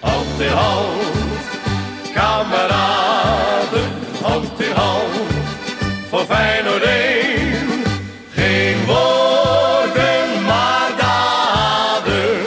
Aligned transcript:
Hand 0.00 0.40
in 0.40 0.48
hand, 0.48 0.90
kameraden, 2.14 3.90
hand 4.22 4.60
in 4.60 4.72
hand, 4.72 5.30
voor 6.08 6.24
Feyenoord 6.24 6.82
1. 6.82 7.82
Geen 8.30 8.86
woorden, 8.86 10.44
maar 10.44 10.92
daden, 10.98 12.38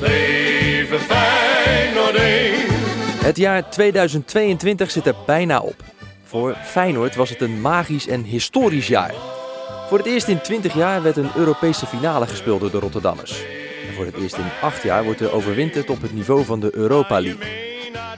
leven 0.00 1.00
Feyenoord 1.00 2.14
1. 2.14 2.54
Het 3.24 3.36
jaar 3.36 3.70
2022 3.70 4.90
zit 4.90 5.06
er 5.06 5.16
bijna 5.26 5.60
op. 5.60 5.82
Voor 6.24 6.56
Feyenoord 6.64 7.14
was 7.14 7.30
het 7.30 7.40
een 7.40 7.60
magisch 7.60 8.06
en 8.06 8.22
historisch 8.22 8.86
jaar. 8.86 9.14
Voor 9.88 9.98
het 9.98 10.06
eerst 10.06 10.28
in 10.28 10.40
20 10.40 10.74
jaar 10.74 11.02
werd 11.02 11.16
een 11.16 11.30
Europese 11.36 11.86
finale 11.86 12.26
gespeeld 12.26 12.60
door 12.60 12.70
de 12.70 12.78
Rotterdammers. 12.78 13.44
En 13.88 13.94
voor 13.94 14.04
het 14.04 14.16
eerst 14.16 14.36
in 14.36 14.44
8 14.62 14.82
jaar 14.82 15.04
wordt 15.04 15.20
er 15.20 15.32
overwinterd 15.32 15.90
op 15.90 16.02
het 16.02 16.14
niveau 16.14 16.44
van 16.44 16.60
de 16.60 16.70
Europa 16.74 17.20
League. 17.20 17.46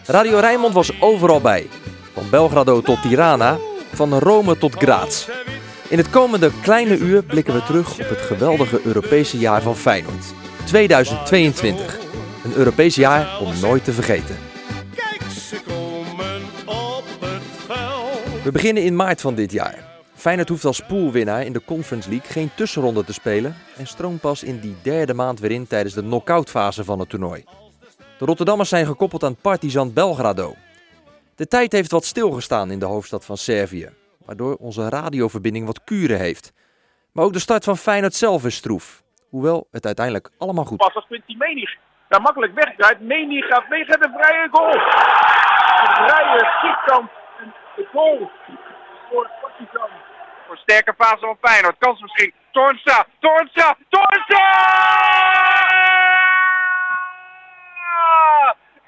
Radio 0.05 0.38
Rijnmond 0.38 0.74
was 0.74 1.01
overal 1.01 1.41
bij. 1.41 1.66
Van 2.12 2.30
Belgrado 2.30 2.80
tot 2.80 3.02
Tirana, 3.02 3.59
van 3.93 4.19
Rome 4.19 4.59
tot 4.59 4.74
Graz. 4.74 5.29
In 5.88 5.98
het 5.98 6.10
komende 6.10 6.51
kleine 6.62 6.97
uur 6.97 7.23
blikken 7.23 7.55
we 7.55 7.62
terug 7.62 7.93
op 7.93 8.09
het 8.09 8.21
geweldige 8.21 8.80
Europese 8.85 9.38
jaar 9.38 9.62
van 9.62 9.77
Feyenoord. 9.77 10.24
2022. 10.65 11.98
Een 12.45 12.55
Europees 12.55 12.95
jaar 12.95 13.41
om 13.41 13.60
nooit 13.60 13.85
te 13.85 13.93
vergeten. 13.93 14.37
We 18.43 18.52
beginnen 18.52 18.83
in 18.83 18.96
maart 18.96 19.21
van 19.21 19.35
dit 19.35 19.52
jaar. 19.52 19.95
Feyenoord 20.16 20.48
hoeft 20.48 20.65
als 20.65 20.80
poolwinnaar 20.80 21.43
in 21.43 21.52
de 21.52 21.65
Conference 21.65 22.09
League 22.09 22.30
geen 22.30 22.51
tussenronde 22.55 23.05
te 23.05 23.12
spelen 23.12 23.57
en 23.77 23.87
stroomt 23.87 24.20
pas 24.20 24.43
in 24.43 24.61
die 24.61 24.77
derde 24.83 25.15
maand 25.15 25.41
weer 25.41 25.51
in 25.51 25.66
tijdens 25.66 25.95
de 25.95 26.01
knock-out 26.01 26.51
fase 26.51 26.84
van 26.84 26.98
het 26.98 27.09
toernooi. 27.09 27.45
De 28.19 28.24
Rotterdammers 28.24 28.68
zijn 28.68 28.87
gekoppeld 28.87 29.24
aan 29.24 29.37
Partizan 29.37 29.93
Belgrado. 29.93 30.55
De 31.35 31.49
tijd 31.49 31.73
heeft 31.73 31.90
wat 31.90 32.05
stilgestaan 32.05 32.71
in 32.71 32.79
de 32.79 32.87
hoofdstad 32.87 33.24
van 33.24 33.37
Servië, 33.37 33.90
waardoor 34.24 34.55
onze 34.55 34.88
radioverbinding 34.88 35.66
wat 35.66 35.85
kuren 35.85 36.18
heeft. 36.18 36.52
Maar 37.12 37.24
ook 37.24 37.33
de 37.33 37.38
start 37.38 37.65
van 37.65 37.77
Feyenoord 37.77 38.15
zelf 38.15 38.45
is 38.45 38.57
stroef, 38.57 39.02
hoewel 39.29 39.68
het 39.71 39.87
uiteindelijk 39.87 40.30
allemaal 40.38 40.65
goed 40.65 40.79
pas 40.79 40.95
als 40.95 41.07
Quincy 41.07 41.35
Menig 41.38 41.77
daar 42.09 42.23
makkelijk 42.23 42.55
wegdraait. 42.55 43.01
Menig 43.01 43.46
gaat 43.46 43.68
mee, 43.68 43.85
gaat 43.85 44.05
een 44.05 44.15
vrije 44.18 44.49
goal. 44.51 44.74
Een 44.74 46.07
vrije 46.07 46.45
en 47.40 47.55
de 47.77 47.87
goal 47.93 48.30
voor 49.10 49.30
Partizan 49.40 49.88
sterke 50.57 50.95
fase 50.99 51.18
van 51.21 51.37
Feyenoord. 51.40 51.76
Kans 51.79 52.01
misschien. 52.01 52.32
Toornstra, 52.52 53.07
Toornstra, 53.21 53.76
Toornstra! 53.88 54.45
1-1! 58.84 58.87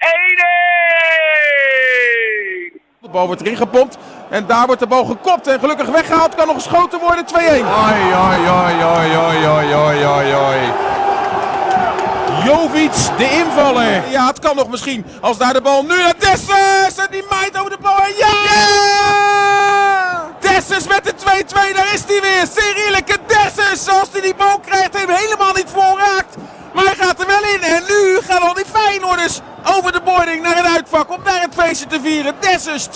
De 3.01 3.09
bal 3.09 3.27
wordt 3.27 3.41
erin 3.41 3.57
gepompt 3.57 3.97
en 4.29 4.45
daar 4.45 4.65
wordt 4.65 4.81
de 4.81 4.87
bal 4.87 5.05
gekopt 5.05 5.47
en 5.47 5.59
gelukkig 5.59 5.87
weggehaald. 5.87 6.35
Kan 6.35 6.47
nog 6.47 6.55
geschoten 6.55 6.99
worden, 6.99 7.25
2-1. 7.25 7.37
Oi, 7.37 7.53
oi, 7.53 8.49
oi, 8.49 8.83
oi, 8.83 9.17
oi, 9.17 9.75
oi, 9.75 10.05
oi, 10.05 10.35
oi. 10.35 10.59
Jovic, 12.43 13.17
de 13.17 13.29
invaller. 13.29 14.09
Ja, 14.09 14.27
het 14.27 14.39
kan 14.39 14.55
nog 14.55 14.69
misschien. 14.69 15.05
Als 15.21 15.37
daar 15.37 15.53
de 15.53 15.61
bal 15.61 15.81
nu 15.83 15.97
naar 15.97 16.13
Dessers. 16.19 16.97
En 16.97 17.07
die 17.11 17.23
maait 17.29 17.57
over 17.57 17.69
de 17.69 17.77
bal. 17.81 17.97
Ja! 18.17 18.27
Yeah! 18.27 19.29
Dessers 20.39 20.87
met 20.87 21.03
de 21.03 21.15
2-2, 21.45 21.73
daar 21.73 21.93
is 21.93 22.03
hij 22.07 22.21
weer. 22.21 22.47
Cyrilike 22.55 23.17
Dessers, 23.27 23.87
als 23.87 24.07
hij 24.11 24.21
die 24.21 24.35
bal 24.35 24.59
krijgt, 24.59 24.93
heeft 24.93 25.07
hem 25.07 25.15
helemaal 25.15 25.53
niet 25.53 25.69
voorraakt. 25.73 26.35
Maar 26.73 26.85
hij 26.85 26.95
gaat 26.95 27.19
er 27.19 27.27
wel 27.27 27.43
in. 27.53 27.61
En 27.61 27.83
nu 27.87 28.19
gaan 28.27 28.41
al 28.41 28.53
die 28.53 28.65
Feyenoorders 28.65 29.39
over 29.63 29.91
de 29.91 30.01
boarding 30.01 30.41
naar 30.41 30.55
het 30.55 30.65
uitvak 30.65 31.11
om 31.11 31.23
daar 31.23 31.41
het 31.41 31.53
feestje 31.57 31.87
te 31.87 31.99
vieren. 32.03 32.35
Dessers 32.39 32.87
2-2. 32.87 32.89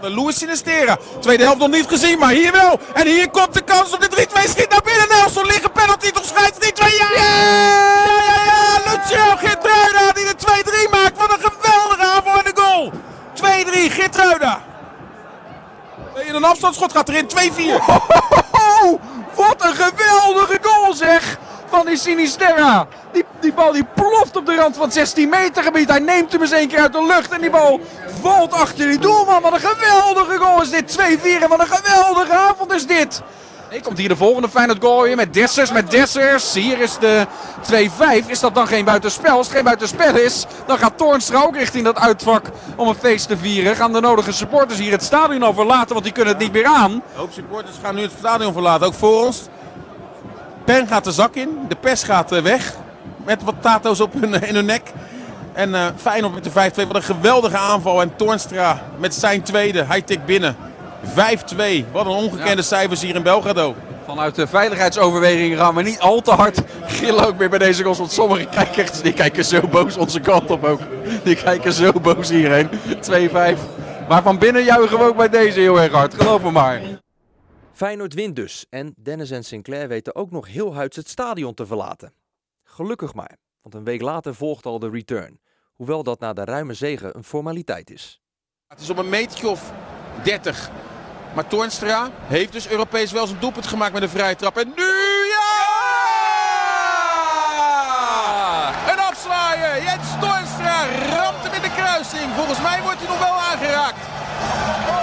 Louis 0.00 0.38
Sinistera. 0.38 0.96
Tweede 1.20 1.42
helft 1.42 1.58
nog 1.58 1.70
niet 1.70 1.86
gezien, 1.88 2.18
maar 2.18 2.30
hier 2.30 2.52
wel. 2.52 2.80
En 2.94 3.06
hier 3.06 3.30
komt 3.30 3.54
de 3.54 3.62
kans 3.62 3.92
op 3.92 4.00
de 4.00 4.26
3-2. 4.28 4.48
Schiet 4.48 4.70
naar 4.70 4.82
binnen. 4.84 5.08
Nelson 5.08 5.46
liggen 5.46 5.72
penalty 5.72 6.10
toch 6.10 6.24
scheids 6.24 6.58
3-2. 6.58 6.60
Ja! 6.98 7.08
Ja, 7.14 7.22
ja, 8.16 8.44
ja. 8.44 8.80
Lucio 8.84 9.36
Geertruida 9.36 10.12
die 10.12 10.24
de 10.24 10.34
2-3 10.86 10.90
maakt. 10.90 11.18
Wat 11.18 11.32
een 11.32 11.50
geweldige 11.50 12.06
aanval 12.14 12.38
in 12.38 12.52
de 12.54 12.60
goal. 12.60 12.92
2-3 13.90 13.92
Geertruida. 13.92 14.60
In 16.14 16.34
een 16.34 16.44
afstandsschot 16.44 16.92
gaat 16.92 17.08
erin 17.08 17.26
2-4. 17.26 17.30
Oh, 18.82 19.00
wat 19.34 19.64
een 19.64 19.74
geweldige 19.74 20.58
goal 20.62 20.94
zeg! 20.94 21.38
Van 21.68 21.86
die 21.86 21.96
Sinisterra. 21.96 22.86
Die, 23.12 23.24
die 23.40 23.52
bal 23.52 23.72
die 23.72 23.84
ploft 23.94 24.36
op 24.36 24.46
de 24.46 24.54
rand 24.54 24.74
van 24.74 24.84
het 24.84 24.94
16 24.94 25.28
meter 25.28 25.62
gebied. 25.62 25.88
Hij 25.88 25.98
neemt 25.98 26.32
hem 26.32 26.40
eens 26.40 26.50
één 26.50 26.68
keer 26.68 26.80
uit 26.80 26.92
de 26.92 27.06
lucht. 27.06 27.30
En 27.30 27.40
die 27.40 27.50
bal 27.50 27.80
valt 28.20 28.52
achter 28.52 28.88
die 28.88 28.98
doelman. 28.98 29.42
Wat 29.42 29.52
een 29.52 29.60
geweldige 29.60 30.36
goal 30.36 30.62
is 30.62 30.70
dit. 30.70 30.98
2-4 30.98 31.42
en 31.42 31.48
wat 31.48 31.60
een 31.60 31.66
geweldige 31.66 32.32
avond 32.32 32.72
is 32.72 32.86
dit. 32.86 33.22
Komt 33.80 33.98
hier 33.98 34.08
de 34.08 34.16
volgende 34.16 34.48
Feyenoord 34.48 34.82
goal 34.82 35.02
weer 35.02 35.16
met 35.16 35.34
Dessers, 35.34 35.72
met 35.72 35.90
Dessers. 35.90 36.54
Hier 36.54 36.80
is 36.80 36.98
de 36.98 37.26
2-5. 38.24 38.26
Is 38.26 38.40
dat 38.40 38.54
dan 38.54 38.66
geen 38.66 38.84
buitenspel? 38.84 39.36
Als 39.36 39.46
het 39.46 39.56
geen 39.56 39.64
buitenspel 39.64 40.16
is, 40.16 40.46
dan 40.66 40.78
gaat 40.78 40.98
Toornstra 40.98 41.42
ook 41.42 41.56
richting 41.56 41.84
dat 41.84 41.98
uitvak 41.98 42.46
om 42.76 42.88
een 42.88 42.94
feest 42.94 43.28
te 43.28 43.36
vieren. 43.36 43.76
Gaan 43.76 43.92
de 43.92 44.00
nodige 44.00 44.32
supporters 44.32 44.78
hier 44.78 44.92
het 44.92 45.02
stadion 45.02 45.42
al 45.42 45.54
verlaten, 45.54 45.92
want 45.92 46.04
die 46.04 46.12
kunnen 46.12 46.32
het 46.32 46.42
niet 46.42 46.52
meer 46.52 46.64
aan. 46.64 47.02
Hoop 47.14 47.32
supporters 47.32 47.76
gaan 47.82 47.94
nu 47.94 48.02
het 48.02 48.12
stadion 48.18 48.52
verlaten, 48.52 48.86
ook 48.86 48.94
voor 48.94 49.24
ons. 49.24 49.42
Pen 50.64 50.86
gaat 50.86 51.04
de 51.04 51.12
zak 51.12 51.34
in, 51.34 51.58
de 51.68 51.76
pers 51.76 52.02
gaat 52.02 52.32
eh, 52.32 52.42
weg. 52.42 52.74
Met 53.24 53.42
wat 53.42 53.54
tato's 53.60 54.00
op 54.00 54.12
hun, 54.20 54.42
in 54.48 54.54
hun 54.54 54.64
nek. 54.64 54.92
En 55.52 55.74
eh 55.74 55.86
Feyenoord 55.96 56.34
met 56.34 56.44
de 56.44 56.84
5-2, 56.84 56.86
wat 56.86 56.96
een 56.96 57.02
geweldige 57.02 57.56
aanval. 57.56 58.00
En 58.00 58.16
Toornstra 58.16 58.82
met 58.98 59.14
zijn 59.14 59.42
tweede, 59.42 59.84
hij 59.84 60.02
tikt 60.02 60.24
binnen. 60.24 60.56
5-2, 61.04 61.90
wat 61.92 62.06
een 62.06 62.12
ongekende 62.12 62.62
cijfers 62.62 63.02
hier 63.02 63.14
in 63.14 63.22
Belgrado. 63.22 63.74
Vanuit 64.04 64.34
de 64.34 64.46
veiligheidsoverwegingen 64.46 65.58
gaan 65.58 65.74
we 65.74 65.82
niet 65.82 66.00
al 66.00 66.20
te 66.20 66.30
hard 66.30 66.62
gillen 66.86 67.26
ook 67.26 67.38
weer 67.38 67.50
bij 67.50 67.58
deze 67.58 67.82
goals. 67.82 67.98
Want 67.98 68.12
sommige 68.12 68.46
kijkers 68.46 69.02
die 69.02 69.12
kijken 69.12 69.44
zo 69.44 69.68
boos 69.68 69.96
onze 69.96 70.20
kant 70.20 70.50
op 70.50 70.64
ook. 70.64 70.80
Die 71.24 71.36
kijken 71.36 71.72
zo 71.72 71.92
boos 71.92 72.28
hierheen. 72.28 72.68
2-5. 73.58 73.58
Maar 74.08 74.22
van 74.22 74.38
binnen 74.38 74.64
juichen 74.64 74.98
we 74.98 75.04
ook 75.04 75.16
bij 75.16 75.28
deze 75.28 75.60
heel 75.60 75.80
erg 75.80 75.92
hard. 75.92 76.14
Geloof 76.14 76.42
me 76.42 76.50
maar. 76.50 76.80
Feyenoord 77.72 78.14
wint 78.14 78.36
dus 78.36 78.66
en 78.70 78.94
Dennis 78.96 79.30
en 79.30 79.44
Sinclair 79.44 79.88
weten 79.88 80.14
ook 80.14 80.30
nog 80.30 80.48
heel 80.48 80.74
huids 80.74 80.96
het 80.96 81.08
stadion 81.08 81.54
te 81.54 81.66
verlaten. 81.66 82.12
Gelukkig 82.64 83.14
maar, 83.14 83.36
want 83.62 83.74
een 83.74 83.84
week 83.84 84.00
later 84.00 84.34
volgt 84.34 84.66
al 84.66 84.78
de 84.78 84.90
return. 84.90 85.40
Hoewel 85.72 86.02
dat 86.02 86.20
na 86.20 86.32
de 86.32 86.44
ruime 86.44 86.74
zege 86.74 87.16
een 87.16 87.24
formaliteit 87.24 87.90
is. 87.90 88.20
Het 88.68 88.80
is 88.80 88.90
op 88.90 88.98
een 88.98 89.08
metertje 89.08 89.48
of 89.48 89.72
30. 90.24 90.70
Maar 91.34 91.46
Toornstra 91.46 92.08
heeft 92.26 92.52
dus 92.52 92.68
Europees 92.68 93.12
wel 93.12 93.26
zijn 93.26 93.38
doelpunt 93.40 93.66
gemaakt 93.66 93.92
met 93.92 94.02
een 94.02 94.08
vrije 94.08 94.36
trap. 94.36 94.56
En 94.58 94.72
nu 94.76 94.92
ja! 95.34 95.50
Een 98.92 99.00
afslaaier. 99.10 99.82
Jens 99.82 100.08
Toornstra 100.20 100.76
ramt 101.16 101.42
hem 101.44 101.52
in 101.52 101.62
de 101.62 101.74
kruising. 101.76 102.28
Volgens 102.36 102.60
mij 102.60 102.82
wordt 102.82 102.98
hij 102.98 103.08
nog 103.08 103.18
wel 103.18 103.38
aangeraakt. 103.50 104.02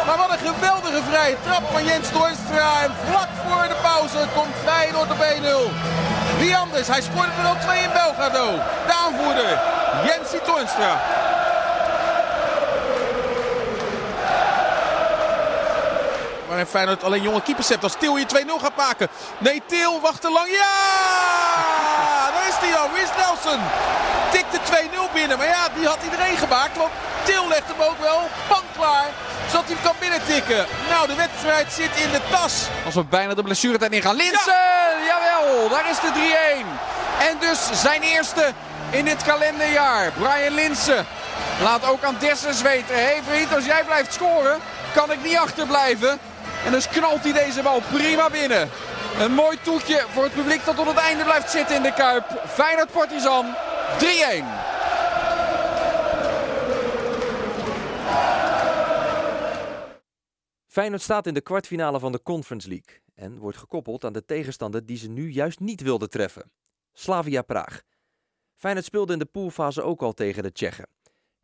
Maar 0.06 0.18
wat 0.18 0.32
een 0.32 0.54
geweldige 0.54 1.02
vrije 1.10 1.38
trap 1.46 1.64
van 1.72 1.86
Jens 1.86 2.10
Toornstra. 2.10 2.70
En 2.84 2.92
vlak 3.10 3.30
voor 3.46 3.68
de 3.68 3.78
pauze 3.82 4.22
komt 4.36 4.56
Feyenoord 4.66 5.12
op 5.12 5.18
1-0. 5.18 6.40
Wie 6.40 6.58
anders? 6.58 6.88
Hij 6.88 7.02
scoorde 7.02 7.32
er 7.42 7.48
al 7.48 7.60
twee 7.66 7.82
in 7.84 7.94
Belgrado. 7.94 8.46
De 8.88 8.94
aanvoerder, 9.04 9.50
Jensie 10.06 10.42
Toornstra. 10.42 10.92
Maar 16.50 16.66
Feyenoord 16.66 17.04
alleen 17.04 17.22
jonge 17.22 17.42
keepers 17.42 17.70
hebt 17.70 17.84
als 17.84 17.96
Til 18.00 18.16
hier 18.16 18.28
2-0 18.28 18.62
gaat 18.62 18.76
maken. 18.76 19.08
Nee, 19.38 19.62
Til 19.66 20.00
wacht 20.02 20.22
te 20.22 20.32
lang. 20.32 20.50
Ja! 20.50 20.76
Daar 22.34 22.48
is 22.48 22.56
hij. 22.60 22.90
Wie 22.94 23.04
is 23.04 23.10
Nelson? 23.18 23.60
Tikt 24.31 24.51
de 24.51 24.60
2-0 25.10 25.13
binnen. 25.13 25.38
Maar 25.38 25.48
ja, 25.48 25.68
die 25.75 25.88
had 25.88 25.98
iedereen 26.04 26.38
gemaakt. 26.38 26.78
Want 26.78 26.92
Til 27.24 27.48
legt 27.48 27.68
hem 27.68 27.81
ook 27.81 28.00
wel 28.00 28.19
pan 28.48 28.63
klaar. 28.75 29.07
Zodat 29.50 29.66
hij 29.66 29.75
hem 29.75 29.84
kan 29.84 29.96
binnentikken. 30.00 30.66
Nou, 30.90 31.07
de 31.07 31.16
wedstrijd 31.16 31.72
zit 31.72 31.96
in 32.04 32.12
de 32.12 32.22
tas. 32.31 32.54
Als 32.86 32.96
we 32.96 33.04
bijna 33.04 33.34
de 33.34 33.44
blessuretijd 33.44 33.92
ingaan. 33.92 34.16
Linsen! 34.16 34.54
Jawel, 35.06 35.69
daar 35.69 35.90
is 35.90 36.00
de 36.00 36.12
3-1. 36.63 37.28
En 37.28 37.38
dus 37.40 37.81
zijn 37.81 38.01
eerste 38.01 38.54
in 38.90 39.06
dit 39.06 39.24
kalenderjaar. 39.24 40.12
Brian 40.12 40.54
Linsen 40.54 41.06
laat 41.62 41.86
ook 41.86 42.04
aan 42.04 42.16
Dessers 42.19 42.62
weten. 42.62 42.96
Hé 42.96 43.01
hey, 43.01 43.22
vriend, 43.30 43.56
als 43.56 43.66
jij 43.66 43.84
blijft 43.84 44.13
scoren, 44.13 44.60
kan 44.94 45.12
ik 45.12 45.24
niet 45.24 45.38
achterblijven. 45.38 46.19
En 46.66 46.72
dus 46.72 46.88
knalt 46.88 47.24
hij 47.24 47.34
deze 47.34 47.62
bal 47.62 47.82
prima 47.82 48.30
binnen. 48.30 48.70
Een 49.20 49.34
mooi 49.34 49.58
toetje 49.62 50.06
voor 50.10 50.24
het 50.24 50.34
publiek 50.34 50.66
dat 50.66 50.76
tot 50.76 50.88
het 50.88 50.98
einde 50.98 51.24
blijft 51.24 51.50
zitten 51.50 51.76
in 51.76 51.82
de 51.82 51.94
Kuip. 51.94 52.42
Feyenoord 52.48 52.92
Partizan 52.92 53.46
3-1. 53.46 54.70
Feyenoord 60.68 61.02
staat 61.02 61.28
in 61.28 61.34
de 61.34 61.42
kwartfinale 61.42 62.00
van 62.00 62.12
de 62.12 62.22
Conference 62.24 62.68
League 62.68 63.02
en 63.16 63.38
wordt 63.38 63.58
gekoppeld 63.58 64.06
aan 64.06 64.14
de 64.14 64.26
tegenstander 64.26 64.86
die 64.86 64.98
ze 64.98 65.10
nu 65.10 65.32
juist 65.32 65.60
niet 65.60 65.82
wilde 65.82 66.08
treffen. 66.08 66.52
Slavia 66.94 67.42
Praag. 67.42 67.82
Feyenoord 68.56 68.86
speelde 68.86 69.14
in 69.14 69.20
de 69.20 69.26
poolfase 69.26 69.82
ook 69.82 70.02
al 70.02 70.14
tegen 70.14 70.44
de 70.44 70.52
Tsjechen. 70.52 70.88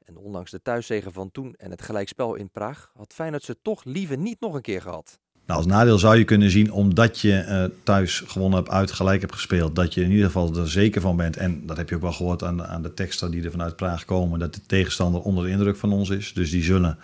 En 0.06 0.18
ondanks 0.18 0.52
de 0.52 0.62
thuiszegen 0.62 1.14
van 1.14 1.32
toen 1.32 1.54
en 1.58 1.72
het 1.72 1.82
gelijkspel 1.82 2.36
in 2.36 2.50
Praag 2.50 2.92
had 2.96 3.14
Feyenoord 3.14 3.44
ze 3.44 3.58
toch 3.62 3.84
liever 3.84 4.18
niet 4.18 4.40
nog 4.40 4.54
een 4.54 4.62
keer 4.62 4.82
gehad. 4.82 5.20
Nou, 5.46 5.60
als 5.60 5.68
nadeel 5.68 5.98
zou 5.98 6.18
je 6.18 6.24
kunnen 6.24 6.52
zien, 6.52 6.72
omdat 6.72 7.20
je 7.20 7.46
uh, 7.48 7.78
thuis 7.84 8.20
gewonnen 8.20 8.60
hebt, 8.60 8.72
uit 8.72 8.92
gelijk 8.92 9.22
hebt 9.22 9.34
gespeeld, 9.34 9.76
dat 9.76 9.94
je 9.94 10.02
in 10.02 10.12
ieder 10.12 10.26
geval 10.26 10.56
er 10.56 10.70
zeker 10.70 11.02
van 11.02 11.18
bent. 11.18 11.38
En 11.38 11.66
dat 11.66 11.78
heb 11.78 11.90
je 11.90 11.96
ook 11.96 12.02
wel 12.02 12.12
gehoord 12.12 12.44
aan, 12.44 12.66
aan 12.66 12.82
de 12.82 12.94
teksten 12.94 13.32
die 13.32 13.44
er 13.44 13.52
vanuit 13.52 13.76
Praag 13.76 14.06
komen, 14.06 14.40
dat 14.40 14.54
de 14.54 14.62
tegenstander 14.66 15.22
onder 15.22 15.44
de 15.44 15.50
indruk 15.50 15.78
van 15.78 15.92
ons 15.92 16.10
is. 16.10 16.34
Dus 16.34 16.52
die 16.52 16.64
zullen 16.64 16.98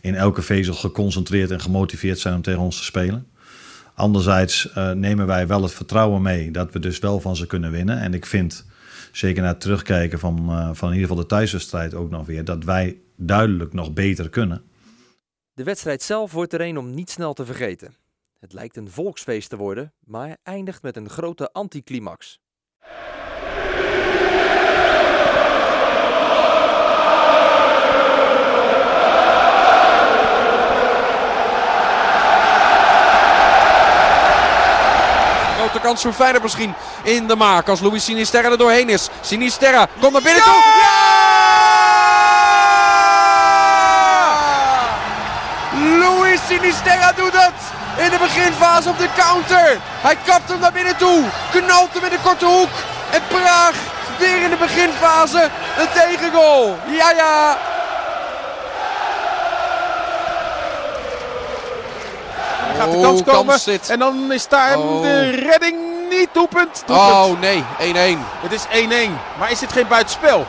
in 0.00 0.14
elke 0.14 0.42
vezel 0.42 0.74
geconcentreerd 0.74 1.50
en 1.50 1.60
gemotiveerd 1.60 2.18
zijn 2.18 2.34
om 2.34 2.42
tegen 2.42 2.60
ons 2.60 2.76
te 2.76 2.84
spelen. 2.84 3.26
Anderzijds 3.94 4.68
uh, 4.76 4.90
nemen 4.90 5.26
wij 5.26 5.46
wel 5.46 5.62
het 5.62 5.72
vertrouwen 5.72 6.22
mee 6.22 6.50
dat 6.50 6.72
we 6.72 6.78
dus 6.78 6.98
wel 6.98 7.20
van 7.20 7.36
ze 7.36 7.46
kunnen 7.46 7.70
winnen. 7.70 8.00
En 8.00 8.14
ik 8.14 8.26
vind, 8.26 8.66
zeker 9.16 9.42
na 9.42 9.48
het 9.48 9.60
terugkijken 9.60 10.18
van, 10.18 10.50
uh, 10.50 10.70
van 10.72 10.88
in 10.88 10.94
ieder 10.94 11.08
geval 11.08 11.22
de 11.22 11.28
thuiswedstrijd 11.28 11.94
ook 11.94 12.10
nog 12.10 12.26
weer, 12.26 12.44
dat 12.44 12.64
wij 12.64 13.00
duidelijk 13.16 13.72
nog 13.72 13.92
beter 13.92 14.28
kunnen. 14.28 14.64
De 15.52 15.64
wedstrijd 15.64 16.02
zelf 16.02 16.32
wordt 16.32 16.52
er 16.52 16.60
een 16.60 16.78
om 16.78 16.94
niet 16.94 17.10
snel 17.10 17.32
te 17.32 17.44
vergeten. 17.44 17.94
Het 18.38 18.52
lijkt 18.52 18.76
een 18.76 18.90
volksfeest 18.90 19.50
te 19.50 19.56
worden, 19.56 19.92
maar 20.04 20.36
eindigt 20.42 20.82
met 20.82 20.96
een 20.96 21.08
grote 21.08 21.52
anticlimax. 21.52 22.40
Grote 35.76 35.88
kans 35.90 36.02
voor 36.02 36.12
Feyenoord 36.12 36.42
misschien 36.42 36.74
in 37.02 37.26
de 37.26 37.36
maak 37.36 37.68
als 37.68 37.80
Louis 37.80 38.04
Sinisterra 38.04 38.50
er 38.50 38.58
doorheen 38.58 38.88
is. 38.88 39.08
Sinisterra 39.20 39.86
komt 40.00 40.12
naar 40.12 40.22
binnen 40.22 40.42
toe. 40.42 40.52
Ja! 40.52 40.94
Louis 45.98 46.40
Sinisterra 46.48 47.12
doet 47.12 47.32
het 47.32 47.52
in 48.04 48.10
de 48.10 48.18
beginfase 48.18 48.88
op 48.88 48.98
de 48.98 49.08
counter. 49.16 49.78
Hij 50.00 50.16
kapt 50.24 50.48
hem 50.48 50.60
naar 50.60 50.72
binnen 50.72 50.96
toe, 50.96 51.24
knalt 51.50 51.94
hem 51.94 52.04
in 52.04 52.10
de 52.10 52.18
korte 52.22 52.44
hoek. 52.44 52.70
En 53.10 53.22
Praag 53.28 53.74
weer 54.18 54.42
in 54.42 54.50
de 54.50 54.56
beginfase 54.56 55.50
een 55.78 55.88
tegengoal. 55.94 56.78
Ja, 56.86 57.10
ja. 57.10 57.58
Gaat 62.78 62.90
de 62.92 63.00
kans 63.00 63.20
Oh, 63.20 63.26
komen. 63.26 63.46
kans 63.46 63.62
zit. 63.62 63.90
En 63.90 63.98
dan 63.98 64.32
is 64.32 64.48
daar 64.48 64.76
Oh. 64.78 65.02
de 65.02 65.30
redding 65.30 65.76
niet 66.10 66.28
doelpunt. 66.32 66.82
doelpunt. 66.86 67.10
Oh 67.12 67.40
nee, 67.40 67.64
1-1. 67.78 68.24
Het 68.40 68.52
is 68.52 68.64
1-1. 68.70 69.18
Maar 69.38 69.50
is 69.50 69.58
dit 69.58 69.72
geen 69.72 69.88
buitenspel? 69.88 70.46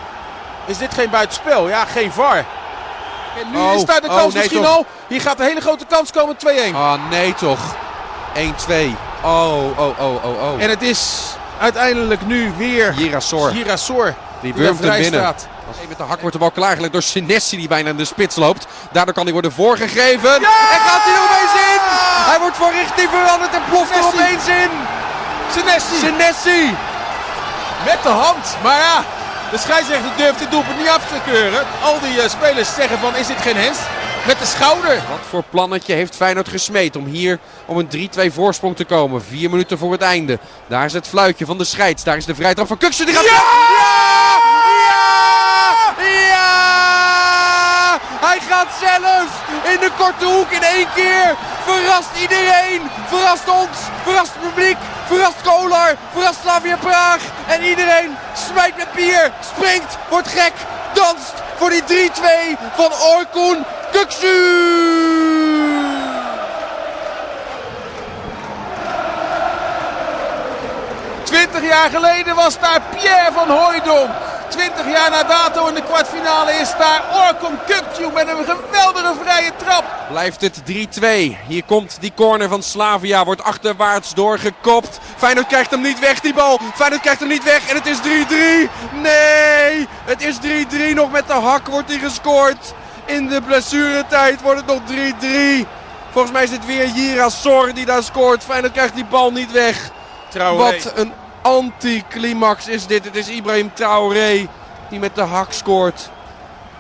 Is 0.66 0.78
dit 0.78 0.94
geen 0.94 1.10
buitenspel? 1.10 1.68
Ja, 1.68 1.86
geen 1.86 2.12
VAR. 2.12 2.38
En 2.38 3.52
nu 3.52 3.58
Oh, 3.58 3.74
is 3.76 3.86
daar 3.86 4.02
de 4.02 4.08
kans 4.08 4.34
nee, 4.34 4.42
misschien 4.44 4.64
toch. 4.64 4.76
al. 4.76 4.86
Hier 5.08 5.22
gaat 5.22 5.40
een 5.40 5.46
hele 5.46 5.62
grote 5.62 5.86
kans 5.86 6.12
komen. 6.12 6.36
2-1. 6.38 6.76
Ah 6.76 6.94
nee 7.10 7.34
toch. 7.34 7.60
1-2. 8.34 8.96
Oh, 9.24 9.80
oh, 9.80 10.00
oh, 10.00 10.24
oh, 10.26 10.44
oh. 10.54 10.62
En 10.62 10.70
het 10.70 10.82
is 10.82 11.22
uiteindelijk 11.60 12.26
nu 12.26 12.52
weer 12.58 12.94
Girasor. 12.94 13.50
Girasor. 13.52 14.14
Die 14.42 14.54
wurmt 14.54 14.80
hem 14.80 14.92
binnen. 14.92 15.20
staat. 15.20 15.48
Met 15.88 15.98
de 15.98 16.04
hak 16.04 16.20
wordt 16.20 16.34
de 16.34 16.40
bal 16.40 16.52
klaargelegd 16.52 16.92
door 16.94 17.02
Senesi 17.02 17.58
die 17.58 17.68
bijna 17.68 17.90
in 17.90 17.98
de 17.98 18.06
spits 18.06 18.36
loopt. 18.36 18.68
Daardoor 18.92 19.14
kan 19.14 19.24
hij 19.24 19.34
worden 19.34 19.52
voorgegeven. 19.52 20.30
Ja! 20.30 20.72
En 20.72 20.80
gaat 20.80 21.04
hij 21.04 21.14
er 21.14 21.20
opeens 21.24 21.62
in. 21.62 21.67
Wordt 22.48 22.62
van 22.62 22.72
richting 22.72 23.10
veranderd 23.10 23.54
en 23.54 23.62
ploft 23.70 23.96
er 23.96 24.04
opeens 24.04 24.48
in. 24.48 24.70
Senesi 25.54 25.96
Senesi. 26.00 26.76
met 27.86 28.04
de 28.04 28.10
hand. 28.10 28.58
Maar 28.64 28.80
ja, 28.80 29.04
de 29.52 29.58
scheidsrechter 29.58 30.10
durft 30.18 30.40
dit 30.40 30.52
doelpunt 30.52 30.78
niet 30.78 30.88
af 30.88 31.08
te 31.08 31.32
keuren. 31.32 31.66
Al 31.84 32.00
die 32.00 32.22
eh, 32.22 32.30
spelers 32.30 32.74
zeggen 32.74 33.00
van 33.00 33.16
is 33.16 33.28
dit 33.28 33.42
geen 33.42 33.56
hens? 33.56 33.78
Met 34.28 34.40
de 34.40 34.46
schouder. 34.46 34.96
Wat 35.10 35.20
voor 35.30 35.44
plannetje 35.50 35.94
heeft 35.94 36.16
Feyenoord 36.16 36.48
gesmeed 36.48 36.96
om 36.96 37.06
hier 37.06 37.40
om 37.66 37.78
een 37.78 38.10
3-2 38.30 38.34
voorsprong 38.34 38.76
te 38.76 38.86
komen. 38.86 39.24
Vier 39.24 39.50
minuten 39.50 39.78
voor 39.78 39.92
het 39.92 40.02
einde. 40.02 40.40
Daar 40.68 40.86
is 40.86 40.94
het 40.94 41.08
fluitje 41.08 41.46
van 41.46 41.58
de 41.58 41.64
scheids. 41.64 42.04
Daar 42.04 42.18
is 42.18 42.26
de 42.26 42.36
vrije 42.36 42.54
trap 42.54 42.68
van 42.68 42.78
Kuksen. 42.78 43.06
Die 43.06 43.16
gaat... 43.16 43.26
Ja! 43.26 43.42
Ja! 43.78 44.40
Ja! 46.30 48.00
Hij 48.20 48.40
gaat 48.50 48.68
zelf 48.80 49.47
in 49.74 49.80
de 49.80 49.92
korte 49.98 50.26
hoek 50.26 50.52
in 50.52 50.64
één 50.64 50.88
keer. 50.96 51.36
Verrast 51.66 52.10
iedereen. 52.22 52.92
Verrast 53.08 53.50
ons. 53.50 53.78
Verrast 54.04 54.32
het 54.34 54.42
publiek. 54.42 54.78
Verrast 55.08 55.42
Kolar. 55.42 55.96
Verrast 56.14 56.40
Slavia 56.42 56.78
Praag. 56.78 57.22
En 57.48 57.64
iedereen 57.64 58.18
smijt 58.50 58.78
met 58.78 58.92
bier. 58.92 59.32
Springt. 59.42 59.98
Wordt 60.10 60.28
gek. 60.28 60.54
Danst 60.94 61.34
voor 61.58 61.70
die 61.70 61.84
3-2 61.84 62.58
van 62.76 62.92
Orkun 62.94 63.66
Kuksu. 63.92 64.86
20 71.24 71.62
jaar 71.70 71.90
geleden 71.90 72.36
was 72.36 72.60
daar 72.60 72.82
Pierre 72.96 73.32
van 73.34 73.50
Hooijdonk. 73.50 74.10
20 74.50 74.92
jaar 74.92 75.10
na 75.10 75.24
dato 75.24 75.68
in 75.68 75.74
de 75.74 75.84
kwartfinale 75.84 76.52
is 76.52 76.72
daar 76.78 77.04
Orkun 77.14 77.58
Kukcu 77.66 78.14
met 78.14 78.28
een 78.28 78.46
geweldige 78.46 79.14
vrije 79.24 79.52
trap. 79.56 79.84
Blijft 80.10 80.42
het 80.42 80.62
3-2. 80.66 80.68
Hier 81.48 81.64
komt 81.66 81.98
die 82.00 82.12
corner 82.16 82.50
van 82.50 82.64
Slavia. 82.64 83.26
Wordt 83.26 83.44
achterwaarts 83.44 84.14
doorgekopt. 84.14 85.00
Feyenoord 85.18 85.48
krijgt 85.48 85.72
hem 85.72 85.82
niet 85.82 86.00
weg, 86.00 86.20
die 86.20 86.34
bal. 86.34 86.60
Feyenoord 86.76 87.02
krijgt 87.02 87.20
hem 87.20 87.30
niet 87.30 87.44
weg 87.44 87.70
en 87.70 87.76
het 87.76 87.86
is 87.86 87.98
3-3. 87.98 88.02
Nee, 88.94 89.88
het 90.06 90.22
is 90.22 90.38
3-3. 90.92 90.94
Nog 90.94 91.12
met 91.12 91.28
de 91.28 91.34
hak 91.34 91.68
wordt 91.68 91.90
hij 91.90 92.00
gescoord. 92.00 92.74
In 93.06 93.28
de 93.28 93.42
blessuretijd 93.42 94.42
wordt 94.42 94.60
het 94.60 94.68
nog 94.68 94.82
3-3. 95.64 95.68
Volgens 96.12 96.34
mij 96.34 96.44
is 96.44 96.52
het 96.52 96.66
weer 96.66 96.88
Girasor 96.88 97.74
die 97.74 97.86
daar 97.86 98.04
scoort. 98.04 98.44
Feyenoord 98.44 98.74
krijgt 98.74 98.96
die 98.96 99.06
bal 99.06 99.32
niet 99.32 99.52
weg. 99.52 99.90
Wat 100.34 100.92
een 100.96 101.14
anticlimax 101.48 102.68
is 102.68 102.88
dit. 102.88 103.04
Het 103.06 103.16
is 103.16 103.30
Ibrahim 103.30 103.74
Traoré 103.74 104.48
die 104.90 105.00
met 105.00 105.16
de 105.16 105.22
hak 105.22 105.52
scoort. 105.52 106.12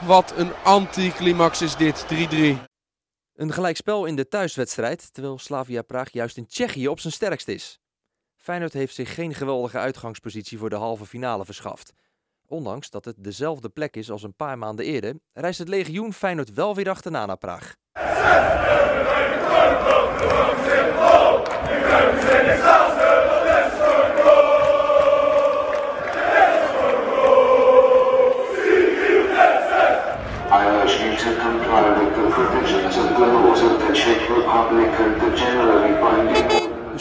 Wat 0.05 0.33
een 0.37 0.51
anticlimax 0.63 1.61
is 1.61 1.75
dit. 1.75 2.05
3-3. 2.05 2.15
Een 3.35 3.53
gelijkspel 3.53 4.05
in 4.05 4.15
de 4.15 4.27
thuiswedstrijd, 4.27 5.13
terwijl 5.13 5.39
Slavia 5.39 5.81
Praag 5.81 6.11
juist 6.11 6.37
in 6.37 6.47
Tsjechië 6.47 6.87
op 6.87 6.99
zijn 6.99 7.13
sterkst 7.13 7.47
is. 7.47 7.79
Feyenoord 8.37 8.73
heeft 8.73 8.95
zich 8.95 9.13
geen 9.13 9.33
geweldige 9.33 9.77
uitgangspositie 9.77 10.57
voor 10.57 10.69
de 10.69 10.75
halve 10.75 11.05
finale 11.05 11.45
verschaft. 11.45 11.93
Ondanks 12.45 12.89
dat 12.89 13.05
het 13.05 13.15
dezelfde 13.17 13.69
plek 13.69 13.95
is 13.95 14.11
als 14.11 14.23
een 14.23 14.35
paar 14.35 14.57
maanden 14.57 14.85
eerder, 14.85 15.15
reist 15.33 15.59
het 15.59 15.69
legioen 15.69 16.13
Feyenoord 16.13 16.53
wel 16.53 16.75
weer 16.75 16.89
achterna 16.89 17.25
naar 17.25 17.37
Praag. 17.37 17.75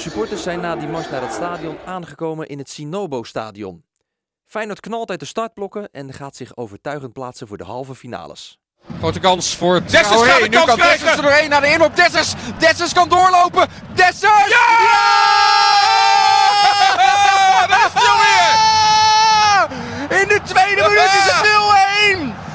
Supporters 0.07 0.43
zijn 0.43 0.61
na 0.61 0.77
die 0.77 0.89
mars 0.89 1.11
naar 1.11 1.23
het 1.23 1.33
stadion 1.33 1.77
aangekomen 1.87 2.47
in 2.47 2.59
het 2.59 2.71
Sinobo-stadion. 2.71 3.85
Feyenoord 4.45 4.81
knalt 4.81 5.11
uit 5.11 5.21
de 5.21 5.27
startblokken 5.27 5.89
en 5.93 6.13
gaat 6.13 6.37
zich 6.37 6.57
overtuigend 6.57 7.13
plaatsen 7.13 7.49
voor 7.49 7.57
de 7.57 7.65
halve 7.65 7.95
finales. 7.95 8.59
Grote 8.99 9.21
kans 9.21 9.57
voor 9.57 9.81
Dessers 9.83 10.09
Traoré. 10.09 10.31
gaat 10.31 10.41
de 10.41 10.49
Nu 10.49 10.57
kans 10.57 10.67
kan 10.67 10.77
krijgen. 10.77 10.99
Dessers 10.99 11.17
er 11.17 11.23
doorheen 11.23 11.51
naar 11.51 11.61
de 11.61 11.71
inloop. 11.71 11.97
Dessers. 11.97 12.35
Dessers 12.59 12.93
kan 12.93 13.09
doorlopen. 13.09 13.69
Dessers. 13.95 14.49
Ja! 14.49 14.67
Daar 17.69 17.91
is! 18.27 18.57
In 20.21 20.29
de 20.29 20.41
tweede 20.45 20.83
minuut 20.83 21.13
is 21.15 21.33
het 21.33 21.47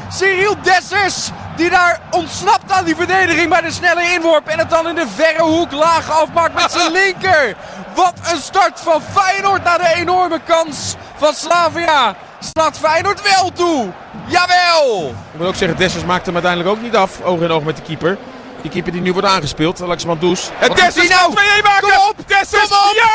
0-1. 0.10 0.14
Cyril 0.14 0.56
Dessers 0.62 1.30
die 1.62 1.70
daar 1.70 2.00
ontsnapt 2.12 2.72
aan 2.72 2.84
die 2.86 2.96
verdediging 2.96 3.50
bij 3.50 3.62
de 3.62 3.72
snelle 3.72 4.14
inworp. 4.14 4.48
En 4.48 4.60
het 4.60 4.70
dan 4.70 4.88
in 4.88 4.96
de 4.96 5.06
verre 5.16 5.42
hoek 5.44 5.72
laag 5.72 6.10
afmaakt 6.22 6.54
met 6.54 6.72
zijn 6.72 6.92
linker. 7.02 7.56
Wat 7.96 8.14
een 8.32 8.42
start 8.42 8.80
van 8.80 9.02
Feyenoord 9.14 9.64
na 9.64 9.78
de 9.78 9.94
enorme 9.96 10.40
kans 10.46 10.96
van 11.18 11.34
Slavia. 11.34 12.16
Slaat 12.54 12.78
Feyenoord 12.78 13.22
wel 13.22 13.52
toe. 13.52 13.90
Jawel. 14.28 15.08
Ik 15.34 15.40
moet 15.40 15.48
ook 15.48 15.56
zeggen, 15.56 15.78
Dessers 15.78 16.06
maakt 16.06 16.26
hem 16.26 16.34
uiteindelijk 16.36 16.76
ook 16.76 16.82
niet 16.82 16.96
af. 16.96 17.22
Oog 17.24 17.42
in 17.42 17.52
oog 17.52 17.64
met 17.64 17.76
de 17.76 17.82
keeper. 17.82 18.18
Die 18.62 18.72
keeper 18.72 18.92
die 18.92 19.02
nu 19.02 19.14
wordt 19.14 19.28
aangespeeld, 19.28 19.82
Alexander 19.82 20.20
Does. 20.20 20.50
En 20.60 20.68
Wat 20.68 20.78
Dessers 20.78 21.10
nou? 21.10 21.34
gaat 21.36 21.60
2-1 21.60 21.64
maken! 21.64 21.88
Kom 21.90 22.08
op! 22.10 22.16
Dessers! 22.28 22.68
Kom 22.68 22.78
op! 22.78 22.94
Ja! 22.96 23.10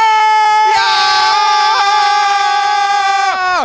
Ja! 0.75 1.56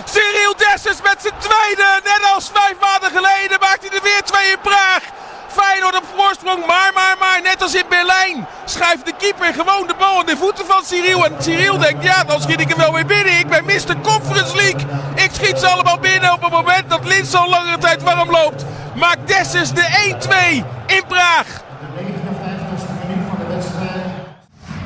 Cyril 0.05 0.55
Dessers 0.57 1.01
met 1.01 1.17
zijn 1.21 1.33
tweede. 1.37 1.87
Net 2.03 2.21
als 2.35 2.49
vijf 2.53 2.75
maanden 2.79 3.11
geleden 3.17 3.59
maakt 3.59 3.81
hij 3.81 3.97
er 3.97 4.03
weer 4.03 4.21
twee 4.23 4.51
in 4.51 4.59
Praag. 4.61 5.03
Feyenoord 5.47 5.95
op 5.95 6.03
voorsprong. 6.15 6.65
Maar, 6.65 6.91
maar, 6.93 7.15
maar, 7.19 7.41
net 7.43 7.61
als 7.61 7.75
in 7.75 7.85
Berlijn. 7.89 8.47
Schuift 8.65 9.05
de 9.05 9.13
keeper 9.17 9.53
gewoon 9.53 9.87
de 9.87 9.93
bal 9.97 10.19
in 10.19 10.25
de 10.25 10.37
voeten 10.37 10.65
van 10.65 10.83
Cyril. 10.83 11.25
En 11.25 11.35
Cyril 11.39 11.77
denkt, 11.77 12.03
ja, 12.03 12.23
dan 12.23 12.41
schiet 12.41 12.59
ik 12.59 12.69
hem 12.69 12.77
wel 12.77 12.93
weer 12.93 13.05
binnen. 13.05 13.39
Ik 13.39 13.47
ben 13.47 13.65
Mr. 13.65 13.95
Conference 14.01 14.55
League. 14.55 14.85
Ik 15.15 15.29
schiet 15.31 15.59
ze 15.59 15.67
allemaal 15.67 15.99
binnen 15.99 16.33
op 16.33 16.41
het 16.41 16.51
moment 16.51 16.89
dat 16.89 17.05
Lins 17.05 17.33
al 17.33 17.49
langere 17.49 17.77
tijd 17.77 18.03
warm 18.03 18.31
loopt. 18.31 18.65
Maakt 18.95 19.27
Dessers 19.27 19.71
de 19.71 20.15
1-2 20.61 20.65
in 20.85 21.03
Praag. 21.07 21.47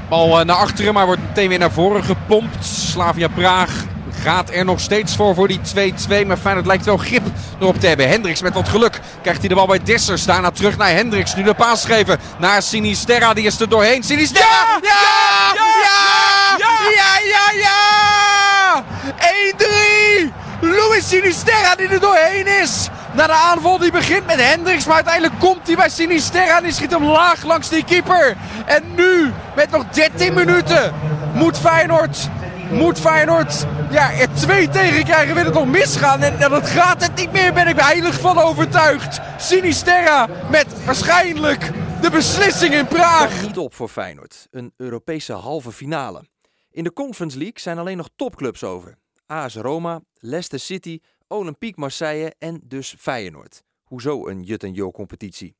Bal 0.10 0.40
eh, 0.40 0.46
naar 0.46 0.56
achteren, 0.56 0.94
maar 0.94 1.06
wordt 1.06 1.22
meteen 1.22 1.50
weer 1.50 1.60
naar 1.60 1.72
voren 1.72 2.04
gepompt. 2.04 2.66
Slavia 2.66 3.28
Praag 3.28 3.94
gaat 4.26 4.50
er 4.50 4.66
nog 4.66 4.80
steeds 4.80 5.16
voor 5.16 5.36
voor 5.36 5.48
die 5.48 5.60
2-2. 6.24 6.28
Maar 6.28 6.38
Feyenoord 6.38 6.66
lijkt 6.66 6.86
wel 6.86 6.98
grip 6.98 7.24
erop 7.60 7.80
te 7.80 7.88
hebben. 7.88 8.10
Hendricks 8.10 8.42
met 8.42 8.54
wat 8.54 8.70
geluk 8.70 9.00
krijgt 9.22 9.40
hij 9.40 9.50
de 9.50 9.56
bal 9.56 9.68
bij 9.68 9.84
Dessers. 9.84 10.26
Daarna 10.26 10.52
terug 10.52 10.78
naar 10.78 10.90
Hendricks. 10.90 11.36
Nu 11.36 11.44
de 11.44 11.54
paas 11.54 11.86
geven 11.86 12.20
naar 12.38 12.62
Sinisterra. 12.62 13.34
Die 13.34 13.46
is 13.46 13.60
er 13.60 13.70
doorheen. 13.70 14.04
Sinisterra! 14.04 14.80
Ja! 14.82 14.90
Ja! 14.90 15.54
Ja! 16.58 16.90
Ja! 16.96 17.20
Ja! 17.34 17.52
Ja! 17.62 18.84
1-3! 20.28 20.34
Luis 20.62 21.08
Sinisterra 21.08 21.76
die 21.76 21.88
er 21.88 22.00
doorheen 22.00 22.48
is. 22.48 22.90
Na 23.14 23.28
de 23.28 23.34
aanval 23.34 23.78
die 23.78 23.92
begint 23.92 24.26
met 24.26 24.42
Hendricks. 24.42 24.86
Maar 24.86 24.96
uiteindelijk 24.96 25.40
komt 25.40 25.68
hij 25.68 25.76
bij 25.76 25.90
Sinisterra. 25.90 26.58
En 26.58 26.64
die 26.64 26.74
schiet 26.74 26.92
hem 26.92 27.04
laag 27.04 27.44
langs 27.44 27.70
die 27.70 27.84
keeper. 27.84 28.36
En 28.66 28.84
nu, 28.96 29.34
met 29.56 29.72
nog 29.72 29.84
13 29.92 30.34
minuten, 30.34 30.94
moet 31.34 31.58
Feyenoord 31.60 32.30
moet 32.70 33.00
Feyenoord 33.00 33.66
ja, 33.96 34.28
twee 34.28 34.70
tegen 34.70 35.04
krijgen. 35.04 35.36
Wil 35.36 35.46
het 35.46 35.54
nog 35.54 35.68
misgaan? 35.68 36.22
En, 36.22 36.40
en 36.40 36.50
dat 36.50 36.68
gaat 36.68 37.02
het 37.02 37.16
niet 37.16 37.32
meer, 37.32 37.54
ben 37.54 37.68
ik 37.68 37.80
heilig 37.80 38.20
van 38.20 38.38
overtuigd. 38.38 39.22
Sinisterra 39.38 40.30
met 40.50 40.86
waarschijnlijk 40.86 41.72
de 42.02 42.10
beslissing 42.12 42.74
in 42.74 42.88
Praag. 42.88 43.42
Niet 43.42 43.58
op 43.58 43.74
voor 43.74 43.88
Feyenoord. 43.88 44.48
Een 44.52 44.74
Europese 44.78 45.34
halve 45.34 45.72
finale. 45.72 46.24
In 46.72 46.84
de 46.84 46.94
Conference 46.94 47.38
League 47.38 47.60
zijn 47.60 47.78
alleen 47.78 47.98
nog 47.98 48.10
topclubs 48.16 48.64
over. 48.64 48.98
AS 49.26 49.56
Roma, 49.56 50.02
Leicester 50.14 50.60
City, 50.60 51.00
Olympique 51.28 51.80
Marseille 51.80 52.34
en 52.40 52.62
dus 52.64 52.96
Feyenoord. 53.00 53.64
Hoezo 53.84 54.28
een 54.28 54.42
Jut 54.42 54.64
en 54.64 54.74
Jo 54.74 54.92
competitie? 54.92 55.56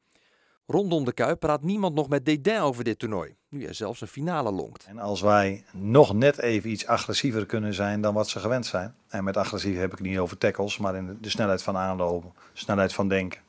Rondom 0.68 1.06
de 1.06 1.14
Kuip 1.14 1.40
praat 1.40 1.62
niemand 1.62 1.96
nog 1.96 2.10
met 2.10 2.26
dédain 2.26 2.62
over 2.62 2.84
dit 2.84 3.00
toernooi, 3.00 3.36
nu 3.56 3.66
er 3.66 3.76
zelfs 3.76 4.02
een 4.02 4.08
finale 4.08 4.52
lonkt. 4.52 4.86
En 4.86 5.00
als 5.00 5.22
wij 5.22 5.64
nog 5.72 6.14
net 6.14 6.40
even 6.40 6.70
iets 6.70 6.88
agressiever 6.88 7.46
kunnen 7.46 7.74
zijn 7.74 8.02
dan 8.02 8.14
wat 8.14 8.30
ze 8.30 8.40
gewend 8.40 8.66
zijn. 8.66 8.96
En 9.08 9.24
met 9.24 9.38
agressief 9.38 9.78
heb 9.78 9.94
ik 9.94 10.00
niet 10.00 10.18
over 10.18 10.38
tackles, 10.38 10.78
maar 10.78 10.96
in 10.96 11.18
de 11.22 11.30
snelheid 11.30 11.64
van 11.64 11.78
aanlopen, 11.78 12.34
snelheid 12.54 12.94
van 12.94 13.08
denken. 13.08 13.40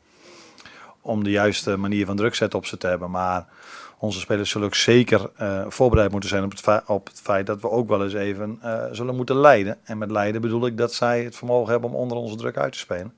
Om 1.01 1.25
de 1.25 1.31
juiste 1.31 1.77
manier 1.77 2.07
van 2.07 2.17
druk 2.17 2.55
op 2.55 2.67
ze 2.67 2.77
te 2.77 2.87
hebben. 2.87 3.11
Maar 3.11 3.47
onze 3.99 4.21
spelers 4.21 4.51
zullen 4.51 4.67
ook 4.67 4.75
zeker 4.75 5.31
uh, 5.41 5.65
voorbereid 5.69 6.11
moeten 6.11 6.29
zijn 6.29 6.45
op 6.45 6.51
het, 6.51 6.61
feit, 6.61 6.87
op 6.87 7.07
het, 7.07 7.21
feit 7.21 7.47
dat 7.47 7.61
we 7.61 7.71
ook 7.71 7.89
wel 7.89 8.05
eens 8.05 8.15
even 8.15 8.61
uh, 8.65 8.85
zullen 8.91 9.17
moeten 9.17 9.37
leiden. 9.37 9.79
En 9.85 9.99
met 9.99 10.11
leiden 10.11 10.41
bedoel 10.41 10.67
ik 10.67 10.77
dat 10.77 10.95
zij 10.95 11.25
het 11.25 11.37
vermogen 11.37 11.71
hebben 11.71 11.91
om 11.91 11.97
onder 11.97 12.19
onze 12.19 12.37
druk 12.37 12.57
uit 12.57 12.73
te 12.73 12.79
spelen. 12.79 13.15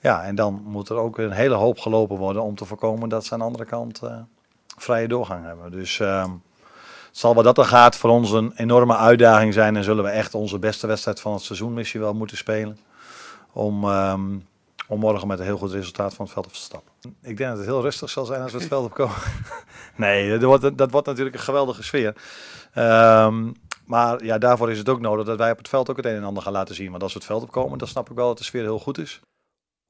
Ja, 0.00 0.24
en 0.24 0.34
dan 0.34 0.62
moet 0.64 0.88
er 0.88 0.96
ook 0.96 1.18
een 1.18 1.30
hele 1.30 1.54
hoop 1.54 1.78
gelopen 1.78 2.16
worden 2.16 2.42
om 2.42 2.54
te 2.54 2.64
voorkomen 2.64 3.08
dat 3.08 3.24
ze 3.24 3.32
aan 3.32 3.38
de 3.38 3.44
andere 3.44 3.64
kant 3.64 4.00
uh, 4.04 4.16
vrije 4.82 5.08
doorgang 5.08 5.44
hebben. 5.44 5.70
Dus 5.70 5.98
uh, 5.98 6.22
het 7.06 7.18
zal 7.18 7.34
wat 7.34 7.44
dat 7.44 7.58
er 7.58 7.64
gaat 7.64 7.96
voor 7.96 8.10
ons 8.10 8.30
een 8.30 8.52
enorme 8.56 8.96
uitdaging 8.96 9.54
zijn 9.54 9.76
en 9.76 9.84
zullen 9.84 10.04
we 10.04 10.10
echt 10.10 10.34
onze 10.34 10.58
beste 10.58 10.86
wedstrijd 10.86 11.20
van 11.20 11.32
het 11.32 11.42
seizoen 11.42 11.74
misschien 11.74 12.00
wel 12.00 12.14
moeten 12.14 12.36
spelen. 12.36 12.78
Om, 13.52 13.84
um, 13.84 14.46
om 14.88 14.98
morgen 14.98 15.28
met 15.28 15.38
een 15.38 15.44
heel 15.44 15.58
goed 15.58 15.72
resultaat 15.72 16.14
van 16.14 16.24
het 16.24 16.34
veld 16.34 16.46
op 16.46 16.52
te 16.52 16.58
stappen. 16.58 16.92
Ik 17.22 17.36
denk 17.36 17.50
dat 17.50 17.58
het 17.58 17.66
heel 17.66 17.80
rustig 17.80 18.10
zal 18.10 18.24
zijn 18.24 18.42
als 18.42 18.52
we 18.52 18.58
het 18.58 18.68
veld 18.68 18.84
opkomen. 18.84 19.16
nee, 19.96 20.30
dat 20.30 20.42
wordt, 20.42 20.78
dat 20.78 20.90
wordt 20.90 21.06
natuurlijk 21.06 21.36
een 21.36 21.42
geweldige 21.42 21.82
sfeer. 21.82 22.14
Um, 22.74 23.54
maar 23.90 24.24
ja, 24.24 24.38
daarvoor 24.38 24.70
is 24.70 24.78
het 24.78 24.88
ook 24.88 25.00
nodig 25.00 25.26
dat 25.26 25.38
wij 25.38 25.50
op 25.50 25.58
het 25.58 25.68
veld 25.68 25.90
ook 25.90 25.96
het 25.96 26.06
een 26.06 26.16
en 26.16 26.24
ander 26.24 26.42
gaan 26.42 26.52
laten 26.52 26.74
zien. 26.74 26.90
Want 26.90 27.02
als 27.02 27.12
we 27.12 27.18
het 27.18 27.28
veld 27.28 27.42
opkomen, 27.42 27.78
dan 27.78 27.88
snap 27.88 28.10
ik 28.10 28.16
wel 28.16 28.28
dat 28.28 28.38
de 28.38 28.44
sfeer 28.44 28.62
heel 28.62 28.78
goed 28.78 28.98
is. 28.98 29.20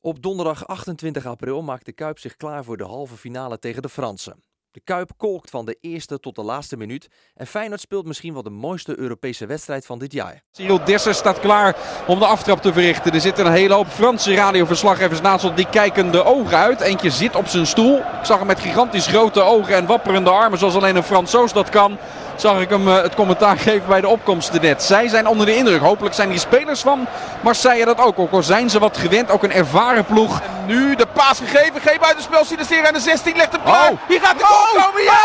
Op 0.01 0.23
donderdag 0.23 0.67
28 0.67 1.27
april 1.27 1.63
maakt 1.63 1.85
de 1.85 1.93
Kuip 1.93 2.19
zich 2.19 2.37
klaar 2.37 2.65
voor 2.65 2.77
de 2.77 2.85
halve 2.85 3.17
finale 3.17 3.59
tegen 3.59 3.83
de 3.83 3.89
Fransen. 3.89 4.43
De 4.73 4.81
Kuip 4.85 5.11
kolkt 5.17 5.51
van 5.51 5.65
de 5.65 5.77
eerste 5.81 6.21
tot 6.21 6.35
de 6.35 6.43
laatste 6.43 6.77
minuut 6.77 7.09
en 7.35 7.47
Feyenoord 7.47 7.81
speelt 7.81 8.07
misschien 8.07 8.33
wel 8.33 8.43
de 8.43 8.51
mooiste 8.51 8.99
Europese 8.99 9.47
wedstrijd 9.47 9.87
van 9.87 9.99
dit 9.99 10.13
jaar. 10.13 10.43
Cyril 10.51 10.85
Dessers 10.85 11.19
staat 11.19 11.41
klaar 11.41 11.77
om 12.07 12.19
de 12.19 12.27
aftrap 12.27 12.63
te 12.63 12.73
verrichten. 12.73 13.13
Er 13.13 13.21
zitten 13.21 13.47
een 13.47 13.53
hele 13.53 13.75
hoop 13.75 13.87
Franse 13.87 14.35
radioverslaggevers 14.35 15.21
naast 15.21 15.45
ons. 15.45 15.57
Die 15.57 15.69
kijken 15.71 16.13
de 16.13 16.25
ogen 16.25 16.57
uit. 16.57 16.81
Eentje 16.81 17.11
zit 17.11 17.37
op 17.37 17.47
zijn 17.47 17.67
stoel. 17.67 17.99
Ik 17.99 18.25
zag 18.25 18.39
hem 18.39 18.47
met 18.47 18.61
gigantisch 18.61 19.07
grote 19.07 19.41
ogen 19.41 19.75
en 19.75 19.87
wapperende 19.87 20.31
armen 20.31 20.59
zoals 20.59 20.75
alleen 20.75 20.97
een 20.97 21.03
Fransoos 21.03 21.53
dat 21.53 21.69
kan 21.69 21.99
zag 22.41 22.61
ik 22.61 22.69
hem 22.69 22.89
uh, 22.89 23.03
het 23.03 23.15
commentaar 23.15 23.59
geven 23.69 23.89
bij 23.89 24.01
de 24.01 24.09
opkomst 24.09 24.61
net. 24.61 24.83
Zij 24.83 25.09
zijn 25.09 25.27
onder 25.27 25.47
de 25.47 25.57
indruk. 25.57 25.81
Hopelijk 25.81 26.15
zijn 26.15 26.29
die 26.29 26.39
spelers 26.39 26.81
van 26.81 27.07
Marseille 27.41 27.85
dat 27.85 27.99
ook. 27.99 28.19
Ook 28.19 28.33
al 28.33 28.43
zijn 28.43 28.71
ze 28.71 28.79
wat 28.79 28.97
gewend. 28.97 29.31
Ook 29.31 29.43
een 29.43 29.53
ervaren 29.53 30.05
ploeg. 30.05 30.41
En 30.41 30.67
nu 30.67 30.95
de 30.97 31.07
paas 31.07 31.39
gegeven. 31.39 31.81
Geen 31.81 31.99
buitenspel. 32.01 32.45
Sinistera 32.45 32.87
aan 32.87 32.93
de 32.93 33.01
16. 33.01 33.37
Legt 33.37 33.53
hem 33.53 33.63
klaar. 33.63 33.91
Oh. 33.91 33.99
Hier 34.09 34.21
gaat 34.21 34.39
de 34.39 34.45
goal 34.45 34.77
oh. 34.77 34.85
komen. 34.85 35.03
Ja! 35.03 35.19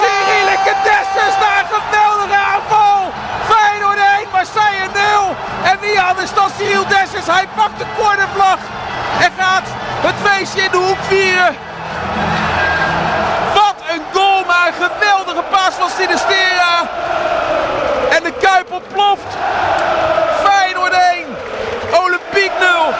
Cyrilike 0.00 0.74
Dessers 0.84 1.36
naar 1.40 1.58
een 1.58 1.80
geweldige 1.80 2.38
aanval. 2.52 3.12
Feyenoord 3.48 3.98
1, 4.18 4.26
Marseille 4.32 4.88
0. 4.92 5.36
En 5.62 5.78
wie 5.80 6.00
anders 6.00 6.34
dan 6.34 6.50
Cyril 6.58 6.86
Dessers. 6.88 7.26
Hij 7.26 7.48
pakt 7.54 7.78
de 7.78 7.84
cornervlag. 7.98 8.58
En 9.20 9.30
gaat 9.38 9.68
het 10.06 10.14
feestje 10.22 10.62
in 10.62 10.70
de 10.70 10.76
hoek 10.76 11.02
vieren. 11.08 11.56
Maar 14.46 14.66
een 14.66 14.88
geweldige 14.88 15.42
paas 15.50 15.74
van 15.74 15.90
Sinistera. 15.90 16.88
En 18.10 18.22
de 18.22 18.32
Kuip 18.40 18.72
ontploft. 18.72 19.36
Feyenoord 20.44 20.92
1, 20.92 21.26
Olympique 22.04 22.58
0. 22.58 22.94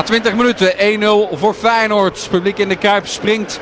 Na 0.00 0.06
20 0.06 0.34
minuten 0.34 0.72
1-0 1.32 1.38
voor 1.38 1.54
Feyenoord. 1.54 2.28
Publiek 2.30 2.58
in 2.58 2.68
de 2.68 2.76
Kuip 2.76 3.06
springt. 3.06 3.60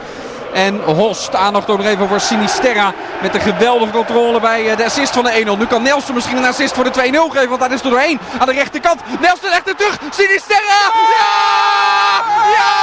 En 0.52 0.80
Host, 0.84 1.34
aandacht 1.34 1.70
ook 1.70 1.78
nog 1.78 1.86
even 1.86 2.08
voor 2.08 2.20
Sinisterra. 2.20 2.92
Met 3.22 3.34
een 3.34 3.40
geweldige 3.40 3.92
controle 3.92 4.40
bij 4.40 4.70
eh, 4.70 4.76
de 4.76 4.84
assist 4.84 5.12
van 5.14 5.24
de 5.24 5.44
1-0. 5.54 5.58
Nu 5.58 5.66
kan 5.66 5.82
Nelson 5.82 6.14
misschien 6.14 6.36
een 6.36 6.44
assist 6.44 6.74
voor 6.74 6.84
de 6.84 6.90
2-0 6.90 6.92
geven. 7.32 7.48
Want 7.48 7.60
daar 7.60 7.72
is 7.72 7.82
er 7.82 7.90
doorheen. 7.90 8.20
Aan 8.38 8.46
de 8.46 8.52
rechterkant. 8.52 9.00
Nelson 9.20 9.50
legt 9.50 9.68
het 9.68 9.78
terug. 9.78 9.98
Sinisterra! 10.10 10.82
Ja! 11.16 12.22
Ja! 12.56 12.74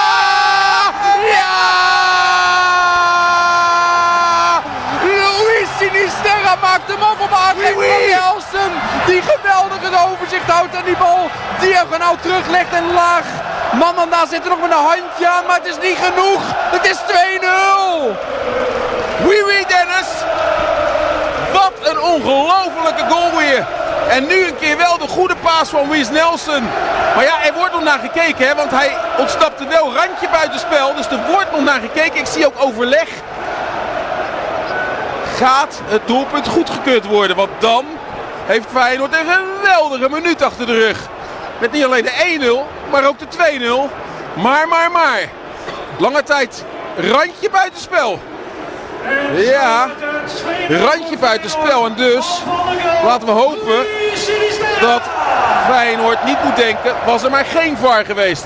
Ja! 1.34 1.74
Luis 5.04 5.68
Sinisterra 5.78 6.56
maakt 6.62 6.88
hem 6.88 7.02
af 7.02 7.20
op 7.20 7.32
aangeven 7.32 7.74
van 7.74 8.06
Nelson. 8.08 8.72
Die 9.06 9.22
geweldig 9.22 9.82
het 9.82 10.00
overzicht 10.06 10.50
houdt 10.50 10.76
en 10.76 10.86
die 10.86 10.98
bal 10.98 11.30
diagonaal 11.60 12.18
teruglegt 12.22 12.74
en 12.74 12.94
laag. 12.94 13.45
Mandanda 13.80 14.26
zit 14.26 14.44
er 14.44 14.50
nog 14.50 14.62
met 14.62 14.72
een 14.72 14.78
handje 14.78 15.28
aan, 15.30 15.46
maar 15.46 15.56
het 15.56 15.66
is 15.66 15.88
niet 15.88 15.98
genoeg. 16.02 16.42
Het 16.48 16.86
is 16.86 16.98
2-0. 16.98 17.04
Oui, 19.26 19.44
oui, 19.44 19.66
Dennis. 19.68 20.10
Wat 21.52 21.74
een 21.90 22.02
ongelofelijke 22.02 23.04
goal 23.10 23.38
weer. 23.38 23.66
En 24.10 24.28
nu 24.28 24.48
een 24.48 24.58
keer 24.58 24.78
wel 24.78 24.98
de 24.98 25.08
goede 25.08 25.36
paas 25.36 25.70
van 25.70 25.90
Wies 25.90 26.10
Nelson. 26.10 26.64
Maar 27.16 27.24
ja, 27.24 27.44
er 27.44 27.54
wordt 27.54 27.74
nog 27.74 27.84
naar 27.84 28.00
gekeken, 28.00 28.48
hè, 28.48 28.56
want 28.56 28.72
hij 28.72 28.98
ontsnapte 29.18 29.68
wel 29.68 29.94
randje 29.94 30.30
buitenspel. 30.32 30.96
Dus 30.96 31.08
er 31.08 31.20
wordt 31.32 31.52
nog 31.52 31.64
naar 31.64 31.80
gekeken. 31.80 32.20
Ik 32.20 32.26
zie 32.26 32.46
ook 32.46 32.56
overleg. 32.58 33.08
Gaat 35.38 35.82
het 35.86 36.08
doelpunt 36.08 36.48
goedgekeurd 36.48 37.06
worden? 37.06 37.36
Want 37.36 37.52
dan 37.60 37.86
heeft 38.46 38.66
Feyenoord 38.72 39.14
een 39.14 39.28
geweldige 39.62 40.10
minuut 40.10 40.42
achter 40.42 40.66
de 40.66 40.74
rug. 40.74 40.98
Met 41.60 41.72
niet 41.72 41.86
alleen 41.86 42.04
de 42.04 42.66
1-0, 42.85 42.85
maar 42.96 43.08
ook 43.08 43.20
de 43.20 43.88
2-0. 44.38 44.42
Maar, 44.42 44.68
maar, 44.68 44.92
maar. 44.92 45.30
Lange 45.98 46.24
tijd 46.24 46.66
randje 46.98 47.50
buitenspel. 47.50 48.20
Ja, 49.36 49.90
randje 50.70 51.18
buitenspel. 51.18 51.86
En 51.86 51.94
dus 51.96 52.42
laten 53.04 53.28
we 53.28 53.34
hopen 53.34 53.86
dat 54.82 55.02
Feyenoord 55.70 56.24
niet 56.24 56.44
moet 56.44 56.56
denken, 56.56 56.96
was 57.06 57.24
er 57.24 57.32
maar 57.32 57.46
geen 57.46 57.78
VAR 57.78 58.06
geweest. 58.06 58.46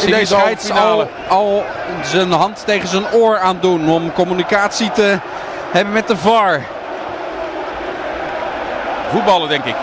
in 0.00 0.10
deze 0.10 0.34
halve 0.34 0.56
scheids 0.58 0.70
al, 0.70 1.08
al 1.28 1.64
zijn 2.02 2.32
hand 2.32 2.62
tegen 2.66 2.88
zijn 2.88 3.12
oor 3.12 3.38
aan 3.38 3.58
doen 3.60 3.88
om 3.88 4.12
communicatie 4.12 4.90
te 4.90 5.18
hebben 5.70 5.92
met 5.92 6.08
de 6.08 6.16
VAR. 6.16 6.62
Voetballen 9.10 9.48
denk 9.48 9.64
ik. 9.64 9.74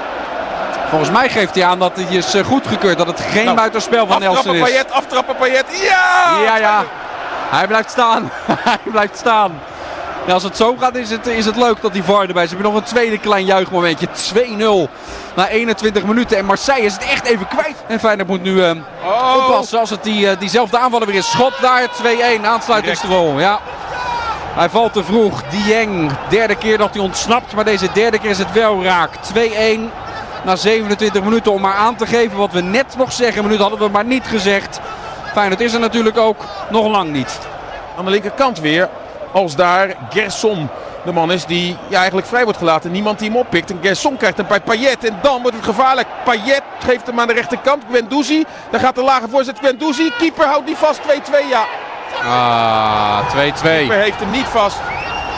Volgens 0.90 1.12
mij 1.12 1.30
geeft 1.30 1.56
hij 1.56 1.66
aan 1.66 1.80
dat 1.80 1.92
het 1.96 2.10
is 2.10 2.34
eh, 2.34 2.46
goedgekeurd, 2.46 2.98
dat 2.98 3.08
het 3.08 3.22
geen 3.32 3.44
Nou, 3.44 3.56
buitenspel 3.56 4.08
van 4.08 4.20
Nelson 4.20 4.56
is. 4.56 4.62
Payet, 4.62 4.92
aftrappen 4.92 5.36
Payet. 5.36 5.66
Ja! 5.84 6.38
Ja, 6.44 6.58
ja. 6.58 6.84
Hij 7.50 7.68
blijft 7.68 7.92
staan. 7.92 8.32
Hij 8.70 8.78
blijft 8.84 9.18
staan. 9.18 9.60
Ja, 10.26 10.34
als 10.34 10.44
het 10.44 10.58
zo 10.58 10.76
gaat 10.80 10.96
is 10.96 11.10
het, 11.10 11.28
is 11.28 11.46
het 11.46 11.56
leuk 11.56 11.82
dat 11.82 11.94
die 11.94 12.04
VAR 12.04 12.28
erbij 12.28 12.44
is. 12.44 12.50
Hebben 12.50 12.68
nog 12.72 12.80
een 12.80 12.88
tweede 12.88 13.18
klein 13.18 13.46
juichmomentje. 13.46 14.08
2-0 14.08 14.90
na 15.36 15.48
21 15.48 16.04
minuten. 16.04 16.38
En 16.38 16.46
Marseille 16.46 16.86
is 16.86 16.94
het 16.94 17.04
echt 17.04 17.26
even 17.26 17.48
kwijt. 17.48 17.76
En 17.88 18.00
Feyenoord 18.00 18.28
moet 18.28 18.42
nu 18.44 18.62
Oh. 18.62 19.36
oppassen 19.38 19.80
als 19.80 19.90
het 19.90 20.04
die, 20.04 20.30
eh, 20.30 20.40
diezelfde 20.40 20.78
aanvaller 20.78 21.08
weer 21.08 21.16
is. 21.16 21.32
Schot 21.32 21.54
daar, 21.62 21.88
2-1. 21.92 22.46
Aansluitingsrol. 22.46 23.40
Ja. 23.40 23.60
Hij 24.56 24.70
valt 24.70 24.94
te 24.94 25.04
vroeg. 25.04 25.42
Dieng, 25.50 26.12
derde 26.30 26.56
keer 26.56 26.78
dat 26.78 26.94
hij 26.94 27.02
ontsnapt. 27.04 27.54
Maar 27.54 27.66
deze 27.66 27.88
derde 27.94 28.20
keer 28.20 28.30
is 28.30 28.38
het 28.38 28.52
wel 28.52 28.84
raak. 28.84 29.10
2-1 29.16 29.92
na 30.46 30.56
27 30.56 31.24
minuten. 31.24 31.52
Om 31.52 31.62
maar 31.62 31.74
aan 31.74 31.96
te 31.96 32.06
geven 32.06 32.38
wat 32.38 32.52
we 32.52 32.62
net 32.62 32.96
nog 32.98 33.12
zeggen. 33.12 33.38
Een 33.38 33.44
minuut 33.44 33.60
hadden 33.62 33.80
we 33.80 33.88
maar 33.90 34.06
niet 34.06 34.28
gezegd. 34.28 34.80
Feyenoord 35.34 35.62
is 35.62 35.74
er 35.74 35.80
natuurlijk 35.80 36.18
ook 36.18 36.38
nog 36.70 36.88
lang 36.88 37.12
niet. 37.12 37.40
Aan 37.98 38.06
de 38.06 38.12
linkerkant 38.12 38.60
weer. 38.60 38.90
Als 39.32 39.56
daar 39.56 39.96
Gerson 40.10 40.70
de 41.06 41.12
man 41.12 41.32
is 41.32 41.46
die 41.46 41.78
ja, 41.88 41.98
eigenlijk 41.98 42.28
vrij 42.28 42.44
wordt 42.44 42.58
gelaten. 42.58 42.92
Niemand 42.92 43.20
die 43.20 43.30
hem 43.30 43.38
oppikt. 43.38 43.72
En 43.72 43.80
Gerson 43.82 44.18
krijgt 44.18 44.38
hem 44.38 44.48
bij 44.48 44.60
Payet. 44.60 45.04
En 45.04 45.18
dan 45.22 45.42
wordt 45.42 45.58
het 45.58 45.66
gevaarlijk. 45.66 46.08
Payet 46.24 46.62
geeft 46.80 47.08
hem 47.08 47.20
aan 47.20 47.28
de 47.28 47.34
rechterkant. 47.34 47.84
Guendouzi. 47.92 48.44
Dan 48.72 48.80
gaat 48.80 48.96
de 48.96 49.02
lage 49.04 49.28
voorzet. 49.30 49.58
Guendouzi. 49.62 50.12
Keeper 50.18 50.46
houdt 50.46 50.66
die 50.66 50.76
vast. 50.76 51.00
2-2. 51.02 51.50
Ja, 51.50 51.66
Ah, 52.24 53.30
2-2. 53.30 53.62
keeper 53.62 53.96
heeft 53.96 54.20
hem 54.20 54.32
niet 54.32 54.46
vast. 54.46 54.78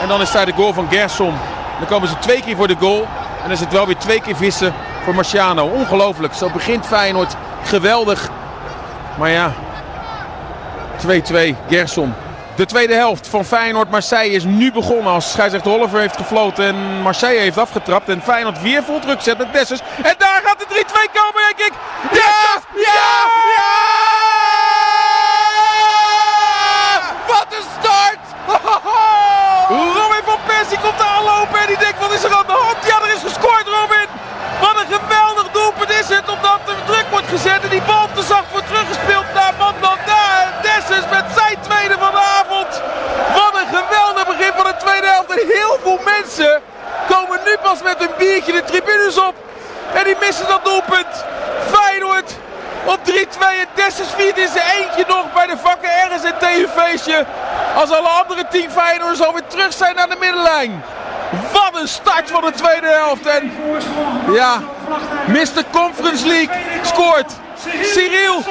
En 0.02 0.08
dan 0.08 0.20
is 0.20 0.32
daar 0.32 0.46
de 0.46 0.52
goal 0.52 0.72
van 0.72 0.88
Gerson. 0.90 1.34
Dan 1.78 1.88
komen 1.88 2.08
ze 2.08 2.18
twee 2.18 2.42
keer 2.42 2.56
voor 2.56 2.68
de 2.68 2.76
goal. 2.80 3.00
En 3.02 3.42
dan 3.42 3.50
is 3.50 3.60
het 3.60 3.72
wel 3.72 3.86
weer 3.86 3.96
twee 3.96 4.20
keer 4.20 4.36
vissen 4.36 4.74
voor 5.08 5.16
Marciano. 5.16 5.66
Ongelooflijk. 5.66 6.34
Zo 6.34 6.50
begint 6.50 6.86
Feyenoord. 6.86 7.36
Geweldig. 7.64 8.28
Maar 9.18 9.30
ja. 9.30 9.52
2-2. 11.06 11.54
Gerson. 11.68 12.14
De 12.56 12.66
tweede 12.66 12.94
helft 12.94 13.28
van 13.28 13.44
Feyenoord-Marseille 13.44 14.34
is 14.34 14.44
nu 14.44 14.72
begonnen 14.72 15.12
als 15.12 15.30
scheidsrechter 15.30 15.72
Oliver 15.72 16.00
heeft 16.00 16.16
gefloten 16.16 16.64
en 16.64 17.02
Marseille 17.02 17.40
heeft 17.40 17.58
afgetrapt. 17.58 18.08
En 18.08 18.22
Feyenoord 18.22 18.62
weer 18.62 18.82
vol 18.82 19.00
druk 19.00 19.20
zet 19.20 19.38
met 19.38 19.52
Dessers. 19.52 19.80
En 20.02 20.14
daar 20.18 20.40
gaat 20.44 20.58
de 20.58 20.66
3-2 20.68 20.72
komen 21.12 21.42
denk 21.46 21.70
ik. 21.70 21.72
Ja! 22.12 22.60
Ja! 22.74 23.06
Wat 27.26 27.46
een 27.50 27.66
start! 27.78 28.18
Robin 29.98 30.24
van 30.24 30.38
Persie 30.46 30.78
komt 30.78 31.00
aanlopen 31.00 31.60
en 31.60 31.66
die 31.66 31.78
denkt 31.78 32.00
wat 32.00 32.12
is 32.12 32.24
er 32.24 32.34
aan 32.34 32.46
de 32.46 32.52
hand? 32.52 32.76
Ja, 32.86 33.00
er 33.02 33.14
is 33.14 33.22
gescoord 33.22 33.66
Robin! 33.66 34.08
Geweldig 34.90 35.48
doelpunt 35.52 35.90
is 35.90 36.08
het 36.08 36.28
omdat 36.28 36.60
er 36.66 36.84
druk 36.86 37.06
wordt 37.10 37.28
gezet 37.28 37.62
en 37.62 37.68
die 37.68 37.82
bal 37.82 38.08
te 38.14 38.22
zacht 38.22 38.50
wordt 38.50 38.66
teruggespeeld 38.66 39.24
naar 39.34 39.54
Mandanda. 39.58 40.22
En 40.44 40.58
met 41.10 41.24
zijn 41.34 41.58
tweede 41.60 41.96
van 41.98 42.10
de 42.10 42.24
avond. 42.40 42.82
Wat 43.34 43.60
een 43.60 43.68
geweldig 43.78 44.26
begin 44.26 44.52
van 44.56 44.64
de 44.64 44.76
tweede 44.76 45.06
helft. 45.06 45.30
En 45.30 45.46
heel 45.56 45.78
veel 45.82 46.00
mensen 46.04 46.62
komen 47.08 47.40
nu 47.44 47.56
pas 47.62 47.82
met 47.82 48.00
een 48.00 48.14
biertje 48.18 48.52
de 48.52 48.64
tribunes 48.64 49.18
op. 49.18 49.34
En 49.94 50.04
die 50.04 50.16
missen 50.20 50.46
dat 50.46 50.64
doelpunt. 50.64 51.24
Feyenoord 51.70 52.32
op 52.84 52.98
3-2 53.04 53.10
en 53.10 53.68
Dessers 53.74 54.08
viert 54.16 54.38
in 54.38 54.48
zijn 54.48 54.66
eentje 54.76 55.04
nog 55.08 55.32
bij 55.32 55.46
de 55.46 55.56
vakken 55.56 55.90
een 56.40 56.68
feestje. 56.76 57.26
Als 57.74 57.90
alle 57.90 58.08
andere 58.08 58.46
tien 58.50 58.70
Feyenoorders 58.70 59.22
alweer 59.22 59.46
terug 59.46 59.72
zijn 59.72 59.94
naar 59.94 60.08
de 60.08 60.16
middenlijn. 60.20 60.84
Wat 61.52 61.80
een 61.80 61.88
start 61.88 62.30
van 62.30 62.42
de 62.42 62.52
tweede 62.52 62.86
helft. 62.86 63.26
En 63.26 63.52
ja, 64.32 64.60
Mr. 65.26 65.64
Conference 65.72 66.26
League 66.26 66.56
scoort. 66.82 67.32
Cyril. 67.82 68.42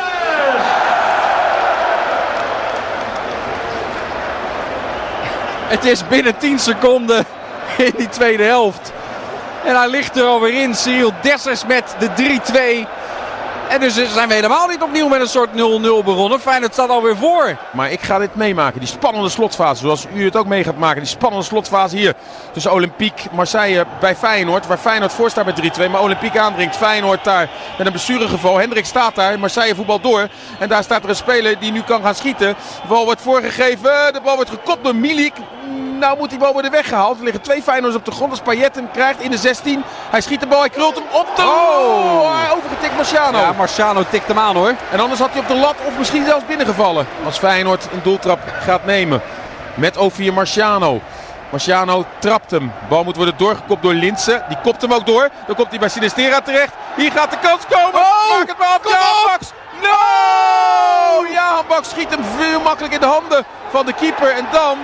Het 5.67 5.85
is 5.85 6.07
binnen 6.07 6.37
10 6.37 6.59
seconden 6.59 7.25
in 7.77 7.93
die 7.97 8.09
tweede 8.09 8.43
helft. 8.43 8.91
En 9.65 9.75
hij 9.75 9.87
ligt 9.87 10.17
er 10.17 10.23
alweer 10.23 10.61
in. 10.61 10.75
Cyril 10.75 11.13
Dessers 11.21 11.65
met 11.65 11.95
de 11.99 12.09
3-2. 12.85 12.96
En 13.69 13.79
dus 13.79 14.13
zijn 14.13 14.27
we 14.27 14.33
helemaal 14.33 14.67
niet 14.67 14.81
opnieuw 14.81 15.07
met 15.07 15.21
een 15.21 15.27
soort 15.27 15.49
0-0 15.49 15.53
begonnen. 16.05 16.39
Feyenoord 16.39 16.73
staat 16.73 16.89
alweer 16.89 17.17
voor. 17.17 17.57
Maar 17.71 17.91
ik 17.91 18.01
ga 18.01 18.17
dit 18.17 18.35
meemaken. 18.35 18.79
Die 18.79 18.89
spannende 18.89 19.29
slotfase. 19.29 19.81
Zoals 19.81 20.05
u 20.13 20.25
het 20.25 20.35
ook 20.35 20.45
mee 20.45 20.63
gaat 20.63 20.77
maken. 20.77 21.01
Die 21.01 21.09
spannende 21.09 21.45
slotfase 21.45 21.97
hier. 21.97 22.13
Tussen 22.51 22.71
Olympique 22.71 23.29
Marseille 23.31 23.85
bij 23.99 24.15
Feyenoord. 24.15 24.67
Waar 24.67 24.77
Feyenoord 24.77 25.13
voor 25.13 25.29
staat 25.29 25.45
met 25.45 25.79
3-2. 25.79 25.89
Maar 25.91 26.01
Olympique 26.01 26.39
aandringt. 26.39 26.75
Feyenoord 26.75 27.23
daar 27.23 27.49
met 27.77 27.85
een 27.85 27.93
blessuregeval. 27.93 28.57
Hendrik 28.57 28.85
staat 28.85 29.15
daar. 29.15 29.39
Marseille 29.39 29.75
voetbal 29.75 29.99
door. 29.99 30.27
En 30.59 30.69
daar 30.69 30.83
staat 30.83 31.03
er 31.03 31.09
een 31.09 31.15
speler 31.15 31.59
die 31.59 31.71
nu 31.71 31.81
kan 31.81 32.01
gaan 32.01 32.15
schieten. 32.15 32.55
De 32.81 32.87
bal 32.87 33.05
wordt 33.05 33.21
voorgegeven. 33.21 34.13
De 34.13 34.21
bal 34.23 34.35
wordt 34.35 34.49
gekopt 34.49 34.83
door 34.83 34.95
Milik. 34.95 35.33
Nou 35.99 36.17
moet 36.17 36.29
die 36.29 36.39
bal 36.39 36.53
worden 36.53 36.71
weggehaald. 36.71 37.17
Er 37.17 37.23
liggen 37.23 37.41
twee 37.41 37.61
Feyenoorders 37.61 37.99
op 37.99 38.05
de 38.05 38.11
grond. 38.11 38.31
Als 38.31 38.39
Payet 38.39 38.75
hem 38.75 38.91
krijgt 38.91 39.21
in 39.21 39.31
de 39.31 39.37
16. 39.37 39.83
Hij 40.09 40.21
schiet 40.21 40.39
de 40.39 40.47
bal. 40.47 40.59
Hij 40.59 40.69
krult 40.69 40.95
hem 40.95 41.03
op 41.11 41.35
de... 41.35 41.41
Oh! 41.41 42.55
Overgetikt 42.57 42.95
Marciano. 42.95 43.37
Ja, 43.37 43.51
Marciano 43.51 44.03
tikt 44.09 44.27
hem 44.27 44.39
aan 44.39 44.55
hoor. 44.55 44.73
En 44.91 44.99
anders 44.99 45.19
had 45.19 45.29
hij 45.31 45.39
op 45.39 45.47
de 45.47 45.55
lat 45.55 45.75
of 45.87 45.97
misschien 45.97 46.25
zelfs 46.25 46.45
binnengevallen. 46.45 47.07
Als 47.25 47.37
Feyenoord 47.37 47.87
een 47.93 48.01
doeltrap 48.03 48.39
gaat 48.59 48.85
nemen. 48.85 49.21
Met 49.73 49.97
Ovier 49.97 50.33
Marciano. 50.33 51.01
Marciano 51.49 52.05
trapt 52.19 52.51
hem. 52.51 52.71
Bal 52.89 53.03
moet 53.03 53.15
worden 53.15 53.37
doorgekopt 53.37 53.81
door 53.81 53.93
Linsen. 53.93 54.43
Die 54.47 54.57
kopt 54.63 54.81
hem 54.81 54.93
ook 54.93 55.05
door. 55.05 55.29
Dan 55.45 55.55
komt 55.55 55.69
hij 55.69 55.79
bij 55.79 55.89
Sinistera 55.89 56.41
terecht. 56.41 56.73
Hier 56.95 57.11
gaat 57.11 57.31
de 57.31 57.37
kans 57.41 57.61
komen. 57.69 58.01
Maak 58.29 58.47
het 58.47 58.57
maar 58.57 58.67
af. 58.67 59.25
Baks. 59.25 59.51
No! 59.81 61.25
Jahan 61.33 61.65
Baks 61.67 61.89
schiet 61.89 62.09
hem 62.09 62.23
veel 62.37 62.61
makkelijk 62.61 62.93
in 62.93 62.99
de 62.99 63.05
handen 63.05 63.45
van 63.69 63.85
de 63.85 63.93
keeper. 63.93 64.31
En 64.31 64.45
dan 64.51 64.77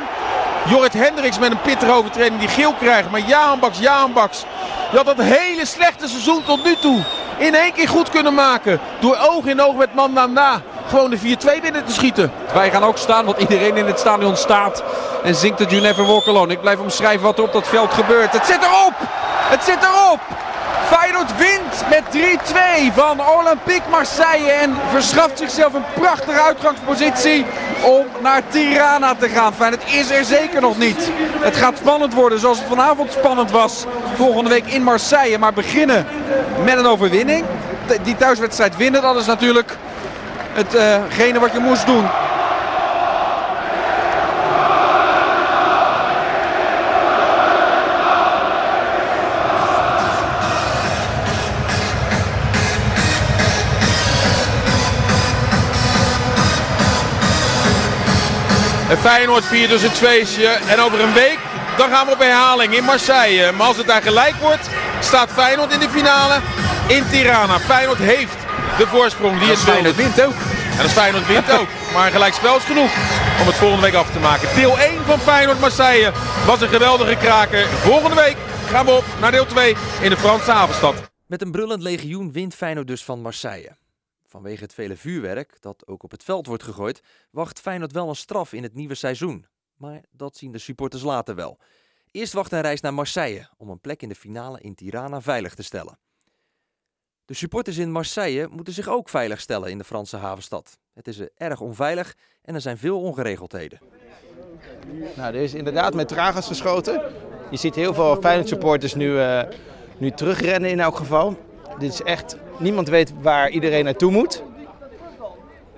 Jorrit 0.65 0.93
Hendricks 0.93 1.39
met 1.39 1.51
een 1.51 1.61
pittige 1.61 1.91
overtreding 1.91 2.39
die 2.39 2.49
geel 2.49 2.73
krijgt. 2.73 3.11
Maar 3.11 3.19
Jahan 3.19 3.59
Baks, 3.59 3.79
Baks. 4.13 4.43
Die 4.89 4.99
had 4.99 5.17
dat 5.17 5.25
hele 5.25 5.65
slechte 5.65 6.07
seizoen 6.07 6.43
tot 6.43 6.63
nu 6.63 6.75
toe 6.75 7.03
in 7.37 7.55
één 7.55 7.73
keer 7.73 7.87
goed 7.87 8.09
kunnen 8.09 8.33
maken. 8.33 8.79
Door 8.99 9.17
oog 9.29 9.45
in 9.45 9.61
oog 9.61 9.75
met 9.75 9.93
Mandanda 9.93 10.61
gewoon 10.87 11.09
de 11.09 11.19
4-2 11.19 11.21
binnen 11.61 11.85
te 11.85 11.93
schieten. 11.93 12.31
Wij 12.53 12.71
gaan 12.71 12.83
ook 12.83 12.97
staan, 12.97 13.25
want 13.25 13.37
iedereen 13.37 13.77
in 13.77 13.85
het 13.85 13.99
stadion 13.99 14.35
staat 14.35 14.83
en 15.23 15.35
zingt 15.35 15.59
het 15.59 15.69
You 15.69 15.81
Never 15.81 16.05
Walk 16.05 16.27
Alone. 16.27 16.53
Ik 16.53 16.61
blijf 16.61 16.79
omschrijven 16.79 17.21
wat 17.21 17.37
er 17.37 17.43
op 17.43 17.53
dat 17.53 17.67
veld 17.67 17.93
gebeurt. 17.93 18.31
Het 18.31 18.45
zit 18.45 18.63
erop! 18.63 18.93
Het 19.49 19.63
zit 19.63 19.83
erop! 19.83 20.19
Feyenoord 20.89 21.37
wint 21.37 21.89
met 21.89 22.03
3-2 22.89 22.93
van 22.93 23.21
Olympique 23.21 23.89
Marseille 23.89 24.51
en 24.51 24.75
verschaft 24.91 25.37
zichzelf 25.37 25.73
een 25.73 25.83
prachtige 25.93 26.41
uitgangspositie 26.41 27.45
om 27.81 28.05
naar 28.21 28.41
Tirana 28.49 29.15
te 29.15 29.29
gaan. 29.29 29.53
Feyenoord 29.53 29.93
is 29.93 30.09
er 30.09 30.25
zeker 30.25 30.61
nog 30.61 30.77
niet. 30.77 31.11
Het 31.39 31.57
gaat 31.57 31.77
spannend 31.77 32.13
worden 32.13 32.39
zoals 32.39 32.57
het 32.57 32.67
vanavond 32.67 33.11
spannend 33.11 33.51
was 33.51 33.85
volgende 34.15 34.49
week 34.49 34.65
in 34.65 34.83
Marseille. 34.83 35.37
Maar 35.37 35.53
beginnen 35.53 36.05
met 36.63 36.77
een 36.77 36.87
overwinning. 36.87 37.45
Die 38.03 38.15
thuiswedstrijd 38.15 38.77
winnen, 38.77 39.01
dat 39.01 39.15
is 39.15 39.25
natuurlijk 39.25 39.77
hetgene 40.53 41.39
wat 41.39 41.53
je 41.53 41.59
moest 41.59 41.85
doen. 41.85 42.05
En 58.93 58.99
Feyenoord 58.99 59.45
viert 59.45 59.69
dus 59.69 59.81
het 59.81 59.91
feestje. 59.91 60.47
En 60.47 60.79
over 60.79 60.99
een 60.99 61.13
week 61.13 61.39
dan 61.77 61.89
gaan 61.89 62.05
we 62.05 62.11
op 62.11 62.19
herhaling 62.19 62.75
in 62.75 62.83
Marseille. 62.83 63.51
Maar 63.51 63.67
als 63.67 63.77
het 63.77 63.87
daar 63.87 64.01
gelijk 64.01 64.35
wordt, 64.35 64.69
staat 64.99 65.31
Feyenoord 65.31 65.71
in 65.73 65.79
de 65.79 65.89
finale 65.89 66.39
in 66.87 67.03
Tirana. 67.09 67.59
Feyenoord 67.59 67.97
heeft 67.97 68.37
de 68.77 68.87
voorsprong 68.87 69.39
die 69.39 69.49
het 69.49 69.59
Feyenoord 69.59 69.95
wint 69.95 70.21
ook. 70.21 70.33
En 70.77 70.83
als 70.83 70.91
Feyenoord 70.91 71.27
wint 71.27 71.51
ook. 71.51 71.67
Maar 71.93 72.05
een 72.05 72.11
gelijkspel 72.11 72.57
is 72.57 72.63
genoeg 72.63 72.91
om 73.39 73.47
het 73.47 73.55
volgende 73.55 73.81
week 73.81 73.93
af 73.93 74.11
te 74.11 74.19
maken. 74.19 74.55
Deel 74.55 74.79
1 74.79 75.05
van 75.05 75.19
Feyenoord 75.19 75.59
Marseille 75.59 76.11
was 76.45 76.61
een 76.61 76.69
geweldige 76.69 77.15
kraker. 77.15 77.67
Volgende 77.67 78.15
week 78.15 78.35
gaan 78.69 78.85
we 78.85 78.91
op 78.91 79.05
naar 79.19 79.31
deel 79.31 79.45
2 79.45 79.75
in 80.01 80.09
de 80.09 80.17
Franse 80.17 80.51
havenstad. 80.51 80.95
Met 81.27 81.41
een 81.41 81.51
brullend 81.51 81.81
legioen 81.81 82.31
wint 82.31 82.55
Feyenoord 82.55 82.87
dus 82.87 83.03
van 83.03 83.21
Marseille. 83.21 83.82
Vanwege 84.33 84.63
het 84.63 84.73
vele 84.73 84.95
vuurwerk, 84.95 85.61
dat 85.61 85.87
ook 85.87 86.03
op 86.03 86.11
het 86.11 86.23
veld 86.23 86.45
wordt 86.45 86.63
gegooid, 86.63 87.01
wacht 87.31 87.59
Feyenoord 87.59 87.91
wel 87.91 88.09
een 88.09 88.15
straf 88.15 88.53
in 88.53 88.63
het 88.63 88.73
nieuwe 88.73 88.95
seizoen. 88.95 89.45
Maar 89.75 90.03
dat 90.11 90.37
zien 90.37 90.51
de 90.51 90.57
supporters 90.57 91.03
later 91.03 91.35
wel. 91.35 91.59
Eerst 92.11 92.33
wacht 92.33 92.51
een 92.51 92.61
reis 92.61 92.81
naar 92.81 92.93
Marseille 92.93 93.49
om 93.57 93.69
een 93.69 93.79
plek 93.79 94.01
in 94.01 94.09
de 94.09 94.15
finale 94.15 94.61
in 94.61 94.75
Tirana 94.75 95.21
veilig 95.21 95.55
te 95.55 95.63
stellen. 95.63 95.99
De 97.25 97.33
supporters 97.33 97.77
in 97.77 97.91
Marseille 97.91 98.47
moeten 98.47 98.73
zich 98.73 98.87
ook 98.87 99.09
veilig 99.09 99.41
stellen 99.41 99.69
in 99.69 99.77
de 99.77 99.83
Franse 99.83 100.17
havenstad. 100.17 100.77
Het 100.93 101.07
is 101.07 101.19
er 101.19 101.29
erg 101.35 101.61
onveilig 101.61 102.15
en 102.41 102.55
er 102.55 102.61
zijn 102.61 102.77
veel 102.77 103.01
ongeregeldheden. 103.01 103.79
Nou, 105.15 105.33
er 105.33 105.41
is 105.41 105.53
inderdaad 105.53 105.93
met 105.93 106.07
tragas 106.07 106.47
geschoten. 106.47 107.01
Je 107.51 107.57
ziet 107.57 107.75
heel 107.75 107.93
veel 107.93 108.21
Feyenoord 108.21 108.47
supporters 108.47 108.95
nu, 108.95 109.09
uh, 109.09 109.43
nu 109.97 110.11
terugrennen 110.11 110.69
in 110.69 110.79
elk 110.79 110.95
geval. 110.95 111.37
Dit 111.83 111.93
is 111.93 112.01
echt, 112.01 112.37
niemand 112.57 112.89
weet 112.89 113.13
waar 113.21 113.49
iedereen 113.49 113.83
naartoe 113.83 114.11
moet. 114.11 114.43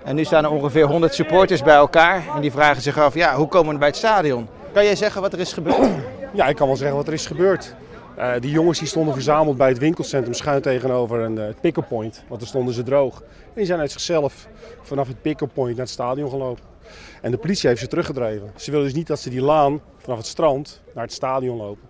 En 0.04 0.14
nu 0.14 0.24
staan 0.24 0.44
er 0.44 0.50
ongeveer 0.50 0.86
100 0.86 1.14
supporters 1.14 1.62
bij 1.62 1.74
elkaar 1.74 2.22
en 2.34 2.40
die 2.40 2.50
vragen 2.50 2.82
zich 2.82 2.98
af, 2.98 3.14
ja, 3.14 3.36
hoe 3.36 3.48
komen 3.48 3.72
we 3.72 3.78
bij 3.78 3.88
het 3.88 3.96
stadion? 3.96 4.48
Kan 4.72 4.84
jij 4.84 4.96
zeggen 4.96 5.20
wat 5.20 5.32
er 5.32 5.40
is 5.40 5.52
gebeurd? 5.52 5.88
Ja, 6.34 6.46
ik 6.46 6.56
kan 6.56 6.66
wel 6.66 6.76
zeggen 6.76 6.96
wat 6.96 7.06
er 7.06 7.12
is 7.12 7.26
gebeurd. 7.26 7.74
Uh, 8.18 8.32
die 8.40 8.50
jongens 8.50 8.78
die 8.78 8.88
stonden 8.88 9.14
verzameld 9.14 9.56
bij 9.56 9.68
het 9.68 9.78
winkelcentrum 9.78 10.34
schuin 10.34 10.62
tegenover 10.62 11.20
een, 11.20 11.36
uh, 11.36 11.46
het 11.46 11.60
pick-up 11.60 11.88
point, 11.88 12.24
want 12.28 12.40
daar 12.40 12.48
stonden 12.48 12.74
ze 12.74 12.82
droog. 12.82 13.20
En 13.20 13.52
die 13.54 13.66
zijn 13.66 13.80
uit 13.80 13.92
zichzelf 13.92 14.48
vanaf 14.82 15.08
het 15.08 15.22
pick-up 15.22 15.50
point 15.54 15.76
naar 15.76 15.84
het 15.84 15.94
stadion 15.94 16.30
gelopen. 16.30 16.64
En 17.22 17.30
de 17.30 17.38
politie 17.38 17.68
heeft 17.68 17.80
ze 17.80 17.86
teruggedreven. 17.86 18.50
Ze 18.56 18.70
willen 18.70 18.86
dus 18.86 18.94
niet 18.94 19.06
dat 19.06 19.20
ze 19.20 19.30
die 19.30 19.42
laan 19.42 19.80
vanaf 19.98 20.18
het 20.18 20.26
strand 20.26 20.80
naar 20.94 21.04
het 21.04 21.12
stadion 21.12 21.56
lopen. 21.56 21.85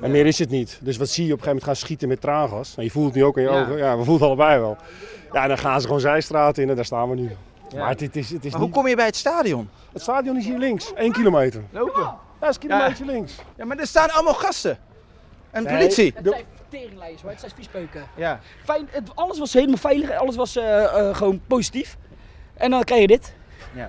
En 0.00 0.10
meer 0.10 0.26
is 0.26 0.38
het 0.38 0.50
niet. 0.50 0.78
Dus 0.82 0.96
wat 0.96 1.08
zie 1.08 1.26
je 1.26 1.32
op 1.32 1.38
een 1.38 1.44
gegeven 1.44 1.48
moment 1.48 1.64
gaan 1.64 1.76
schieten 1.86 2.08
met 2.08 2.20
traangas. 2.20 2.68
Nou, 2.74 2.86
je 2.86 2.92
voelt 2.92 3.06
het 3.06 3.14
nu 3.14 3.24
ook 3.24 3.36
in 3.36 3.42
je 3.42 3.48
Ja. 3.50 3.60
ogen. 3.60 3.76
Ja, 3.76 3.90
we 3.96 4.04
voelen 4.04 4.12
het 4.14 4.22
allebei 4.22 4.60
wel. 4.60 4.76
Ja, 5.32 5.42
en 5.42 5.48
dan 5.48 5.58
gaan 5.58 5.80
ze 5.80 5.86
gewoon 5.86 6.00
zijstraat 6.00 6.58
in 6.58 6.68
en 6.68 6.76
daar 6.76 6.84
staan 6.84 7.08
we 7.10 7.14
nu. 7.14 7.30
Ja. 7.68 7.78
Maar 7.78 7.88
het, 7.88 8.00
is, 8.16 8.30
het 8.30 8.44
is 8.44 8.50
Maar 8.50 8.60
hoe 8.60 8.68
niet... 8.68 8.76
kom 8.76 8.88
je 8.88 8.96
bij 8.96 9.06
het 9.06 9.16
stadion? 9.16 9.68
Het 9.92 10.02
stadion 10.02 10.36
is 10.36 10.44
hier 10.44 10.58
links, 10.58 10.92
één 10.94 11.12
kilometer. 11.12 11.62
Lopen? 11.70 12.02
Ja, 12.02 12.18
dat 12.38 12.48
is 12.48 12.54
een 12.54 12.60
kilometer 12.60 13.06
links. 13.06 13.34
Ja, 13.56 13.64
maar 13.64 13.78
er 13.78 13.86
staan 13.86 14.10
allemaal 14.10 14.34
gasten. 14.34 14.78
En 15.50 15.62
Nee, 15.62 15.76
politie. 15.76 16.12
Het 16.16 16.28
zijn 16.28 16.44
teringlijst, 16.68 17.20
hoor. 17.22 17.30
Het 17.30 17.40
zijn 17.40 17.52
viespeuken. 17.54 18.02
Ja. 18.16 18.40
Fijn, 18.64 18.88
het, 18.90 19.10
alles 19.16 19.38
was 19.38 19.52
helemaal 19.52 19.76
veilig, 19.76 20.10
alles 20.12 20.36
was 20.36 20.56
eh, 20.56 20.84
eh, 20.84 21.16
gewoon 21.16 21.40
positief. 21.46 21.96
En 22.54 22.70
dan 22.70 22.84
krijg 22.84 23.00
je 23.00 23.06
dit. 23.06 23.34
Ja. 23.74 23.88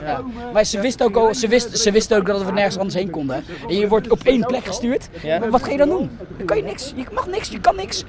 Ja. 0.00 0.22
Maar 0.52 0.64
ze 0.64 0.80
wisten 0.80 1.06
ook, 1.06 1.16
al, 1.16 1.34
ze 1.34 1.48
wist, 1.48 1.78
ze 1.78 1.90
wisten 1.90 2.16
ook 2.18 2.26
dat 2.26 2.44
we 2.44 2.52
nergens 2.52 2.76
anders 2.76 2.94
heen 2.94 3.10
konden. 3.10 3.36
hè. 3.36 3.66
En 3.68 3.74
je 3.76 3.88
wordt 3.88 4.10
op 4.10 4.20
één 4.22 4.44
plek 4.46 4.64
gestuurd. 4.64 5.08
Ja. 5.22 5.48
Wat 5.48 5.62
ga 5.62 5.70
je 5.70 5.76
dan 5.76 5.88
doen? 5.88 6.18
Dan 6.36 6.46
kan 6.46 6.56
je 6.56 6.62
niks. 6.62 6.92
Je 6.96 7.04
mag 7.12 7.26
niks, 7.26 7.48
je 7.48 7.60
kan 7.60 7.76
niks. 7.76 8.04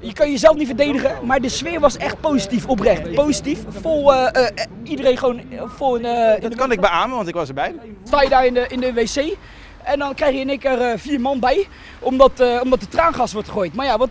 Je 0.00 0.12
kan 0.12 0.30
jezelf 0.30 0.56
niet 0.56 0.66
verdedigen. 0.66 1.12
Maar 1.26 1.40
de 1.40 1.48
sfeer 1.48 1.80
was 1.80 1.96
echt 1.96 2.20
positief, 2.20 2.66
oprecht. 2.66 3.14
Positief. 3.14 3.58
Vol, 3.68 4.14
eh, 4.14 4.46
eh, 4.46 4.64
iedereen 4.82 5.16
gewoon 5.18 5.38
eh, 5.50 5.62
vol 5.66 5.96
in, 5.96 6.04
eh, 6.04 6.34
in 6.34 6.40
Dat 6.40 6.54
kan 6.54 6.72
ik 6.72 6.80
beamen, 6.80 7.16
want 7.16 7.28
ik 7.28 7.34
was 7.34 7.48
erbij. 7.48 7.74
sta 8.04 8.22
je 8.22 8.28
daar 8.28 8.46
in 8.46 8.54
de, 8.54 8.64
in 8.68 8.80
de 8.80 8.92
wc. 8.92 9.36
En 9.84 9.98
dan 9.98 10.14
krijg 10.14 10.34
je 10.34 10.40
in 10.40 10.48
één 10.48 10.58
keer 10.58 10.80
eh, 10.80 10.92
vier 10.98 11.20
man 11.20 11.40
bij. 11.40 11.66
Omdat, 11.98 12.40
eh, 12.40 12.60
omdat 12.62 12.80
de 12.80 12.88
traangas 12.88 13.32
wordt 13.32 13.48
gegooid. 13.48 13.74
Maar 13.74 13.86
ja, 13.86 13.98
wat... 13.98 14.08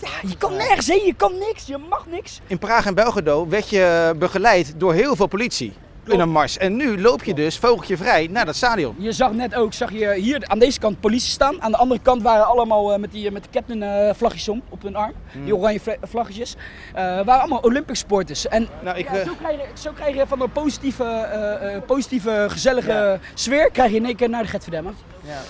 Ja, 0.00 0.28
je 0.28 0.36
kan 0.36 0.56
nergens 0.56 0.86
heen, 0.86 1.06
je 1.06 1.14
kan 1.14 1.32
niks, 1.38 1.66
je 1.66 1.76
mag 1.88 2.06
niks. 2.10 2.40
In 2.46 2.58
Praag 2.58 2.86
en 2.86 2.94
Belgrado 2.94 3.48
werd 3.48 3.68
je 3.70 4.14
begeleid 4.18 4.74
door 4.76 4.92
heel 4.94 5.16
veel 5.16 5.26
politie 5.26 5.72
in 6.06 6.20
een 6.20 6.30
mars. 6.30 6.56
En 6.58 6.76
nu 6.76 7.00
loop 7.00 7.24
je 7.24 7.34
dus 7.34 7.58
vogeltje 7.58 7.96
vrij 7.96 8.26
naar 8.30 8.44
dat 8.46 8.56
stadion. 8.56 8.94
Je 8.98 9.12
zag 9.12 9.32
net 9.32 9.54
ook, 9.54 9.72
zag 9.72 9.92
je 9.92 10.14
hier 10.14 10.44
aan 10.46 10.58
deze 10.58 10.78
kant 10.78 11.00
politie 11.00 11.30
staan. 11.30 11.62
Aan 11.62 11.70
de 11.70 11.76
andere 11.76 12.00
kant 12.00 12.22
waren 12.22 12.46
allemaal 12.46 12.92
eh, 12.92 12.98
met, 12.98 13.12
die, 13.12 13.30
met 13.30 13.42
de 13.42 13.48
captain 13.52 13.82
eh, 13.82 14.14
vlaggetjes 14.14 14.48
om 14.48 14.62
op 14.68 14.82
hun 14.82 14.96
arm. 14.96 15.12
Die 15.44 15.56
oranje 15.56 15.80
vla- 15.80 15.96
vlaggetjes. 16.02 16.54
Eh 16.94 17.02
waren 17.04 17.38
allemaal 17.40 17.60
Olympic 17.60 17.96
sporters. 17.96 18.48
En 18.48 18.68
Nou, 18.82 18.98
ik, 18.98 19.04
ja, 19.10 19.16
eh, 19.16 19.26
zo, 19.26 19.32
krijg 19.38 19.56
je, 19.60 19.66
zo 19.80 19.92
krijg 19.92 20.14
je 20.16 20.26
van 20.26 20.40
een 20.40 20.52
positieve, 20.52 21.04
eh, 21.04 21.74
eh, 21.76 21.82
positieve 21.82 22.46
gezellige 22.48 23.18
sfeer, 23.34 23.70
krijg 23.70 23.90
je 23.90 23.96
in 23.96 24.04
één 24.06 24.16
keer 24.16 24.28
naar 24.28 24.42
de 24.42 24.48
Getverdemmer. 24.48 24.92
Ja. 25.24 25.40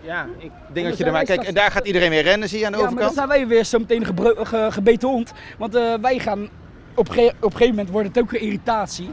Ja, 0.00 0.26
ik 0.38 0.50
denk 0.72 0.86
dat 0.88 0.98
je 0.98 1.04
er 1.04 1.12
maar... 1.12 1.24
Kijk, 1.24 1.42
en 1.42 1.54
daar 1.54 1.70
gaat 1.70 1.86
iedereen 1.86 2.10
weer 2.10 2.22
rennen, 2.22 2.48
zie 2.48 2.58
je 2.58 2.66
aan 2.66 2.72
de 2.72 2.78
Ja, 2.78 2.84
maar 2.84 2.94
dan 2.94 3.04
overkant. 3.04 3.28
zijn 3.30 3.38
wij 3.40 3.48
weer 3.56 3.64
zo 3.64 3.78
meteen 3.78 4.04
ge- 4.04 4.66
gebeten 4.70 5.08
hond. 5.08 5.32
Want 5.58 5.74
eh, 5.74 5.94
wij 6.00 6.18
gaan 6.18 6.48
op, 6.94 7.08
ge- 7.08 7.32
op 7.40 7.44
een 7.44 7.50
gegeven 7.52 7.68
moment 7.74 7.90
wordt 7.90 8.08
het 8.08 8.18
ook 8.18 8.30
weer 8.30 8.40
irritatie. 8.40 9.10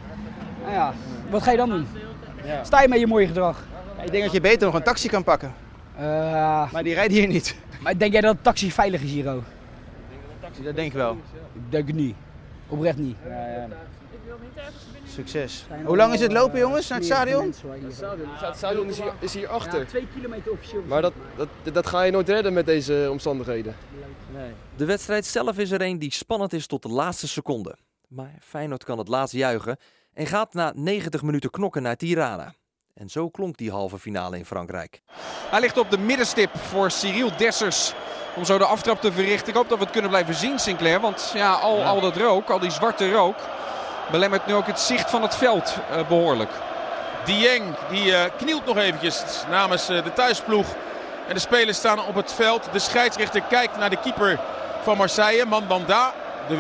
Nou 0.62 0.74
ja, 0.74 0.94
wat 1.30 1.44
ga 1.44 1.52
je 1.52 1.58
dan 1.58 1.70
doen? 1.70 1.88
Ja. 2.46 2.64
Sta 2.64 2.82
je 2.82 2.88
met 2.88 3.00
je 3.00 3.08
mooie 3.08 3.28
gedrag? 3.28 3.64
Ik 4.04 4.12
denk 4.12 4.24
dat 4.24 4.34
je 4.34 4.42
beter 4.42 4.66
nog 4.66 4.76
een 4.76 4.84
taxi 4.84 5.08
kan 5.10 5.24
pakken. 5.24 5.54
Eh, 5.98 6.72
Maar 6.72 6.84
die 6.84 6.94
rijdt 6.94 7.14
hier 7.14 7.28
niet. 7.28 7.56
maar 7.80 7.98
denk 7.98 8.12
jij 8.12 8.22
dat 8.22 8.36
de 8.36 8.42
taxi 8.42 8.72
veilig 8.72 9.02
is 9.02 9.12
hier 9.12 9.30
ook? 9.32 9.44
Dat 10.64 10.76
denk 10.76 10.88
ik 10.88 10.94
wel. 10.94 11.12
Ik 11.54 11.62
denk 11.72 11.88
het 11.88 11.96
niet. 11.96 12.16
Oprecht 12.68 12.98
niet. 12.98 13.16
Succes. 15.16 15.66
Hoe 15.86 15.96
lang 15.96 16.14
is 16.14 16.20
het 16.20 16.32
lopen, 16.32 16.60
jongens, 16.60 16.88
naar 16.88 16.98
het 16.98 17.08
stadion? 17.08 17.54
Het 18.40 18.56
stadion 18.58 18.88
is 18.88 18.98
hier, 18.98 19.14
is 19.20 19.34
hier 19.34 19.48
achter. 19.48 19.88
twee 19.88 20.08
kilometer 20.14 20.52
officieel. 20.52 20.84
Maar 20.88 21.02
dat, 21.02 21.14
dat, 21.36 21.48
dat 21.74 21.88
ga 21.88 22.02
je 22.02 22.12
nooit 22.12 22.30
redden 22.30 22.54
met 22.54 22.66
deze 22.66 23.08
omstandigheden. 23.12 23.76
De 24.76 24.86
wedstrijd 24.86 25.26
zelf 25.26 25.58
is 25.58 25.72
er 25.72 25.82
een 25.82 26.00
die 26.00 26.14
spannend 26.14 26.54
is 26.54 26.68
tot 26.68 26.82
de 26.82 26.90
laatste 26.90 27.28
seconde. 27.28 27.76
Maar 28.08 28.36
Feyenoord 28.42 28.84
kan 28.84 28.98
het 28.98 29.08
laatst 29.08 29.34
juichen 29.34 29.78
en 30.14 30.26
gaat 30.26 30.54
na 30.54 30.72
90 30.76 31.22
minuten 31.22 31.50
knokken 31.50 31.82
naar 31.82 31.96
Tirana. 31.96 32.54
En 32.94 33.10
zo 33.10 33.30
klonk 33.30 33.58
die 33.58 33.72
halve 33.72 34.00
finale 34.00 34.38
in 34.38 34.46
Frankrijk. 34.46 35.02
Hij 35.50 35.60
ligt 35.60 35.78
op 35.78 35.90
de 35.90 35.98
middenstip 35.98 36.58
voor 36.58 36.92
Cyril 36.92 37.38
Dessers. 37.38 37.94
Om 38.36 38.46
zo 38.46 38.58
de 38.58 38.66
aftrap 38.66 39.02
te 39.02 39.12
verrichten. 39.12 39.48
Ik 39.48 39.56
hoop 39.56 39.70
dat 39.70 39.78
we 39.78 39.84
het 39.84 39.94
kunnen 39.94 40.10
blijven 40.10 40.36
zien, 40.36 40.60
Sinclair. 40.60 41.00
Want 41.00 41.32
ja, 41.34 41.54
al, 41.54 41.84
al 41.84 42.02
dat 42.02 42.18
rook, 42.18 42.50
al 42.50 42.60
die 42.60 42.72
zwarte 42.72 43.12
rook. 43.12 43.36
Belemmert 44.12 44.46
nu 44.46 44.54
ook 44.54 44.68
het 44.68 44.80
zicht 44.80 45.10
van 45.10 45.22
het 45.22 45.36
veld 45.36 45.78
eh, 45.92 46.08
behoorlijk. 46.08 46.52
Dieng 47.26 47.76
die 47.90 48.16
eh, 48.16 48.32
knielt 48.38 48.66
nog 48.66 48.78
eventjes 48.78 49.24
namens 49.50 49.90
eh, 49.90 50.04
de 50.04 50.14
thuisploeg. 50.14 50.66
En 51.28 51.34
de 51.34 51.40
spelers 51.40 51.78
staan 51.78 52.06
op 52.06 52.16
het 52.16 52.34
veld. 52.34 52.68
De 52.72 52.80
scheidsrechter 52.80 53.42
kijkt 53.42 53.78
naar 53.78 53.90
de 53.90 54.00
keeper 54.04 54.40
van 54.84 54.98
Marseille, 54.98 55.46
Mandanda. 55.46 56.14
De, 56.48 56.58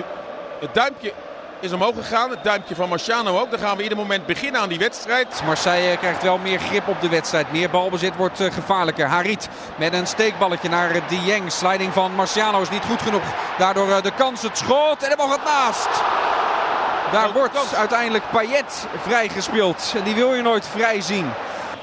het 0.60 0.74
duimpje 0.74 1.14
is 1.60 1.72
omhoog 1.72 1.96
gegaan. 1.96 2.30
Het 2.30 2.44
duimpje 2.44 2.76
van 2.76 2.90
Marciano 2.90 3.40
ook. 3.40 3.50
Dan 3.50 3.60
gaan 3.60 3.78
we 3.78 3.84
ieder 3.84 3.98
moment 3.98 4.26
beginnen 4.26 4.62
aan 4.62 4.70
die 4.70 4.80
wedstrijd. 4.80 5.42
Marseille 5.46 5.98
krijgt 5.98 6.24
wel 6.24 6.38
meer 6.38 6.60
grip 6.60 6.88
op 6.88 7.02
de 7.02 7.10
wedstrijd. 7.10 7.52
Meer 7.52 7.70
balbezit 7.70 8.16
wordt 8.16 8.42
gevaarlijker. 8.42 9.06
Harit 9.06 9.50
met 9.76 9.94
een 9.94 10.08
steekballetje 10.08 10.70
naar 10.70 11.08
Dieng. 11.08 11.52
Sliding 11.52 11.94
van 11.94 12.16
Marciano 12.16 12.62
is 12.62 12.70
niet 12.70 12.86
goed 12.86 13.02
genoeg. 13.02 13.24
Daardoor 13.58 14.02
de 14.02 14.14
kans, 14.18 14.42
het 14.42 14.58
schot 14.58 15.04
en 15.04 15.10
de 15.10 15.16
bal 15.16 15.30
gaat 15.30 15.44
naast. 15.44 15.90
Daar 17.16 17.34
wordt 17.34 17.76
uiteindelijk 17.76 18.24
Payet 18.32 18.88
vrijgespeeld. 19.04 19.94
En 19.96 20.04
die 20.04 20.16
wil 20.16 20.34
je 20.34 20.42
nooit 20.42 20.68
vrij 20.68 21.02
zien. 21.02 21.34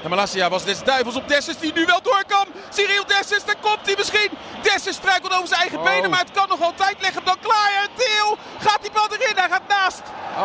En 0.03 0.11
Malasia 0.11 0.49
was 0.49 0.65
des 0.65 0.83
duivels 0.83 1.17
op 1.17 1.29
Dessers 1.29 1.59
die 1.59 1.73
nu 1.73 1.85
wel 1.85 2.03
door 2.03 2.25
kan. 2.27 2.47
Cyril 2.71 3.07
Dessers, 3.07 3.45
daar 3.45 3.57
komt 3.61 3.79
hij 3.83 3.95
misschien. 3.99 4.31
Dessers 4.63 4.97
struikelt 4.97 5.33
over 5.33 5.49
zijn 5.49 5.61
eigen 5.61 5.79
Oh. 5.79 5.85
benen, 5.85 6.11
maar 6.11 6.19
het 6.19 6.31
kan 6.31 6.49
nog 6.49 6.63
altijd. 6.63 6.97
Leg 7.01 7.15
hem 7.15 7.25
dan 7.25 7.37
klaar. 7.41 7.87
Theo 7.97 8.37
gaat 8.59 8.79
die 8.83 8.91
bal 8.93 9.07
erin. 9.11 9.37
Hij 9.37 9.49
gaat 9.49 9.69
naast. 9.69 10.03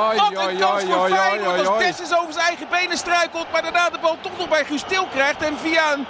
Oi, 0.09 0.17
Wat 0.17 0.47
een 0.47 0.57
kans 0.59 0.83
oi, 0.83 0.91
voor 0.91 1.01
oi, 1.01 1.13
Feyenoord 1.13 1.59
als 1.59 1.67
oi. 1.67 1.85
Dessers 1.85 2.13
over 2.13 2.33
zijn 2.33 2.45
eigen 2.45 2.67
benen 2.69 2.97
struikelt. 2.97 3.51
Maar 3.51 3.61
daarna 3.61 3.89
de 3.89 3.99
bal 4.01 4.17
toch 4.21 4.37
nog 4.37 4.49
bij 4.49 4.65
Guus 4.65 4.83
Til 4.87 5.07
krijgt. 5.13 5.41
En 5.41 5.57
via 5.61 5.93
een 5.93 6.05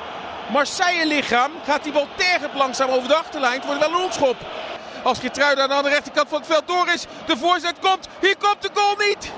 Marseille-lichaam 0.52 1.52
gaat 1.66 1.84
die 1.84 1.92
bal 1.92 2.08
tergend 2.16 2.54
langzaam 2.54 2.90
over 2.90 3.08
de 3.08 3.16
achterlijn. 3.16 3.54
Het 3.56 3.66
wordt 3.66 3.80
wel 3.80 3.90
een 3.90 4.02
hoekschop. 4.02 4.36
Als 5.08 5.20
Geertruida 5.20 5.67
aan 5.67 5.84
de 5.84 5.89
rechterkant 5.89 6.30
van 6.30 6.38
het 6.38 6.48
veld 6.48 6.67
door 6.67 6.88
is. 6.93 7.06
De 7.26 7.38
voorzet 7.38 7.76
komt. 7.82 8.08
Hier 8.22 8.36
komt 8.38 8.62
de 8.62 8.70
goal 8.74 8.96
niet. 9.08 9.32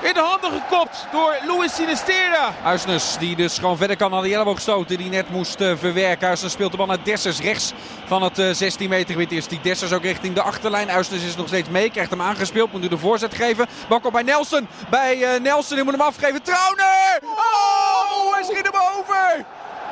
In 0.00 0.14
de 0.14 0.20
handen 0.20 0.60
gekopt 0.60 1.06
door 1.12 1.36
Luis 1.46 1.74
Sinistera. 1.74 2.52
Huisnes 2.62 3.16
die 3.18 3.36
dus 3.36 3.58
gewoon 3.58 3.76
verder 3.76 3.96
kan 3.96 4.10
dan 4.10 4.22
die 4.22 4.34
elleboogstoten 4.34 4.98
die 4.98 5.10
net 5.10 5.30
moest 5.30 5.60
eh, 5.60 5.72
verwerken. 5.76 6.26
Huisnes 6.26 6.52
speelt 6.52 6.70
de 6.70 6.76
bal 6.76 6.86
naar 6.86 7.04
Dessers 7.04 7.40
rechts 7.40 7.72
van 8.06 8.22
het 8.22 8.38
eh, 8.38 8.50
16 8.50 8.88
meter 8.88 9.12
gebied. 9.12 9.32
Is 9.32 9.48
die 9.48 9.60
Dessers 9.60 9.92
ook 9.92 10.02
richting 10.02 10.34
de 10.34 10.42
achterlijn. 10.42 10.88
Huisnes 10.88 11.22
is 11.22 11.36
nog 11.36 11.46
steeds 11.46 11.68
mee, 11.68 11.90
krijgt 11.90 12.10
hem 12.10 12.22
aangespeeld. 12.22 12.72
Moet 12.72 12.80
nu 12.80 12.88
de 12.88 12.98
voorzet 12.98 13.34
geven. 13.34 13.66
Bal 13.88 14.00
bij 14.12 14.22
Nelson. 14.22 14.68
Bij 14.90 15.22
eh, 15.22 15.40
Nelson, 15.40 15.76
die 15.76 15.84
moet 15.84 15.94
hem 15.94 16.06
afgeven. 16.06 16.42
Trauner! 16.42 17.20
Oh, 17.22 18.32
hij 18.32 18.42
schiet 18.42 18.70
hem 18.72 18.80
over! 18.98 19.44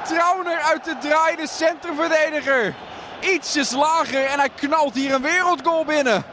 Trauner 0.04 0.59
uit 0.61 0.85
de 0.85 0.96
draaiende 1.00 1.48
centrumverdediger. 1.48 2.74
Ietsjes 3.20 3.70
lager 3.70 4.24
en 4.24 4.38
hij 4.38 4.48
knalt 4.48 4.94
hier 4.94 5.14
een 5.14 5.22
wereldgoal 5.22 5.85
binnen. 5.85 6.24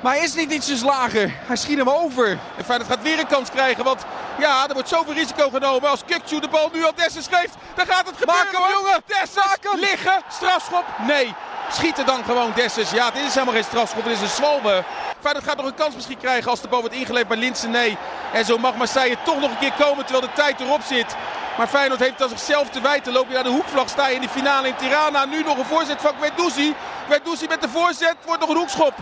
Maar 0.00 0.14
hij 0.14 0.24
is 0.24 0.34
niet 0.34 0.52
ietsjes 0.52 0.82
lager. 0.82 1.32
Hij 1.46 1.56
schiet 1.56 1.78
hem 1.78 1.90
over. 1.90 2.38
En 2.56 2.64
Feyenoord 2.64 2.90
gaat 2.90 3.02
weer 3.02 3.18
een 3.18 3.26
kans 3.26 3.50
krijgen, 3.50 3.84
want 3.84 4.04
ja, 4.38 4.68
er 4.68 4.74
wordt 4.74 4.88
zoveel 4.88 5.12
risico 5.12 5.50
genomen. 5.50 5.90
Als 5.90 6.04
Kukcu 6.06 6.40
de 6.40 6.48
bal 6.48 6.70
nu 6.72 6.86
aan 6.86 6.92
Dessers 6.94 7.26
geeft, 7.30 7.54
dan 7.74 7.86
gaat 7.86 8.06
het 8.06 8.16
gebeuren. 8.16 8.44
Maak 8.44 8.62
hem, 8.62 8.72
jongen. 8.76 9.02
Dessers, 9.06 9.80
liggen, 9.80 10.22
strafschop, 10.28 10.84
nee. 11.06 11.34
Schieten 11.70 12.06
dan 12.06 12.24
gewoon 12.24 12.52
Dessers. 12.54 12.90
Ja, 12.90 13.10
dit 13.10 13.22
is 13.22 13.34
helemaal 13.34 13.54
geen 13.54 13.64
strafschop, 13.64 14.04
dit 14.04 14.12
is 14.12 14.20
een 14.20 14.28
zwalbe. 14.28 14.84
Feyenoord 15.20 15.44
gaat 15.44 15.56
nog 15.56 15.66
een 15.66 15.74
kans 15.74 15.94
misschien 15.94 16.18
krijgen 16.18 16.50
als 16.50 16.60
de 16.60 16.68
bal 16.68 16.80
wordt 16.80 16.94
ingeleverd 16.94 17.28
bij 17.28 17.36
Linsen, 17.38 17.70
nee. 17.70 17.98
En 18.32 18.44
zo 18.44 18.58
mag 18.58 18.76
Marseille 18.76 19.16
toch 19.24 19.40
nog 19.40 19.50
een 19.50 19.58
keer 19.58 19.72
komen 19.78 20.04
terwijl 20.04 20.26
de 20.26 20.32
tijd 20.42 20.60
erop 20.60 20.82
zit. 20.82 21.16
Maar 21.56 21.66
Feyenoord 21.66 22.00
heeft 22.00 22.22
aan 22.22 22.28
zichzelf 22.28 22.68
te 22.70 22.80
wijten. 22.80 23.12
Loop 23.12 23.28
je 23.28 23.34
naar 23.34 23.42
de 23.42 23.48
hoekvlag, 23.48 23.88
sta 23.88 24.06
je 24.06 24.14
in 24.14 24.20
de 24.20 24.28
finale 24.28 24.68
in 24.68 24.76
Tirana. 24.76 25.24
Nu 25.24 25.42
nog 25.42 25.58
een 25.58 25.64
voorzet 25.64 26.00
van 26.00 26.12
Guendouzi. 26.20 26.74
Guendouzi 27.08 27.46
met 27.46 27.60
de 27.60 27.68
voorzet, 27.68 28.16
wordt 28.24 28.40
nog 28.40 28.50
een 28.50 28.56
hoekschop. 28.56 28.94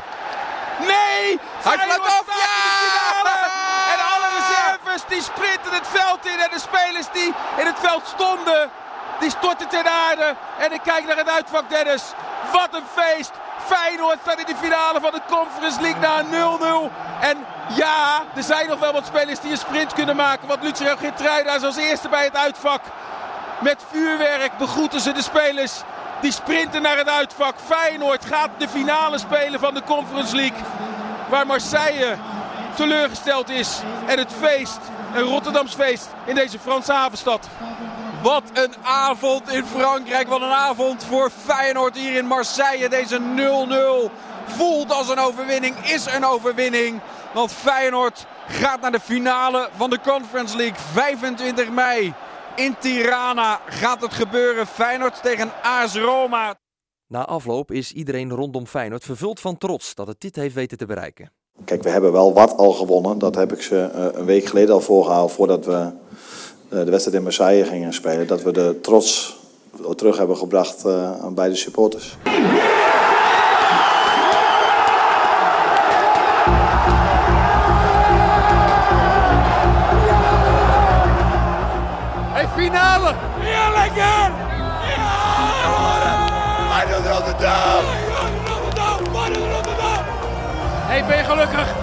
Nee! 0.79 1.39
Hij 1.63 1.79
fluit 1.79 2.01
af, 2.01 2.25
finale. 2.27 3.37
En 3.93 4.01
alle 4.15 4.29
reserves 4.39 5.03
die 5.09 5.23
sprinten 5.23 5.73
het 5.73 5.89
veld 5.89 6.27
in. 6.27 6.41
En 6.41 6.51
de 6.51 6.59
spelers 6.59 7.07
die 7.13 7.35
in 7.57 7.67
het 7.67 7.79
veld 7.79 8.07
stonden, 8.07 8.71
die 9.19 9.31
storten 9.31 9.69
ten 9.69 9.87
aarde. 9.91 10.37
En 10.59 10.73
ik 10.73 10.81
kijk 10.83 11.07
naar 11.07 11.17
het 11.17 11.31
uitvak 11.31 11.71
Dennis. 11.71 12.03
Wat 12.53 12.69
een 12.71 12.87
feest! 12.95 13.31
Feyenoord 13.65 14.19
staat 14.21 14.39
in 14.39 14.47
de 14.47 14.57
finale 14.57 15.01
van 15.01 15.11
de 15.11 15.21
Conference 15.29 15.81
League 15.81 16.01
na 16.01 16.23
0-0. 16.23 16.93
En 17.21 17.47
ja, 17.77 18.23
er 18.35 18.43
zijn 18.43 18.69
nog 18.69 18.79
wel 18.79 18.93
wat 18.93 19.07
spelers 19.07 19.41
die 19.41 19.51
een 19.51 19.57
sprint 19.57 19.93
kunnen 19.93 20.17
maken. 20.17 20.49
Want 20.49 20.63
Lucien 20.63 20.99
Geertruida 20.99 21.55
is 21.55 21.63
als 21.63 21.77
eerste 21.77 22.09
bij 22.09 22.25
het 22.25 22.37
uitvak. 22.37 22.81
Met 23.61 23.85
vuurwerk 23.91 24.57
begroeten 24.59 25.01
ze 25.01 25.13
de 25.13 25.23
spelers. 25.23 25.83
Die 26.21 26.33
sprinten 26.33 26.83
naar 26.83 26.97
het 26.97 27.09
uitvak. 27.09 27.55
Feyenoord 27.65 28.25
gaat 28.25 28.51
de 28.59 28.69
finale 28.69 29.19
spelen 29.19 29.61
van 29.61 29.75
de 29.75 29.83
Conference 29.83 30.37
League. 30.37 30.63
Waar 31.29 31.47
Marseille 31.47 32.17
teleurgesteld 32.75 33.51
is. 33.51 33.81
En 34.07 34.19
het 34.19 34.33
feest, 34.41 34.79
een 35.15 35.23
Rotterdams 35.23 35.75
feest 35.75 36.09
in 36.25 36.35
deze 36.35 36.59
Franse 36.59 36.93
havenstad. 36.93 37.49
Wat 38.25 38.43
een 38.53 38.75
avond 38.83 39.53
in 39.53 39.65
Frankrijk. 39.65 40.29
Wat 40.29 40.41
een 40.41 40.47
avond 40.49 41.05
voor 41.05 41.31
Feyenoord 41.31 41.97
hier 41.97 42.17
in 42.17 42.27
Marseille. 42.27 42.89
Deze 42.89 43.21
0-0 44.09 44.11
voelt 44.47 44.93
als 44.93 45.09
een 45.09 45.19
overwinning, 45.19 45.77
is 45.77 46.07
een 46.07 46.25
overwinning. 46.25 47.01
Want 47.35 47.53
Feyenoord 47.53 48.27
gaat 48.49 48.81
naar 48.81 48.93
de 48.93 49.01
finale 49.01 49.69
van 49.77 49.91
de 49.91 49.99
Conference 50.01 50.57
League. 50.57 50.77
25 50.93 51.71
mei 51.71 52.15
in 52.57 52.77
Tirana 52.79 53.61
gaat 53.67 54.01
het 54.01 54.15
gebeuren. 54.15 54.67
Feyenoord 54.67 55.23
tegen 55.23 55.51
AS 55.63 55.95
Roma. 55.95 56.55
Na 57.07 57.25
afloop 57.25 57.71
is 57.71 57.93
iedereen 57.93 58.31
rondom 58.31 58.67
Feyenoord 58.67 59.05
vervuld 59.05 59.41
van 59.41 59.59
trots 59.59 59.95
dat 59.95 60.07
het 60.07 60.21
dit 60.21 60.37
heeft 60.37 60.55
weten 60.55 60.79
te 60.79 60.87
bereiken. 60.87 61.33
Kijk, 61.65 61.83
we 61.83 61.91
hebben 61.91 62.13
wel 62.13 62.33
wat 62.33 62.57
al 62.57 62.73
gewonnen. 62.73 63.19
Dat 63.19 63.35
heb 63.35 63.53
ik 63.53 63.63
ze 63.63 63.81
eh, 63.81 64.07
een 64.13 64.25
week 64.25 64.47
geleden 64.47 64.75
al 64.75 64.81
voorgehaald 64.81 65.33
voordat 65.33 65.65
we 65.65 65.93
de 66.69 66.91
wedstrijd 66.91 67.17
in 67.17 67.23
Marseille 67.23 67.65
gingen 67.65 67.93
spelen. 67.93 68.27
Dat 68.27 68.43
we 68.43 68.53
de 68.53 68.79
trots 68.83 69.37
terug 69.97 70.17
hebben 70.17 70.37
gebracht 70.37 70.85
eh, 70.85 71.13
aan 71.23 71.35
beide 71.35 71.55
supporters. 71.55 72.17
Hey, 82.33 82.49
finale! 82.57 83.15
Ja, 83.45 83.71
lekker! 83.71 84.33
Ja, 84.97 85.13
Wij 86.69 86.87
doen 86.87 87.13
Rotterdam! 87.13 87.85
Rotterdam! 88.47 89.13
Wij 89.13 89.33
doen 89.33 89.53
Rotterdam! 89.53 90.05
Hey, 90.87 91.05
ben 91.07 91.17
je 91.17 91.25
gelukkig! 91.25 91.75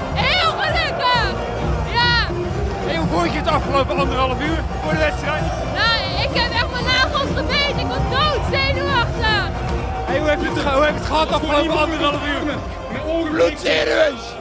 Vond 3.12 3.32
je 3.34 3.40
het 3.40 3.48
afgelopen 3.48 3.98
anderhalf 3.98 4.42
uur 4.42 4.64
voor 4.84 4.92
de 4.92 4.98
wedstrijd? 4.98 5.44
Nou, 5.80 5.98
ik 6.26 6.42
heb 6.42 6.52
echt 6.52 6.72
mijn 6.72 6.86
nagels 6.86 7.30
gebeten. 7.36 7.80
Ik 7.80 7.88
was 7.96 8.04
dood 8.16 8.42
zenuwachtig. 8.52 9.44
Hey, 10.08 10.20
hoe 10.20 10.30
heb 10.30 10.40
je 10.42 10.50
het, 10.50 10.64
hoe 10.64 10.84
heb 10.84 10.94
je 10.94 11.00
het 11.00 11.06
gehad 11.06 11.32
afgelopen 11.32 11.80
anderhalf 11.80 12.22
uur? 12.28 12.56
Bloedserieus! 13.32 14.40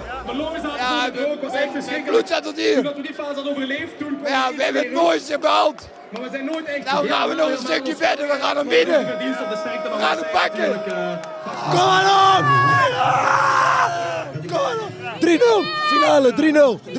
Ja, 0.77 1.11
de 1.11 2.03
bloed 2.07 2.27
staat 2.27 2.43
tot 2.43 2.57
hier. 2.57 2.83
Toen 2.83 2.95
we 2.95 3.03
die 3.03 3.15
fase 3.15 3.35
hadden 3.35 3.53
overleefd, 3.53 3.99
toen 3.99 4.19
kwam 4.23 4.33
Ja, 4.33 4.51
we 4.57 4.63
hebben 4.63 4.83
het 4.83 4.93
mooiste 4.93 5.39
behaald. 5.39 5.89
Maar 6.09 6.23
we 6.23 6.29
zijn 6.31 6.45
nooit 6.45 6.65
echt... 6.65 6.85
Nou 6.93 7.09
gaan 7.09 7.29
we 7.29 7.35
nog 7.35 7.51
een 7.51 7.59
stukje 7.59 7.97
verder, 7.97 8.27
we 8.27 8.37
gaan 8.41 8.57
hem 8.57 8.69
winnen. 8.69 9.07
We 9.07 9.97
gaan 10.01 10.17
hem 10.17 10.27
pakken. 10.33 10.83
Kom 11.71 11.87
maar 11.87 12.05
op! 12.39 12.45
Kom 14.47 14.61
maar 14.63 14.77
op! 14.81 14.91
3-0, 15.21 15.27
finale, 15.87 16.33
3-0, 16.33 16.35
3-0. 16.35 16.93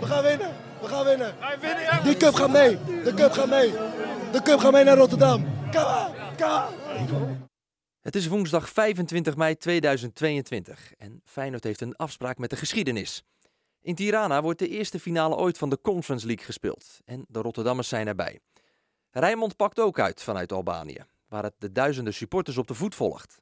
We 0.00 0.06
gaan 0.06 0.22
winnen, 0.22 0.48
winnen. 1.04 1.34
Die 2.04 2.16
cup 2.16 2.34
gaat 2.34 2.50
mee, 2.50 2.78
de 3.04 3.12
cup 3.14 3.32
gaat 3.32 3.48
mee. 3.48 3.70
De 4.32 4.42
cup 4.42 4.58
gaat 4.58 4.72
mee 4.72 4.84
naar 4.84 4.96
Rotterdam. 4.96 5.44
Het 8.00 8.16
is 8.16 8.26
woensdag 8.26 8.68
25 8.68 9.36
mei 9.36 9.56
2022 9.56 10.92
en 10.98 11.20
Feyenoord 11.24 11.64
heeft 11.64 11.80
een 11.80 11.96
afspraak 11.96 12.38
met 12.38 12.50
de 12.50 12.56
geschiedenis. 12.56 13.22
In 13.80 13.94
Tirana 13.94 14.42
wordt 14.42 14.58
de 14.58 14.68
eerste 14.68 15.00
finale 15.00 15.36
ooit 15.36 15.58
van 15.58 15.70
de 15.70 15.80
Conference 15.80 16.26
League 16.26 16.44
gespeeld 16.44 17.00
en 17.04 17.24
de 17.28 17.40
Rotterdammers 17.40 17.88
zijn 17.88 18.06
erbij. 18.06 18.40
Rijnmond 19.10 19.56
pakt 19.56 19.80
ook 19.80 19.98
uit 19.98 20.22
vanuit 20.22 20.52
Albanië, 20.52 21.04
waar 21.28 21.42
het 21.42 21.54
de 21.58 21.72
duizenden 21.72 22.14
supporters 22.14 22.58
op 22.58 22.66
de 22.66 22.74
voet 22.74 22.94
volgt. 22.94 23.38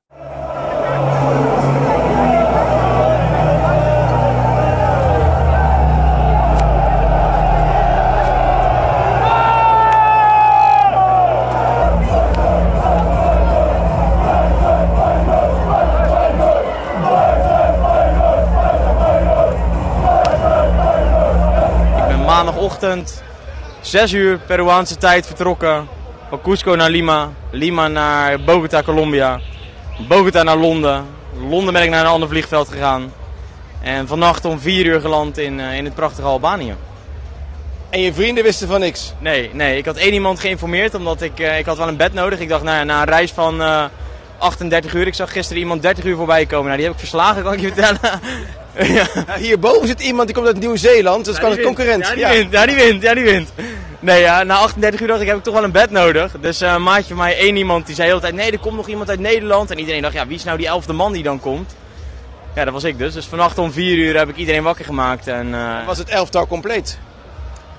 Maandagochtend 22.70 23.22
6 23.80 24.12
uur 24.12 24.38
Peruaanse 24.38 24.96
tijd 24.96 25.26
vertrokken. 25.26 25.88
Van 26.28 26.40
Cusco 26.42 26.74
naar 26.74 26.90
Lima. 26.90 27.32
Lima 27.50 27.88
naar 27.88 28.40
Bogota, 28.40 28.82
Colombia. 28.82 29.40
Bogota 30.08 30.42
naar 30.42 30.56
Londen. 30.56 31.04
Londen 31.48 31.72
ben 31.72 31.82
ik 31.82 31.90
naar 31.90 32.00
een 32.00 32.10
ander 32.10 32.28
vliegveld 32.28 32.68
gegaan. 32.68 33.12
En 33.82 34.06
vannacht 34.06 34.44
om 34.44 34.60
4 34.60 34.86
uur 34.86 35.00
geland 35.00 35.38
in, 35.38 35.60
eh, 35.60 35.76
in 35.76 35.84
het 35.84 35.94
prachtige 35.94 36.26
Albanië. 36.26 36.74
En 37.90 38.00
je 38.00 38.12
vrienden 38.12 38.44
wisten 38.44 38.68
van 38.68 38.80
niks? 38.80 39.12
Nee, 39.18 39.50
nee, 39.52 39.76
ik 39.78 39.84
had 39.84 39.96
één 39.96 40.12
iemand 40.12 40.40
geïnformeerd 40.40 40.94
omdat 40.94 41.22
ik, 41.22 41.40
eh, 41.40 41.58
ik 41.58 41.66
had 41.66 41.76
wel 41.76 41.88
een 41.88 41.96
bed 41.96 42.12
nodig. 42.12 42.38
Ik 42.38 42.48
dacht, 42.48 42.62
nou 42.62 42.76
ja, 42.76 42.84
na 42.84 43.00
een 43.00 43.08
reis 43.08 43.32
van 43.32 43.62
eh, 43.62 43.84
38 44.40 44.94
uur, 44.94 45.06
ik 45.06 45.14
zag 45.14 45.32
gisteren 45.32 45.62
iemand 45.62 45.82
30 45.82 46.04
uur 46.04 46.16
voorbij 46.16 46.46
komen. 46.46 46.64
Nou, 46.64 46.76
die 46.76 46.84
heb 46.84 46.94
ik 46.94 47.00
verslagen, 47.00 47.42
kan 47.42 47.52
ik 47.52 47.60
je 47.60 47.66
vertellen. 47.72 48.20
ja. 48.96 49.36
Hierboven 49.38 49.86
zit 49.86 50.00
iemand 50.00 50.26
die 50.26 50.36
komt 50.36 50.46
uit 50.46 50.58
Nieuw-Zeeland, 50.58 51.24
dus 51.24 51.34
Ja, 51.34 51.40
kan 51.40 51.52
een 51.52 51.62
concurrent. 51.62 52.06
Ja, 52.06 52.14
die 52.14 52.38
wint, 52.38 52.52
ja, 52.52 52.66
die 52.66 52.76
wint, 52.76 53.02
ja, 53.02 53.14
die 53.14 53.24
wint. 53.24 53.52
Nee, 54.00 54.20
ja, 54.20 54.42
na 54.42 54.56
38 54.56 55.00
uur 55.00 55.06
dacht 55.06 55.20
ik, 55.20 55.26
heb 55.26 55.36
ik 55.36 55.42
toch 55.42 55.54
wel 55.54 55.64
een 55.64 55.72
bed 55.72 55.90
nodig. 55.90 56.32
Dus 56.40 56.60
een 56.60 56.82
maatje 56.82 57.08
van 57.08 57.16
mij, 57.16 57.38
één 57.38 57.56
iemand, 57.56 57.86
die 57.86 57.94
zei 57.94 58.08
de 58.08 58.14
hele 58.14 58.26
tijd, 58.26 58.42
nee, 58.42 58.52
er 58.52 58.58
komt 58.58 58.76
nog 58.76 58.88
iemand 58.88 59.10
uit 59.10 59.20
Nederland. 59.20 59.70
En 59.70 59.78
iedereen 59.78 60.02
dacht, 60.02 60.14
ja, 60.14 60.26
wie 60.26 60.36
is 60.36 60.44
nou 60.44 60.58
die 60.58 60.66
elfde 60.66 60.92
man 60.92 61.12
die 61.12 61.22
dan 61.22 61.40
komt? 61.40 61.74
Ja, 62.54 62.64
dat 62.64 62.72
was 62.72 62.84
ik 62.84 62.98
dus. 62.98 63.14
Dus 63.14 63.26
vannacht 63.26 63.58
om 63.58 63.72
4 63.72 63.96
uur 63.96 64.18
heb 64.18 64.28
ik 64.28 64.36
iedereen 64.36 64.62
wakker 64.62 64.84
gemaakt. 64.84 65.26
En, 65.26 65.54
eh, 65.54 65.86
Was 65.86 65.98
het 65.98 66.08
elftal 66.08 66.46
compleet? 66.46 66.98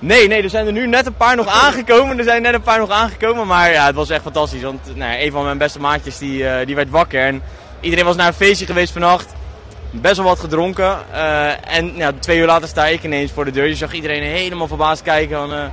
Nee, 0.02 0.28
nee, 0.28 0.42
er 0.42 0.50
zijn 0.50 0.66
er 0.66 0.72
nu 0.72 0.86
net 0.86 1.06
een 1.06 1.16
paar 1.16 1.36
nog 1.36 1.46
aangekomen. 1.46 2.18
Er 2.18 2.24
zijn 2.24 2.42
net 2.42 2.54
een 2.54 2.62
paar 2.62 2.78
nog 2.78 2.90
aangekomen. 2.90 3.46
Maar 3.46 3.72
ja, 3.72 3.86
het 3.86 3.94
was 3.94 4.10
echt 4.10 4.22
fantastisch. 4.22 4.62
Want 4.62 4.86
nou, 4.86 5.12
ja, 5.12 5.20
een 5.20 5.32
van 5.32 5.44
mijn 5.44 5.58
beste 5.58 5.80
maatjes 5.80 6.18
die, 6.18 6.48
eh, 6.48 6.66
die 6.66 6.74
werd 6.74 6.90
wakker. 6.90 7.20
En 7.20 7.42
iedereen 7.80 8.04
was 8.04 8.16
naar 8.16 8.26
een 8.26 8.32
feestje 8.32 8.66
geweest 8.66 8.92
vannacht. 8.92 9.34
Best 9.90 10.16
wel 10.16 10.26
wat 10.26 10.38
gedronken. 10.38 10.98
Eh, 11.12 11.76
en 11.76 11.96
ja, 11.96 12.12
twee 12.12 12.38
uur 12.38 12.46
later 12.46 12.68
sta 12.68 12.86
ik 12.86 13.02
ineens 13.02 13.32
voor 13.32 13.44
de 13.44 13.50
deur. 13.50 13.66
Je 13.66 13.74
zag 13.74 13.92
iedereen 13.92 14.22
helemaal 14.22 14.68
verbaasd 14.68 15.02
kijken. 15.02 15.36
Van, 15.36 15.52
eh, 15.52 15.66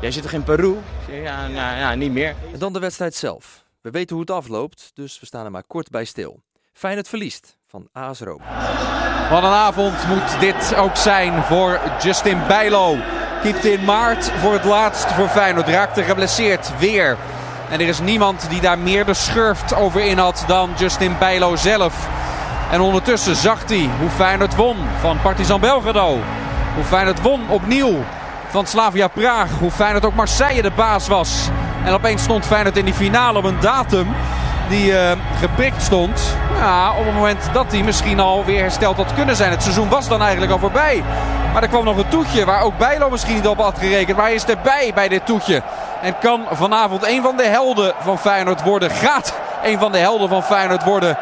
jij 0.00 0.10
zit 0.10 0.22
toch 0.22 0.32
in 0.32 0.44
Peru? 0.44 0.76
Ja, 1.10 1.48
nou, 1.48 1.78
ja, 1.78 1.94
niet 1.94 2.12
meer. 2.12 2.34
En 2.52 2.58
dan 2.58 2.72
de 2.72 2.78
wedstrijd 2.78 3.14
zelf. 3.14 3.64
We 3.80 3.90
weten 3.90 4.16
hoe 4.16 4.24
het 4.24 4.34
afloopt, 4.34 4.90
dus 4.94 5.20
we 5.20 5.26
staan 5.26 5.44
er 5.44 5.50
maar 5.50 5.64
kort 5.66 5.90
bij 5.90 6.04
stil. 6.04 6.40
Feyenoord 6.72 7.08
verliest 7.08 7.56
van 7.66 7.88
AS 7.92 8.20
Roma. 8.20 8.44
Wat 9.30 9.42
een 9.42 9.48
avond 9.48 10.06
moet 10.08 10.40
dit 10.40 10.74
ook 10.74 10.96
zijn 10.96 11.42
voor 11.42 11.80
Justin 12.02 12.38
Bijlo. 12.48 12.96
Keepte 13.42 13.72
in 13.72 13.84
maart 13.84 14.30
voor 14.40 14.52
het 14.52 14.64
laatst 14.64 15.12
voor 15.12 15.28
Feyenoord. 15.28 15.68
Raakte 15.68 16.02
geblesseerd 16.02 16.70
weer. 16.78 17.16
En 17.70 17.80
er 17.80 17.88
is 17.88 18.00
niemand 18.00 18.46
die 18.48 18.60
daar 18.60 18.78
meer 18.78 19.04
de 19.04 19.14
schurft 19.14 19.74
over 19.74 20.00
in 20.00 20.18
had 20.18 20.44
dan 20.46 20.70
Justin 20.78 21.16
Bijlo 21.18 21.56
zelf. 21.56 22.08
En 22.70 22.80
ondertussen 22.80 23.36
zag 23.36 23.58
hij 23.66 23.90
hoe 24.00 24.10
Feyenoord 24.10 24.56
won 24.56 24.76
van 25.00 25.20
Partizan 25.22 25.60
Belgrado. 25.60 26.18
Hoe 26.74 26.84
Feyenoord 26.84 27.22
won 27.22 27.48
opnieuw 27.48 28.04
van 28.48 28.66
Slavia 28.66 29.08
Praag. 29.08 29.50
Hoe 29.58 29.70
Feyenoord 29.70 30.04
ook 30.04 30.14
Marseille 30.14 30.62
de 30.62 30.70
baas 30.70 31.08
was. 31.08 31.48
En 31.84 31.92
opeens 31.92 32.22
stond 32.22 32.46
Feyenoord 32.46 32.76
in 32.76 32.84
die 32.84 32.94
finale 32.94 33.38
op 33.38 33.44
een 33.44 33.60
datum 33.60 34.14
die 34.70 34.98
eh, 34.98 35.16
geprikt 35.38 35.82
stond. 35.82 36.36
Ja, 36.58 36.90
op 36.90 37.04
het 37.04 37.14
moment 37.14 37.50
dat 37.52 37.72
hij 37.72 37.82
misschien 37.82 38.20
al 38.20 38.44
weer 38.44 38.60
hersteld 38.60 38.96
had 38.96 39.14
kunnen 39.14 39.36
zijn. 39.36 39.50
Het 39.50 39.62
seizoen 39.62 39.88
was 39.88 40.08
dan 40.08 40.22
eigenlijk 40.22 40.52
al 40.52 40.58
voorbij. 40.58 41.02
Maar 41.52 41.62
er 41.62 41.68
kwam 41.68 41.84
nog 41.84 41.96
een 41.96 42.08
toetje 42.08 42.44
waar 42.44 42.62
ook 42.62 42.78
Bijlo 42.78 43.10
misschien 43.10 43.34
niet 43.34 43.46
op 43.46 43.58
had 43.58 43.78
gerekend. 43.78 44.16
Maar 44.16 44.26
hij 44.26 44.34
is 44.34 44.44
erbij 44.44 44.90
bij 44.94 45.08
dit 45.08 45.26
toetje. 45.26 45.62
En 46.02 46.18
kan 46.18 46.46
vanavond 46.50 47.06
een 47.06 47.22
van 47.22 47.36
de 47.36 47.46
helden 47.46 47.94
van 48.00 48.18
Feyenoord 48.18 48.62
worden. 48.62 48.90
Gaat 48.90 49.34
een 49.62 49.78
van 49.78 49.92
de 49.92 49.98
helden 49.98 50.28
van 50.28 50.42
Feyenoord 50.42 50.84
worden. 50.84 51.16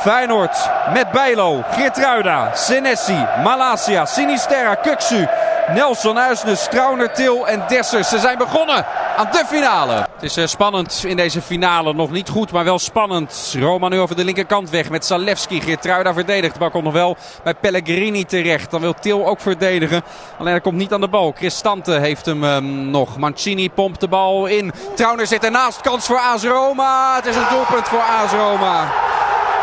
Feyenoord 0.00 0.70
met 0.92 1.10
Bijlo, 1.10 1.62
Geertruida, 1.70 2.50
Senesi, 2.54 3.26
Malasia, 3.42 4.04
Sinisterra, 4.04 4.74
Kuksu, 4.74 5.28
Nelson 5.74 6.18
Uisnes, 6.18 6.66
Trauner, 6.70 7.12
Til 7.12 7.48
en 7.48 7.62
Dessers. 7.68 8.08
Ze 8.08 8.18
zijn 8.18 8.38
begonnen 8.38 8.84
aan 9.16 9.28
de 9.30 9.44
finale. 9.46 9.94
Het 9.94 10.22
is 10.22 10.36
eh, 10.36 10.46
spannend 10.46 11.02
in 11.06 11.16
deze 11.16 11.42
finale. 11.42 11.94
Nog 11.94 12.10
niet 12.10 12.28
goed, 12.28 12.52
maar 12.52 12.64
wel 12.64 12.78
spannend. 12.78 13.54
Roma 13.58 13.88
nu 13.88 13.98
over 13.98 14.16
de 14.16 14.24
linkerkant 14.24 14.70
weg 14.70 14.90
met 14.90 15.04
Zalewski. 15.04 15.60
Geertruida 15.60 16.12
verdedigt. 16.12 16.52
De 16.52 16.58
bal 16.58 16.70
komt 16.70 16.84
nog 16.84 16.92
wel 16.92 17.16
bij 17.42 17.54
Pellegrini 17.54 18.24
terecht. 18.24 18.70
Dan 18.70 18.80
wil 18.80 18.94
Til 18.94 19.26
ook 19.26 19.40
verdedigen. 19.40 20.02
Alleen 20.38 20.52
hij 20.52 20.60
komt 20.60 20.76
niet 20.76 20.92
aan 20.92 21.00
de 21.00 21.08
bal. 21.08 21.32
Cristante 21.32 21.92
heeft 21.92 22.26
hem 22.26 22.44
ehm, 22.44 22.90
nog. 22.90 23.18
Mancini 23.18 23.70
pompt 23.70 24.00
de 24.00 24.08
bal 24.08 24.46
in. 24.46 24.72
Trauner 24.94 25.26
zit 25.26 25.44
ernaast. 25.44 25.80
Kans 25.80 26.06
voor 26.06 26.18
AS 26.18 26.44
Roma. 26.44 27.14
Het 27.16 27.26
is 27.26 27.36
een 27.36 27.48
doelpunt 27.50 27.88
voor 27.88 28.02
AS 28.22 28.32
Roma. 28.32 28.92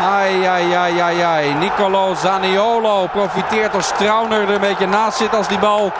Ai, 0.00 0.44
ai, 0.44 0.72
ai, 0.72 0.98
ai, 0.98 1.20
ai. 1.20 1.54
Nicolo 1.54 2.14
Zaniolo 2.14 3.06
profiteert 3.06 3.74
als 3.74 3.92
Trauner 3.96 4.40
er 4.40 4.50
een 4.50 4.60
beetje 4.60 4.86
naast 4.86 5.18
zit 5.18 5.34
als 5.34 5.48
die 5.48 5.58
bal 5.58 5.92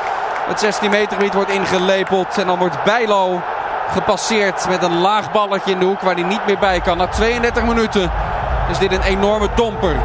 het 0.46 0.60
16 0.60 0.90
meter 0.90 1.16
gebied 1.16 1.34
wordt 1.34 1.50
ingelepeld. 1.50 2.38
En 2.38 2.46
dan 2.46 2.58
wordt 2.58 2.84
Bijlo 2.84 3.42
gepasseerd 3.90 4.68
met 4.68 4.82
een 4.82 5.00
laag 5.00 5.32
balletje 5.32 5.72
in 5.72 5.78
de 5.78 5.84
hoek 5.84 6.00
waar 6.00 6.14
hij 6.14 6.22
niet 6.22 6.46
meer 6.46 6.58
bij 6.58 6.80
kan. 6.80 6.96
Na 6.96 7.06
32 7.06 7.64
minuten 7.64 8.10
is 8.70 8.78
dit 8.78 8.92
een 8.92 9.02
enorme 9.02 9.48
domper. 9.54 9.96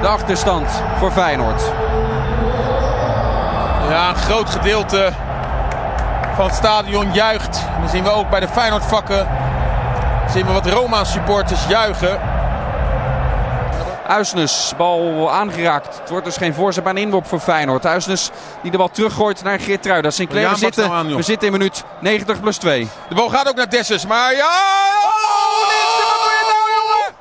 De 0.00 0.06
achterstand 0.06 0.82
voor 0.98 1.10
Feyenoord. 1.10 1.62
Ja, 3.88 4.08
een 4.08 4.16
groot 4.16 4.50
gedeelte 4.50 5.12
van 6.34 6.44
het 6.44 6.54
stadion 6.54 7.12
juicht. 7.12 7.64
En 7.74 7.80
dan 7.80 7.90
zien 7.90 8.02
we 8.02 8.10
ook 8.10 8.30
bij 8.30 8.40
de 8.40 8.48
Feyenoord 8.48 8.84
vakken 8.84 9.28
zien 10.32 10.46
we 10.46 10.52
wat 10.52 10.66
Roma 10.66 11.04
supporters 11.04 11.66
juichen. 11.66 12.18
Uisnes, 14.10 14.72
bal 14.76 15.30
aangeraakt. 15.30 15.98
Het 16.00 16.10
wordt 16.10 16.24
dus 16.24 16.36
geen 16.36 16.54
voorzet, 16.54 16.84
maar 16.84 16.94
een 16.94 17.02
inworp 17.02 17.26
voor 17.26 17.40
Feyenoord. 17.40 17.86
Uisnes 17.86 18.30
die 18.62 18.70
de 18.70 18.76
bal 18.76 18.90
teruggooit 18.90 19.42
naar. 19.42 19.60
Sinclair, 19.60 20.42
Ja, 20.42 20.44
we, 20.44 20.48
Max 20.48 20.58
zitten, 20.60 20.82
nou 20.82 20.94
aan, 20.94 21.16
we 21.16 21.22
zitten 21.22 21.46
in 21.46 21.52
minuut 21.52 21.84
90 22.00 22.40
plus 22.40 22.56
2. 22.56 22.88
De 23.08 23.14
bal 23.14 23.28
gaat 23.28 23.48
ook 23.48 23.54
naar 23.54 23.68
Dessus, 23.68 24.06
maar 24.06 24.34
ja! 24.34 24.50
Oh, 25.04 25.68
Linssen, 25.68 26.06
wat 26.08 26.20
doe 26.22 26.32
je 26.38 26.52
nou, 26.52 26.70
jongen? 26.76 27.14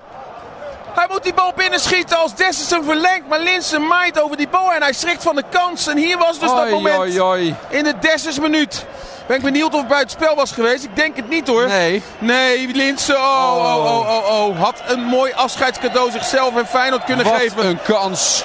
Hij 0.94 1.08
moet 1.10 1.24
die 1.24 1.34
bal 1.34 1.54
binnenschieten 1.56 2.18
als 2.18 2.36
Dessus 2.36 2.70
hem 2.70 2.84
verlengt. 2.84 3.28
Maar 3.28 3.40
Linssen 3.40 3.88
maait 3.88 4.22
over 4.22 4.38
die 4.38 4.48
bal 4.48 4.74
en 4.74 4.82
hij 4.82 4.94
schrikt 4.94 5.24
van 5.24 5.36
de 5.36 5.44
kans. 5.50 5.88
En 5.88 5.98
hier 5.98 6.18
was 6.18 6.40
dus 6.40 6.50
dat 6.50 6.70
moment 6.70 6.98
oi, 6.98 7.22
oi. 7.22 7.56
in 7.70 7.84
de 7.84 7.94
Dessus 8.00 8.40
minuut. 8.40 8.86
Ben 9.30 9.38
ik 9.38 9.44
benieuwd 9.44 9.74
of 9.74 9.80
het 9.80 9.88
buiten 9.88 10.10
spel 10.10 10.36
was 10.36 10.52
geweest. 10.52 10.84
Ik 10.84 10.96
denk 10.96 11.16
het 11.16 11.30
niet 11.30 11.48
hoor. 11.48 11.68
Nee. 11.68 12.02
Nee, 12.20 12.68
Linssen. 12.74 13.16
Oh, 13.16 13.56
oh, 13.58 13.86
oh, 13.86 14.10
oh, 14.10 14.44
oh. 14.48 14.60
Had 14.62 14.82
een 14.88 15.00
mooi 15.00 15.34
afscheidscadeau 15.34 16.12
zichzelf 16.12 16.56
en 16.56 16.68
Feyenoord 16.68 17.04
kunnen 17.04 17.26
Wat 17.26 17.36
geven. 17.36 17.66
een 17.66 17.82
kans. 17.82 18.44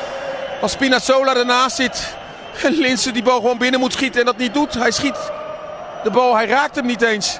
Als 0.61 0.73
Spinazzola 0.73 1.37
ernaast 1.37 1.77
zit. 1.77 2.15
En 2.63 2.73
Linssen 2.73 3.13
die 3.13 3.23
bal 3.23 3.37
gewoon 3.37 3.59
binnen 3.59 3.81
moet 3.81 3.93
schieten 3.93 4.21
en 4.21 4.27
dat 4.27 4.37
niet 4.37 4.55
doet. 4.55 4.75
Hij 4.75 4.91
schiet 4.91 5.17
de 6.03 6.11
bal, 6.11 6.35
hij 6.37 6.47
raakt 6.47 6.77
hem 6.77 6.87
niet 6.87 7.03
eens. 7.03 7.39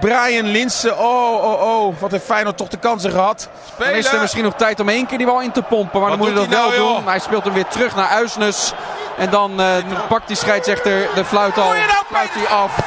Brian 0.00 0.46
Linssen, 0.46 0.98
oh, 0.98 1.44
oh, 1.44 1.62
oh. 1.62 1.94
Wat 1.98 2.10
heeft 2.10 2.24
Feyenoord 2.24 2.56
toch 2.56 2.68
de 2.68 2.76
kansen 2.76 3.10
gehad. 3.10 3.48
Dan 3.78 3.88
is 3.88 4.12
er 4.12 4.20
misschien 4.20 4.44
nog 4.44 4.54
tijd 4.54 4.80
om 4.80 4.88
één 4.88 5.06
keer 5.06 5.18
die 5.18 5.26
bal 5.26 5.40
in 5.40 5.52
te 5.52 5.62
pompen. 5.62 6.00
Maar 6.00 6.10
Wat 6.10 6.18
dan 6.18 6.28
moet 6.28 6.38
hij 6.38 6.46
dat 6.46 6.58
wel 6.58 6.68
nou, 6.68 6.94
doen. 6.94 7.08
Hij 7.08 7.18
speelt 7.18 7.44
hem 7.44 7.52
weer 7.52 7.66
terug 7.66 7.96
naar 7.96 8.08
Uisnes. 8.08 8.72
En 9.16 9.30
dan 9.30 9.60
eh, 9.60 9.66
pakt 10.08 10.26
die 10.26 10.36
scheidsrechter 10.36 11.08
de 11.14 11.24
fluit 11.24 11.58
al. 11.58 11.72
Fluit 12.08 12.30
hij 12.32 12.56
af. 12.56 12.78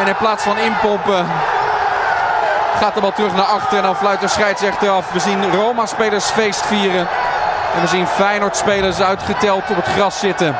En 0.00 0.06
in 0.06 0.16
plaats 0.16 0.42
van 0.42 0.58
inpompen 0.58 1.26
gaat 2.78 2.94
de 2.94 3.00
bal 3.00 3.12
terug 3.12 3.34
naar 3.34 3.44
achter. 3.44 3.76
En 3.76 3.82
dan 3.82 3.96
fluit 3.96 4.20
de 4.20 4.28
scheidsrechter 4.28 4.90
af. 4.90 5.12
We 5.12 5.20
zien 5.20 5.54
Roma-spelers 5.54 6.24
feest 6.24 6.66
vieren. 6.66 7.08
En 7.74 7.80
we 7.80 7.86
zien 7.86 8.06
Feyenoord-spelers 8.06 9.00
uitgeteld 9.00 9.70
op 9.70 9.76
het 9.76 9.86
gras 9.86 10.18
zitten. 10.18 10.56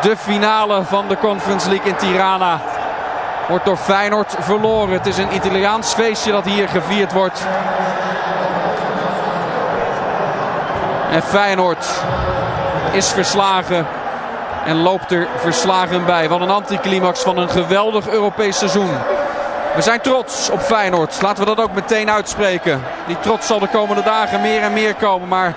De 0.00 0.16
finale 0.16 0.82
van 0.84 1.08
de 1.08 1.18
Conference 1.18 1.68
League 1.68 1.88
in 1.88 1.96
Tirana 1.96 2.60
wordt 3.48 3.64
door 3.64 3.76
Feyenoord 3.76 4.36
verloren. 4.38 4.92
Het 4.92 5.06
is 5.06 5.18
een 5.18 5.34
Italiaans 5.34 5.92
feestje 5.92 6.32
dat 6.32 6.44
hier 6.44 6.68
gevierd 6.68 7.12
wordt. 7.12 7.46
En 11.10 11.22
Feyenoord 11.22 11.86
is 12.92 13.08
verslagen 13.08 13.86
en 14.64 14.76
loopt 14.76 15.12
er 15.12 15.28
verslagen 15.36 16.04
bij. 16.04 16.28
Wat 16.28 16.40
een 16.40 16.50
anticlimax 16.50 17.22
van 17.22 17.36
een 17.36 17.50
geweldig 17.50 18.08
Europees 18.08 18.58
seizoen. 18.58 18.90
We 19.74 19.82
zijn 19.82 20.00
trots 20.00 20.50
op 20.50 20.60
Feyenoord. 20.60 21.22
Laten 21.22 21.44
we 21.44 21.54
dat 21.54 21.64
ook 21.64 21.74
meteen 21.74 22.10
uitspreken. 22.10 22.82
Die 23.06 23.18
trots 23.20 23.46
zal 23.46 23.58
de 23.58 23.68
komende 23.68 24.02
dagen 24.02 24.40
meer 24.40 24.62
en 24.62 24.72
meer 24.72 24.94
komen. 24.94 25.28
Maar 25.28 25.54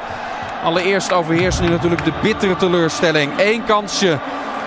allereerst 0.64 1.14
overheerst 1.14 1.62
nu 1.62 1.70
natuurlijk 1.70 2.04
de 2.04 2.14
bittere 2.22 2.56
teleurstelling. 2.56 3.32
Eén 3.38 3.66
kansje 3.66 4.18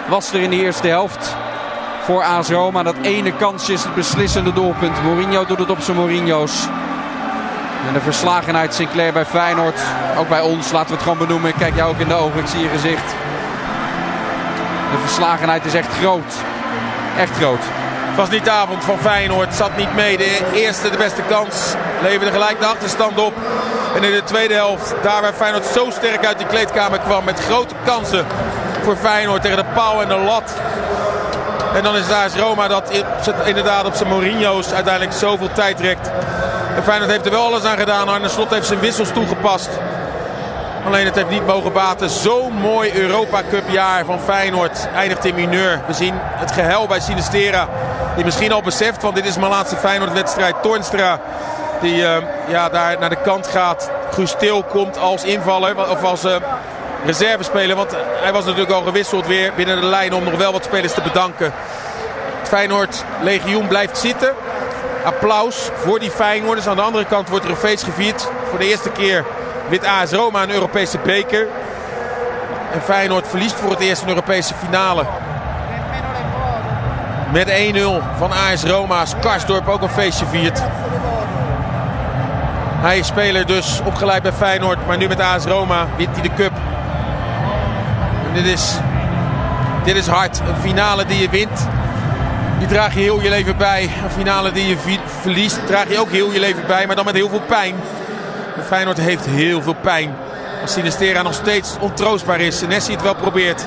was 0.09 0.33
er 0.33 0.41
in 0.41 0.51
de 0.51 0.57
eerste 0.57 0.89
helft 0.89 1.37
voor 2.01 2.25
AS 2.25 2.49
Roma. 2.49 2.83
Dat 2.83 2.95
ene 3.03 3.33
kansje 3.33 3.73
is 3.73 3.83
het 3.83 3.95
beslissende 3.95 4.53
doelpunt. 4.53 5.03
Mourinho 5.03 5.45
doet 5.45 5.59
het 5.59 5.71
op 5.71 5.81
zijn 5.81 5.97
Mourinho's. 5.97 6.67
En 7.87 7.93
de 7.93 8.01
verslagenheid 8.01 8.75
Sinclair 8.75 9.13
bij 9.13 9.25
Feyenoord. 9.25 9.81
Ook 10.19 10.29
bij 10.29 10.41
ons, 10.41 10.73
laten 10.73 10.89
we 10.89 10.95
het 10.95 11.03
gewoon 11.03 11.19
benoemen. 11.19 11.55
Kijk 11.59 11.77
jou 11.77 11.91
ook 11.91 12.01
in 12.01 12.09
de 12.09 12.15
ogen, 12.15 12.41
ik 12.41 12.47
zie 12.47 12.61
je 12.61 12.69
gezicht. 12.69 13.15
De 14.91 14.99
verslagenheid 14.99 15.65
is 15.65 15.75
echt 15.75 15.93
groot. 16.01 16.35
Echt 17.19 17.37
groot. 17.37 17.63
Het 18.11 18.19
was 18.19 18.31
niet 18.31 18.45
de 18.45 18.51
avond 18.51 18.85
van 18.85 18.99
Feyenoord, 18.99 19.55
zat 19.55 19.77
niet 19.77 19.95
mee. 19.95 20.17
De 20.17 20.51
eerste, 20.55 20.91
de 20.91 20.97
beste 20.97 21.23
kans, 21.29 21.75
leverde 22.03 22.33
gelijk 22.33 22.61
de 22.61 22.67
achterstand 22.67 23.19
op. 23.19 23.35
En 23.97 24.05
in 24.05 24.13
de 24.13 24.25
tweede 24.25 24.55
helft, 24.55 24.95
daar 25.03 25.23
waar 25.23 25.33
Feyenoord 25.33 25.65
zo 25.65 25.91
sterk 25.91 26.27
uit 26.27 26.39
die 26.39 26.47
kleedkamer 26.47 26.99
kwam... 26.99 27.25
met 27.25 27.41
grote 27.41 27.75
kansen 27.85 28.27
voor 28.83 28.97
Feyenoord 28.97 29.43
tegen 29.43 29.57
de 29.57 29.65
paal 29.75 30.03
en 30.03 30.09
de 30.09 30.17
lat. 30.17 30.53
En 31.75 31.83
dan 31.83 31.97
is 31.97 32.09
daar 32.09 32.31
Roma 32.39 32.69
dat 32.69 32.91
in- 32.91 33.05
inderdaad 33.45 33.85
op 33.85 33.95
zijn 33.95 34.09
Mourinho's 34.09 34.73
uiteindelijk 34.73 35.17
zoveel 35.17 35.53
tijd 35.53 35.77
trekt. 35.77 36.11
En 36.77 36.83
Feyenoord 36.83 37.11
heeft 37.11 37.25
er 37.25 37.31
wel 37.31 37.45
alles 37.45 37.65
aan 37.65 37.79
gedaan. 37.79 38.09
Arne 38.09 38.29
Slot 38.29 38.51
heeft 38.51 38.67
zijn 38.67 38.81
wissels 38.81 39.11
toegepast. 39.13 39.69
Alleen 40.87 41.05
het 41.05 41.15
heeft 41.15 41.31
niet 41.31 41.47
mogen 41.47 41.73
baten. 41.73 42.11
Zo'n 42.11 42.53
mooi 42.53 42.95
Europa 43.01 43.41
Cup 43.51 43.69
jaar 43.69 44.05
van 44.05 44.21
Feyenoord 44.21 44.89
eindigt 44.95 45.25
in 45.25 45.35
mineur. 45.35 45.81
We 45.87 45.93
zien 45.93 46.15
het 46.21 46.53
gehuil 46.53 46.87
bij 46.87 47.01
Sinistera. 47.01 47.69
Die 48.15 48.25
misschien 48.25 48.53
al 48.53 48.63
beseft, 48.63 49.03
want 49.03 49.15
dit 49.15 49.27
is 49.27 49.37
mijn 49.37 49.51
laatste 49.51 49.77
Feyenoord 49.77 50.13
wedstrijd. 50.13 50.55
Toornstra 50.63 51.19
die 51.81 52.07
eh, 52.07 52.23
ja, 52.49 52.69
daar 52.69 52.97
naar 52.99 53.09
de 53.09 53.23
kant 53.23 53.47
gaat. 53.47 53.91
Til 54.39 54.63
komt 54.63 54.99
als 54.99 55.25
invaller 55.25 55.91
of 55.91 56.03
als 56.03 56.25
eh, 57.01 57.07
reservespeler. 57.07 57.77
Want 57.77 57.97
hij 58.21 58.33
was 58.33 58.45
natuurlijk 58.45 58.73
al 58.73 58.83
gewisseld 58.83 59.27
weer 59.27 59.53
binnen 59.57 59.81
de 59.81 59.87
lijn 59.87 60.15
om 60.15 60.25
nog 60.25 60.37
wel 60.37 60.53
wat 60.53 60.65
spelers 60.65 60.95
te 60.95 61.01
bedanken. 61.01 61.53
Het 62.39 62.49
Feyenoord 62.49 63.05
legioen 63.23 63.69
blijft 63.69 63.99
zitten. 63.99 64.35
Applaus 65.05 65.71
voor 65.75 65.99
die 65.99 66.11
Feyenoorders. 66.11 66.67
Aan 66.67 66.77
de 66.77 66.83
andere 66.83 67.05
kant 67.05 67.29
wordt 67.29 67.45
er 67.45 67.51
een 67.51 67.57
feest 67.57 67.85
gevierd. 67.85 68.29
Voor 68.49 68.59
de 68.59 68.69
eerste 68.69 68.91
keer 68.91 69.25
wint 69.69 69.85
AS 69.85 70.13
Roma 70.13 70.43
een 70.43 70.53
Europese 70.53 70.99
beker. 70.99 71.49
En 72.73 72.83
Feyenoord 72.83 73.29
verliest 73.29 73.55
voor 73.55 73.71
het 73.71 73.81
eerst 73.81 74.03
een 74.03 74.09
Europese 74.09 74.55
finale. 74.55 75.05
Met 77.33 77.49
1-0 77.49 78.19
van 78.19 78.33
AS 78.33 78.63
Roma. 78.65 79.01
Als 79.01 79.15
Karsdorp 79.21 79.69
ook 79.69 79.83
een 79.83 79.91
feestje 79.91 80.27
viert. 80.27 80.63
Hij 82.81 82.99
is 82.99 83.07
speler 83.07 83.47
dus 83.47 83.81
opgeleid 83.85 84.23
bij 84.23 84.33
Feyenoord. 84.33 84.87
Maar 84.87 84.97
nu 84.97 85.09
met 85.09 85.21
AS 85.21 85.45
Roma 85.45 85.87
wint 85.97 86.11
hij 86.13 86.23
de 86.23 86.35
cup. 86.35 86.50
Dit 88.35 88.45
is, 88.45 88.75
dit 89.85 89.97
is 89.97 90.07
hard. 90.07 90.39
Een 90.39 90.61
finale 90.61 91.05
die 91.05 91.21
je 91.21 91.29
wint. 91.29 91.69
Die 92.59 92.69
draag 92.69 92.95
je 92.95 93.01
heel 93.01 93.21
je 93.21 93.29
leven 93.29 93.57
bij. 93.57 93.83
Een 93.83 94.11
finale 94.11 94.53
die 94.53 94.69
je 94.69 94.99
verliest 95.21 95.67
draag 95.67 95.89
je 95.89 95.99
ook 95.99 96.11
heel 96.11 96.33
je 96.33 96.41
leven 96.41 96.67
bij. 96.67 96.87
Maar 96.87 96.97
dan 96.97 97.05
met 97.05 97.15
heel 97.15 97.29
veel 97.29 97.43
pijn. 97.47 97.75
En 98.57 98.65
Feyenoord 98.65 98.99
heeft 98.99 99.27
heel 99.27 99.63
veel 99.63 99.75
pijn. 99.75 100.15
Als 100.63 100.73
Sinistera 100.73 101.23
nog 101.23 101.35
steeds 101.35 101.77
ontroostbaar 101.81 102.41
is. 102.41 102.61
Nessie 102.61 102.95
het 102.95 103.03
wel 103.03 103.15
probeert. 103.15 103.67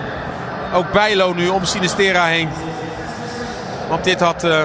Ook 0.74 0.92
Bijlo 0.92 1.34
nu 1.34 1.48
om 1.48 1.66
Sinistera 1.66 2.26
heen. 2.26 2.50
Want 3.90 4.04
dit 4.04 4.20
had 4.20 4.44
eh, 4.44 4.62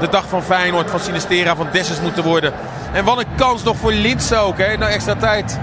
de 0.00 0.08
dag 0.08 0.24
van 0.28 0.42
Feyenoord, 0.42 0.90
van 0.90 1.00
Sinistera, 1.00 1.56
van 1.56 1.68
Dessus 1.72 2.00
moeten 2.00 2.24
worden. 2.24 2.52
En 2.92 3.04
wat 3.04 3.18
een 3.18 3.34
kans 3.36 3.62
nog 3.62 3.76
voor 3.76 3.92
Linse 3.92 4.36
ook. 4.36 4.58
Hè? 4.58 4.76
Nou, 4.76 4.92
extra 4.92 5.14
tijd. 5.14 5.58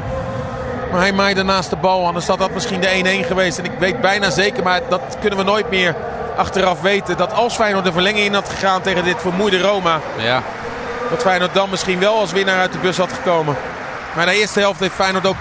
Maar 0.94 1.02
hij 1.02 1.12
maaide 1.12 1.44
naast 1.44 1.70
de 1.70 1.76
bal. 1.76 2.06
Anders 2.06 2.28
had 2.28 2.40
dat 2.40 2.54
misschien 2.54 2.82
de 2.82 3.22
1-1 3.24 3.28
geweest. 3.28 3.58
En 3.58 3.66
ik 3.66 3.72
weet 3.80 4.02
bijna 4.02 4.30
zeker, 4.30 4.64
maar 4.64 4.82
dat 4.90 5.18
kunnen 5.20 5.40
we 5.40 5.46
nooit 5.46 5.70
meer 5.70 5.96
achteraf 6.38 6.82
weten. 6.82 7.18
Dat 7.18 7.34
als 7.34 7.56
Feyenoord 7.56 7.86
de 7.86 7.92
verlenging 7.92 8.26
in 8.26 8.34
had 8.34 8.50
gegaan 8.50 8.82
tegen 8.82 9.04
dit 9.04 9.22
vermoeide 9.22 9.62
Roma. 9.62 10.00
Ja. 10.18 10.42
Dat 11.10 11.22
Feyenoord 11.22 11.54
dan 11.54 11.70
misschien 11.70 12.00
wel 12.00 12.20
als 12.20 12.32
winnaar 12.32 12.60
uit 12.60 12.72
de 12.72 12.78
bus 12.78 12.98
had 12.98 13.14
gekomen. 13.14 13.56
Maar 14.16 14.26
de 14.26 14.40
eerste 14.40 14.60
helft 14.60 14.80
heeft 14.80 14.94
Feyenoord 14.94 15.28
ook 15.28 15.36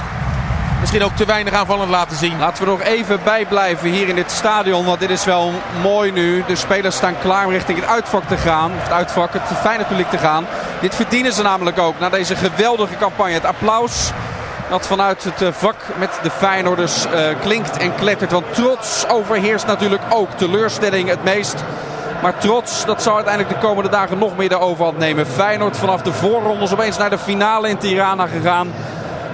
misschien 0.80 1.04
ook 1.04 1.16
te 1.16 1.24
weinig 1.24 1.52
aanvallend 1.52 1.90
laten 1.90 2.16
zien. 2.16 2.38
Laten 2.38 2.64
we 2.64 2.70
nog 2.70 2.82
even 2.82 3.20
bijblijven 3.24 3.90
hier 3.90 4.08
in 4.08 4.14
dit 4.14 4.30
stadion. 4.30 4.84
Want 4.84 5.00
dit 5.00 5.10
is 5.10 5.24
wel 5.24 5.52
mooi 5.82 6.12
nu. 6.12 6.44
De 6.46 6.56
spelers 6.56 6.96
staan 6.96 7.18
klaar 7.18 7.46
om 7.46 7.52
richting 7.52 7.80
het 7.80 7.88
uitvak 7.88 8.22
te 8.28 8.36
gaan. 8.36 8.70
Het 8.74 8.92
uitvak, 8.92 9.32
het 9.32 9.58
fijne 9.60 9.84
publiek 9.84 10.10
te 10.10 10.18
gaan. 10.18 10.46
Dit 10.80 10.94
verdienen 10.94 11.32
ze 11.32 11.42
namelijk 11.42 11.78
ook 11.78 11.98
na 11.98 12.08
deze 12.08 12.36
geweldige 12.36 12.96
campagne. 12.96 13.32
Het 13.32 13.44
applaus 13.44 14.10
dat 14.72 14.86
vanuit 14.86 15.24
het 15.24 15.42
eh, 15.42 15.48
vak 15.52 15.76
met 15.98 16.10
de 16.22 16.30
Feyenoorders 16.30 17.06
eh, 17.06 17.24
klinkt 17.40 17.76
en 17.76 17.94
klettert. 17.94 18.32
Want 18.32 18.54
trots 18.54 19.08
overheerst 19.08 19.66
natuurlijk 19.66 20.02
ook 20.10 20.30
teleurstelling 20.30 21.08
het 21.08 21.24
meest. 21.24 21.64
Maar 22.22 22.38
trots, 22.38 22.84
dat 22.84 23.02
zou 23.02 23.14
uiteindelijk 23.16 23.54
de 23.54 23.66
komende 23.66 23.90
dagen 23.90 24.18
nog 24.18 24.36
meer 24.36 24.48
de 24.48 24.58
overhand 24.58 24.98
nemen. 24.98 25.26
Feyenoord 25.26 25.76
vanaf 25.76 26.02
de 26.02 26.12
voorrondes 26.12 26.72
opeens 26.72 26.98
naar 26.98 27.10
de 27.10 27.18
finale 27.18 27.68
in 27.68 27.78
Tirana 27.78 28.26
gegaan. 28.26 28.72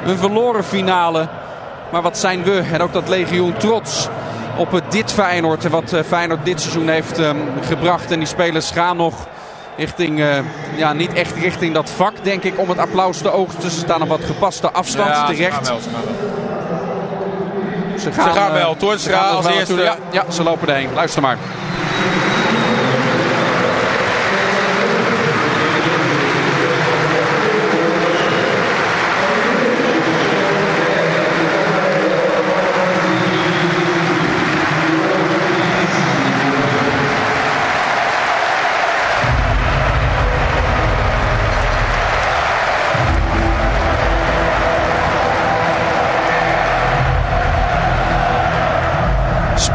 Een 0.04 0.18
verloren 0.18 0.64
finale. 0.64 1.28
Maar 1.90 2.02
wat 2.02 2.18
zijn 2.18 2.42
we 2.42 2.62
en 2.72 2.82
ook 2.82 2.92
dat 2.92 3.08
legioen 3.08 3.56
trots 3.56 4.08
op 4.56 4.72
het 4.72 4.92
dit 4.92 5.12
Feyenoord. 5.12 5.64
En 5.64 5.70
wat 5.70 5.92
eh, 5.92 6.00
Feyenoord 6.02 6.44
dit 6.44 6.60
seizoen 6.60 6.88
heeft 6.88 7.18
ehm, 7.18 7.36
gebracht. 7.60 8.10
En 8.10 8.18
die 8.18 8.28
spelers 8.28 8.70
gaan 8.70 8.96
nog 8.96 9.14
Richting, 9.78 10.20
eh, 10.20 10.38
ja, 10.76 10.92
niet 10.92 11.12
echt 11.12 11.36
richting 11.36 11.74
dat 11.74 11.90
vak, 11.90 12.12
denk 12.24 12.42
ik, 12.42 12.58
om 12.58 12.68
het 12.68 12.78
applaus 12.78 13.18
te 13.18 13.30
oogsten. 13.32 13.70
Ze 13.70 13.78
staan 13.78 14.02
op 14.02 14.08
wat 14.08 14.24
gepaste 14.24 14.70
afstand, 14.70 15.08
Ja, 15.08 15.26
ze 15.26 15.34
terecht. 15.34 15.54
gaan 15.54 15.64
wel, 15.64 15.80
ze 15.80 15.88
gaan 15.90 16.02
wel. 16.04 16.14
Ze 17.98 18.12
Ze 18.12 18.20
gaan 18.20 18.48
eh, 18.48 18.52
wel. 18.52 18.76
Toornstra 18.76 19.18
als 19.20 19.46
eerste. 19.46 19.74
Ja, 19.82 19.96
ja, 20.10 20.24
ze 20.30 20.42
lopen 20.42 20.68
erheen. 20.68 20.88
Luister 20.94 21.22
maar. 21.22 21.36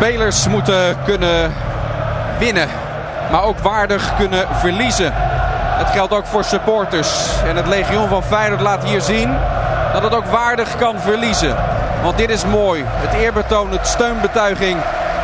Spelers 0.04 0.48
moeten 0.48 0.98
kunnen 1.06 1.54
winnen, 2.38 2.68
maar 3.32 3.44
ook 3.44 3.60
waardig 3.60 4.16
kunnen 4.16 4.48
verliezen. 4.54 5.12
Het 5.78 5.90
geldt 5.90 6.14
ook 6.14 6.26
voor 6.26 6.44
supporters. 6.44 7.10
En 7.46 7.56
het 7.56 7.68
Legioen 7.68 8.08
van 8.08 8.24
Feyenoord 8.24 8.62
laat 8.62 8.84
hier 8.84 9.02
zien 9.02 9.38
dat 9.94 10.04
het 10.04 10.16
ook 10.16 10.26
waardig 10.26 10.76
kan 10.78 11.00
verliezen. 11.00 11.56
Want 12.02 12.18
dit 12.18 12.30
is 12.30 12.46
mooi. 12.46 12.84
Het 12.86 13.14
eerbetoon, 13.14 13.72
het 13.72 13.88
steunbetuiging 13.88 14.78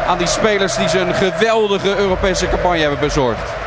aan 0.07 0.17
die 0.17 0.27
spelers 0.27 0.75
die 0.75 0.89
ze 0.89 0.99
een 0.99 1.13
geweldige 1.13 1.95
Europese 1.95 2.49
campagne 2.49 2.79
hebben 2.79 2.99
bezorgd. 2.99 3.58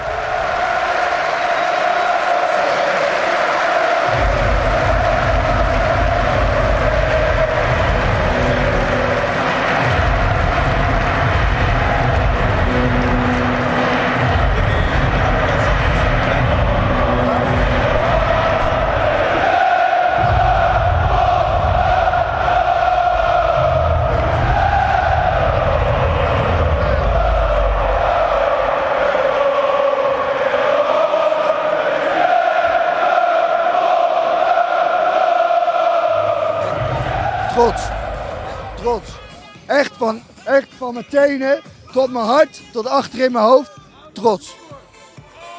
Mijn 41.11 41.29
tenen 41.29 41.61
tot 41.93 42.13
mijn 42.13 42.25
hart, 42.25 42.61
tot 42.73 42.87
achter 42.87 43.21
in 43.21 43.33
mijn 43.33 43.45
hoofd. 43.45 43.71
Trots. 44.13 44.55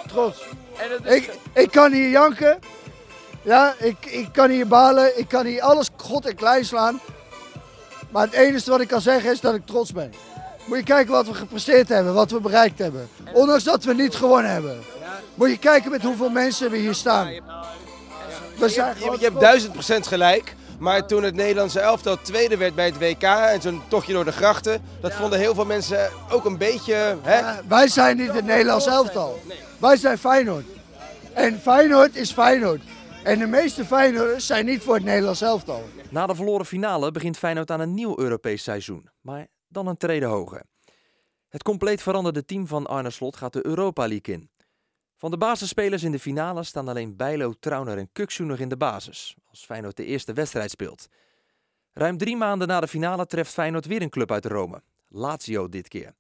Trots. 0.08 0.44
Ik, 1.04 1.30
ik 1.54 1.72
kan 1.72 1.92
hier 1.92 2.10
janken. 2.10 2.60
Ja, 3.42 3.74
ik, 3.80 4.06
ik 4.06 4.30
kan 4.32 4.50
hier 4.50 4.68
balen. 4.68 5.20
Ik 5.20 5.28
kan 5.28 5.46
hier 5.46 5.62
alles 5.62 5.90
god 5.96 6.26
en 6.26 6.36
klein 6.36 6.66
slaan. 6.66 7.00
Maar 8.10 8.26
het 8.26 8.34
enige 8.34 8.70
wat 8.70 8.82
ik 8.82 8.88
kan 8.88 9.02
zeggen 9.02 9.32
is 9.32 9.40
dat 9.40 9.56
ik 9.56 9.66
trots 9.66 9.92
ben. 9.92 10.14
Moet 10.66 10.78
je 10.78 10.84
kijken 10.84 11.14
wat 11.14 11.28
we 11.28 11.34
gepresteerd 11.34 11.90
hebben, 11.90 12.14
wat 12.14 12.32
we 12.32 12.40
bereikt 12.40 12.80
hebben. 12.80 13.10
Ondanks 13.34 13.64
dat 13.64 13.84
we 13.84 13.94
niet 13.94 14.16
gewonnen 14.16 14.52
hebben. 14.52 14.80
Moet 15.36 15.50
je 15.50 15.58
kijken 15.58 15.92
met 15.92 16.02
hoeveel 16.02 16.30
mensen 16.30 16.72
we 16.72 16.78
hier 16.78 16.94
staan. 16.94 17.28
We 18.58 18.70
zijn 18.70 18.96
Je, 19.00 19.12
je 19.20 19.26
hebt 19.26 19.40
duizend 19.40 19.74
procent 19.74 20.08
gelijk. 20.08 20.56
Maar 20.84 21.08
toen 21.08 21.24
het 21.24 21.36
Nederlandse 21.36 21.80
elftal 21.80 22.22
tweede 22.22 22.58
werd 22.58 22.76
bij 22.76 22.86
het 22.86 22.98
WK 22.98 23.24
en 23.24 23.62
zo'n 23.62 23.82
tochtje 23.88 24.14
door 24.14 24.26
de 24.26 24.32
grachten, 24.32 24.82
dat 25.02 25.14
vonden 25.14 25.40
heel 25.40 25.54
veel 25.54 25.66
mensen 25.66 26.12
ook 26.30 26.46
een 26.46 26.58
beetje. 26.58 27.18
Hè? 27.22 27.68
Wij 27.68 27.88
zijn 27.88 28.18
niet 28.18 28.34
het 28.34 28.46
Nederlands 28.46 28.86
elftal. 28.86 29.40
Wij 29.80 29.98
zijn 29.98 30.18
Feyenoord. 30.18 30.66
En 31.34 31.60
Feyenoord 31.60 32.16
is 32.16 32.32
Feyenoord. 32.32 32.82
En 33.24 33.40
de 33.40 33.46
meeste 33.46 33.86
Feyenoorders 33.86 34.46
zijn 34.46 34.66
niet 34.66 34.84
voor 34.84 34.94
het 34.94 35.04
Nederlands 35.04 35.42
elftal. 35.42 35.84
Na 36.10 36.26
de 36.26 36.36
verloren 36.36 36.66
finale 36.66 37.12
begint 37.12 37.38
Feyenoord 37.38 37.72
aan 37.72 37.80
een 37.80 37.94
nieuw 37.94 38.20
Europees 38.20 38.64
seizoen, 38.64 39.10
maar 39.22 39.48
dan 39.68 39.88
een 39.88 39.98
trede 39.98 40.26
hoger. 40.26 40.64
Het 41.50 41.64
compleet 41.64 42.02
veranderde 42.02 42.46
team 42.46 42.68
van 42.68 42.88
Arne 42.88 43.10
Slot 43.10 43.36
gaat 43.36 43.54
de 43.54 43.66
Europa 43.66 44.08
League 44.08 44.36
in. 44.36 44.50
Van 45.18 45.32
de 45.32 45.38
basisspelers 45.38 46.04
in 46.04 46.12
de 46.12 46.20
finale 46.20 46.64
staan 46.64 46.88
alleen 46.88 47.16
Bijlo, 47.16 47.54
Trauner 47.60 47.98
en 47.98 48.10
Kuksu 48.12 48.44
nog 48.44 48.58
in 48.58 48.70
de 48.70 48.78
basis, 48.78 49.36
als 49.54 49.66
Feyenoord 49.66 49.98
de 49.98 50.06
eerste 50.06 50.34
wedstrijd 50.34 50.72
speelt. 50.72 51.08
Ruim 51.94 52.18
drie 52.18 52.38
maanden 52.38 52.68
na 52.68 52.80
de 52.80 52.88
finale 52.88 53.26
treft 53.26 53.54
Feyenoord 53.54 53.86
weer 53.86 54.02
een 54.02 54.10
club 54.10 54.32
uit 54.32 54.46
Rome, 54.46 54.82
Lazio 55.08 55.70
dit 55.70 55.88
keer. 55.88 56.14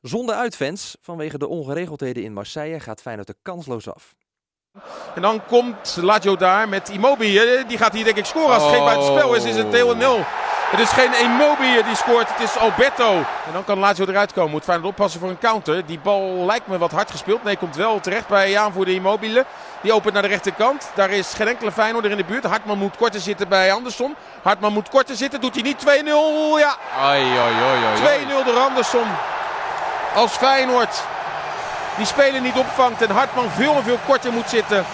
Zonder 0.00 0.34
uitfans, 0.34 0.96
vanwege 1.00 1.38
de 1.38 1.46
ongeregeldheden 1.46 2.22
in 2.22 2.32
Marseille, 2.32 2.80
gaat 2.80 3.00
Feyenoord 3.00 3.28
er 3.28 3.34
kansloos 3.42 3.88
af. 3.88 4.14
En 5.14 5.22
dan 5.22 5.46
komt 5.46 5.96
Lazio 6.00 6.36
daar 6.36 6.68
met 6.68 6.88
Immobile. 6.88 7.64
Die 7.68 7.78
gaat 7.78 7.92
hier 7.92 8.04
denk 8.04 8.16
ik 8.16 8.24
scoren. 8.24 8.54
Als 8.54 8.62
het 8.62 8.72
geen 8.72 8.84
buitenspel 8.84 9.34
is, 9.34 9.44
is 9.44 9.56
het 9.56 9.66
2-0. 9.66 10.45
Het 10.66 10.80
is 10.80 10.88
geen 10.90 11.18
Immobile 11.20 11.82
die 11.84 11.96
scoort, 11.96 12.28
het 12.28 12.40
is 12.40 12.58
Alberto. 12.58 13.12
En 13.46 13.52
dan 13.52 13.64
kan 13.64 13.78
Lazio 13.78 14.06
eruit 14.06 14.32
komen. 14.32 14.50
Moet 14.50 14.64
Feyenoord 14.64 14.88
oppassen 14.88 15.20
voor 15.20 15.28
een 15.28 15.38
counter. 15.38 15.86
Die 15.86 15.98
bal 15.98 16.44
lijkt 16.46 16.66
me 16.66 16.78
wat 16.78 16.90
hard 16.92 17.10
gespeeld. 17.10 17.44
Nee, 17.44 17.56
komt 17.56 17.76
wel 17.76 18.00
terecht 18.00 18.28
bij 18.28 18.58
aanvoerder 18.58 18.94
Immobile. 18.94 19.44
Die 19.80 19.92
opent 19.92 20.12
naar 20.12 20.22
de 20.22 20.28
rechterkant. 20.28 20.90
Daar 20.94 21.10
is 21.10 21.32
geen 21.34 21.48
enkele 21.48 21.72
Feyenoorder 21.72 22.10
in 22.10 22.16
de 22.16 22.24
buurt. 22.24 22.44
Hartman 22.44 22.78
moet 22.78 22.96
korter 22.96 23.20
zitten 23.20 23.48
bij 23.48 23.72
Andersson. 23.72 24.14
Hartman 24.42 24.72
moet 24.72 24.88
korter 24.88 25.16
zitten. 25.16 25.40
Doet 25.40 25.54
hij 25.54 25.62
niet 25.62 25.84
2-0. 25.86 25.88
Ja, 26.58 26.76
Ai, 27.00 27.22
ai, 27.22 27.38
ai, 27.38 27.84
ai, 27.84 28.06
ai. 28.06 28.42
2-0 28.42 28.44
door 28.46 28.58
Andersson. 28.58 29.06
Als 30.14 30.32
Feyenoord 30.32 31.02
die 31.96 32.06
speler 32.06 32.40
niet 32.40 32.56
opvangt 32.56 33.02
en 33.02 33.10
Hartman 33.10 33.50
veel 33.50 33.74
en 33.74 33.82
veel 33.84 33.98
korter 34.06 34.32
moet 34.32 34.48
zitten. 34.48 34.84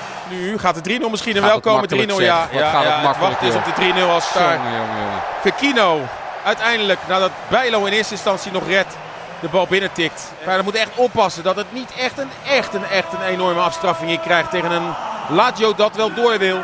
Nu 0.41 0.59
gaat 0.59 0.85
de 0.85 1.01
3-0 1.01 1.11
misschien 1.11 1.37
en 1.37 1.43
wel 1.43 1.55
het 1.55 1.63
komen. 1.63 1.89
3-0 1.89 1.97
makkelijk, 1.97 2.21
ja. 2.21 2.49
ja, 2.53 2.71
het 2.73 2.83
ja, 2.83 2.95
het 2.95 3.03
makkelijk, 3.03 3.33
wachten 3.33 3.49
is 3.49 3.55
op 3.55 3.65
de 3.65 4.03
3-0 4.07 4.11
als 4.11 4.33
daar. 4.33 4.59
Uiteindelijk, 6.45 6.99
nadat 7.09 7.31
Bijlo 7.49 7.85
in 7.85 7.93
eerste 7.93 8.15
instantie 8.15 8.53
nog 8.53 8.67
redt, 8.67 8.97
de 9.41 9.49
bal 9.49 9.67
binnentikt. 9.67 10.33
Feyenoord 10.43 10.65
moet 10.65 10.75
echt 10.75 10.91
oppassen 10.95 11.43
dat 11.43 11.57
het 11.57 11.73
niet 11.73 11.93
echt 11.99 12.19
een, 12.19 12.31
echt 12.49 12.75
een, 12.75 12.85
echt 12.85 13.13
een 13.13 13.23
enorme 13.23 13.61
afstraffing 13.61 14.21
krijgt 14.21 14.51
tegen 14.51 14.71
een 14.71 14.95
Lazio 15.29 15.75
dat 15.75 15.97
wel 15.97 16.15
door 16.15 16.39
wil. 16.39 16.61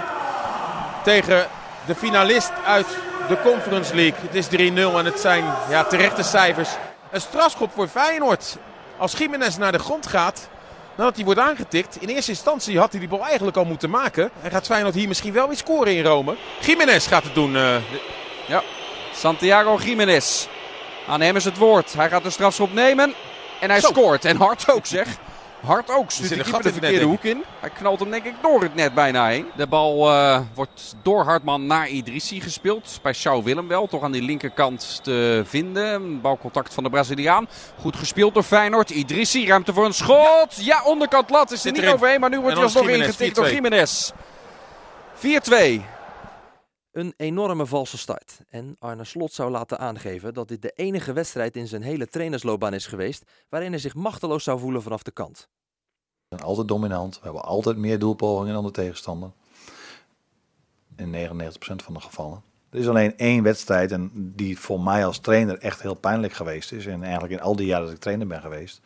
Tegen 1.02 1.46
de 1.86 1.94
finalist 1.94 2.52
uit 2.66 2.86
de 3.28 3.40
Conference 3.42 3.94
League. 3.94 4.18
Het 4.20 4.34
is 4.34 4.46
3-0 4.46 4.96
en 4.96 5.04
het 5.04 5.20
zijn 5.20 5.44
ja, 5.68 5.84
terechte 5.84 6.22
cijfers. 6.22 6.68
Een 7.10 7.20
strafschop 7.20 7.70
voor 7.74 7.88
Feyenoord. 7.88 8.56
Als 8.96 9.12
Jiménez 9.12 9.56
naar 9.56 9.72
de 9.72 9.78
grond 9.78 10.06
gaat, 10.06 10.48
nadat 10.98 11.16
hij 11.16 11.24
wordt 11.24 11.40
aangetikt. 11.40 11.96
In 12.02 12.08
eerste 12.08 12.30
instantie 12.30 12.78
had 12.78 12.90
hij 12.90 13.00
die 13.00 13.08
bal 13.08 13.24
eigenlijk 13.26 13.56
al 13.56 13.64
moeten 13.64 13.90
maken. 13.90 14.30
En 14.42 14.50
gaat 14.50 14.66
Feyenoord 14.66 14.94
hier 14.94 15.08
misschien 15.08 15.32
wel 15.32 15.48
weer 15.48 15.56
scoren 15.56 15.96
in 15.96 16.04
Rome. 16.04 16.36
Jiménez 16.60 17.08
gaat 17.08 17.24
het 17.24 17.34
doen. 17.34 17.56
eh, 17.56 17.76
Ja, 18.46 18.62
Santiago 19.14 19.78
Jiménez. 19.84 20.46
Aan 21.08 21.20
hem 21.20 21.36
is 21.36 21.44
het 21.44 21.56
woord. 21.56 21.92
Hij 21.92 22.08
gaat 22.08 22.22
de 22.22 22.30
strafschop 22.30 22.72
nemen. 22.72 23.14
En 23.60 23.70
hij 23.70 23.80
Zo. 23.80 23.88
scoort. 23.88 24.24
En 24.24 24.36
hard 24.36 24.70
ook 24.70 24.86
zeg. 24.86 25.08
Hard 25.60 25.90
ook. 25.90 26.10
Stuurt 26.10 26.28
zit 26.28 26.38
de 26.38 26.44
keeper 26.44 26.62
de 26.62 26.70
net, 26.70 26.78
verkeerde 26.78 27.04
hoek 27.06 27.22
in. 27.22 27.44
Hij 27.60 27.70
knalt 27.70 28.00
hem 28.00 28.10
denk 28.10 28.24
ik 28.24 28.34
door 28.42 28.62
het 28.62 28.74
net 28.74 28.94
bijna 28.94 29.26
heen. 29.26 29.46
De 29.56 29.66
bal 29.66 30.10
eh, 30.10 30.40
wordt 30.54 30.94
door 31.02 31.24
Hartman 31.24 31.66
naar 31.66 31.88
Idrissi 31.88 32.40
gespeeld. 32.40 32.98
Bij 33.02 33.12
Sjouw 33.12 33.42
Willem 33.42 33.68
wel. 33.68 33.86
Toch 33.86 34.02
aan 34.02 34.12
die 34.12 34.22
linkerkant 34.22 35.00
te 35.02 35.42
vinden. 35.46 36.20
Balcontact 36.20 36.74
van 36.74 36.82
de 36.84 36.90
Braziliaan. 36.90 37.48
Goed 37.80 37.96
gespeeld 37.96 38.34
door 38.34 38.42
Feyenoord. 38.42 38.90
Idrissi, 38.90 39.46
ruimte 39.46 39.72
voor 39.72 39.84
een 39.84 39.94
schot. 39.94 40.56
Ja, 40.56 40.82
onderkant 40.84 41.30
lat 41.30 41.50
is 41.50 41.52
er 41.52 41.58
Zit 41.58 41.72
niet 41.72 41.82
erin. 41.82 41.94
overheen. 41.94 42.20
Maar 42.20 42.30
nu 42.30 42.40
wordt 42.40 42.54
hij 42.54 42.64
alsnog 42.64 42.88
ingetikt 42.88 43.34
door 43.34 43.46
4-2. 43.48 43.50
Jiménez. 43.52 44.10
4-2. 45.16 45.80
Een 46.98 47.14
enorme 47.16 47.66
valse 47.66 47.98
start. 47.98 48.40
En 48.50 48.76
Arne 48.78 49.04
Slot 49.04 49.32
zou 49.32 49.50
laten 49.50 49.78
aangeven 49.78 50.34
dat 50.34 50.48
dit 50.48 50.62
de 50.62 50.72
enige 50.74 51.12
wedstrijd 51.12 51.56
in 51.56 51.66
zijn 51.66 51.82
hele 51.82 52.06
trainersloopbaan 52.06 52.74
is 52.74 52.86
geweest 52.86 53.24
waarin 53.48 53.70
hij 53.70 53.80
zich 53.80 53.94
machteloos 53.94 54.44
zou 54.44 54.58
voelen 54.58 54.82
vanaf 54.82 55.02
de 55.02 55.10
kant. 55.10 55.48
We 56.28 56.36
zijn 56.36 56.48
altijd 56.48 56.68
dominant. 56.68 57.14
We 57.14 57.24
hebben 57.24 57.42
altijd 57.42 57.76
meer 57.76 57.98
doelpogingen 57.98 58.54
dan 58.54 58.64
de 58.64 58.70
tegenstander. 58.70 59.30
In 60.96 61.12
99% 61.12 61.14
van 61.58 61.94
de 61.94 62.00
gevallen. 62.00 62.42
Er 62.70 62.78
is 62.78 62.88
alleen 62.88 63.16
één 63.16 63.42
wedstrijd 63.42 63.92
en 63.92 64.10
die 64.36 64.58
voor 64.58 64.80
mij 64.80 65.06
als 65.06 65.18
trainer 65.18 65.58
echt 65.58 65.82
heel 65.82 65.94
pijnlijk 65.94 66.32
geweest 66.32 66.72
is. 66.72 66.86
En 66.86 67.02
eigenlijk 67.02 67.32
in 67.32 67.40
al 67.40 67.56
die 67.56 67.66
jaren 67.66 67.84
dat 67.84 67.94
ik 67.94 68.00
trainer 68.00 68.26
ben 68.26 68.40
geweest, 68.40 68.80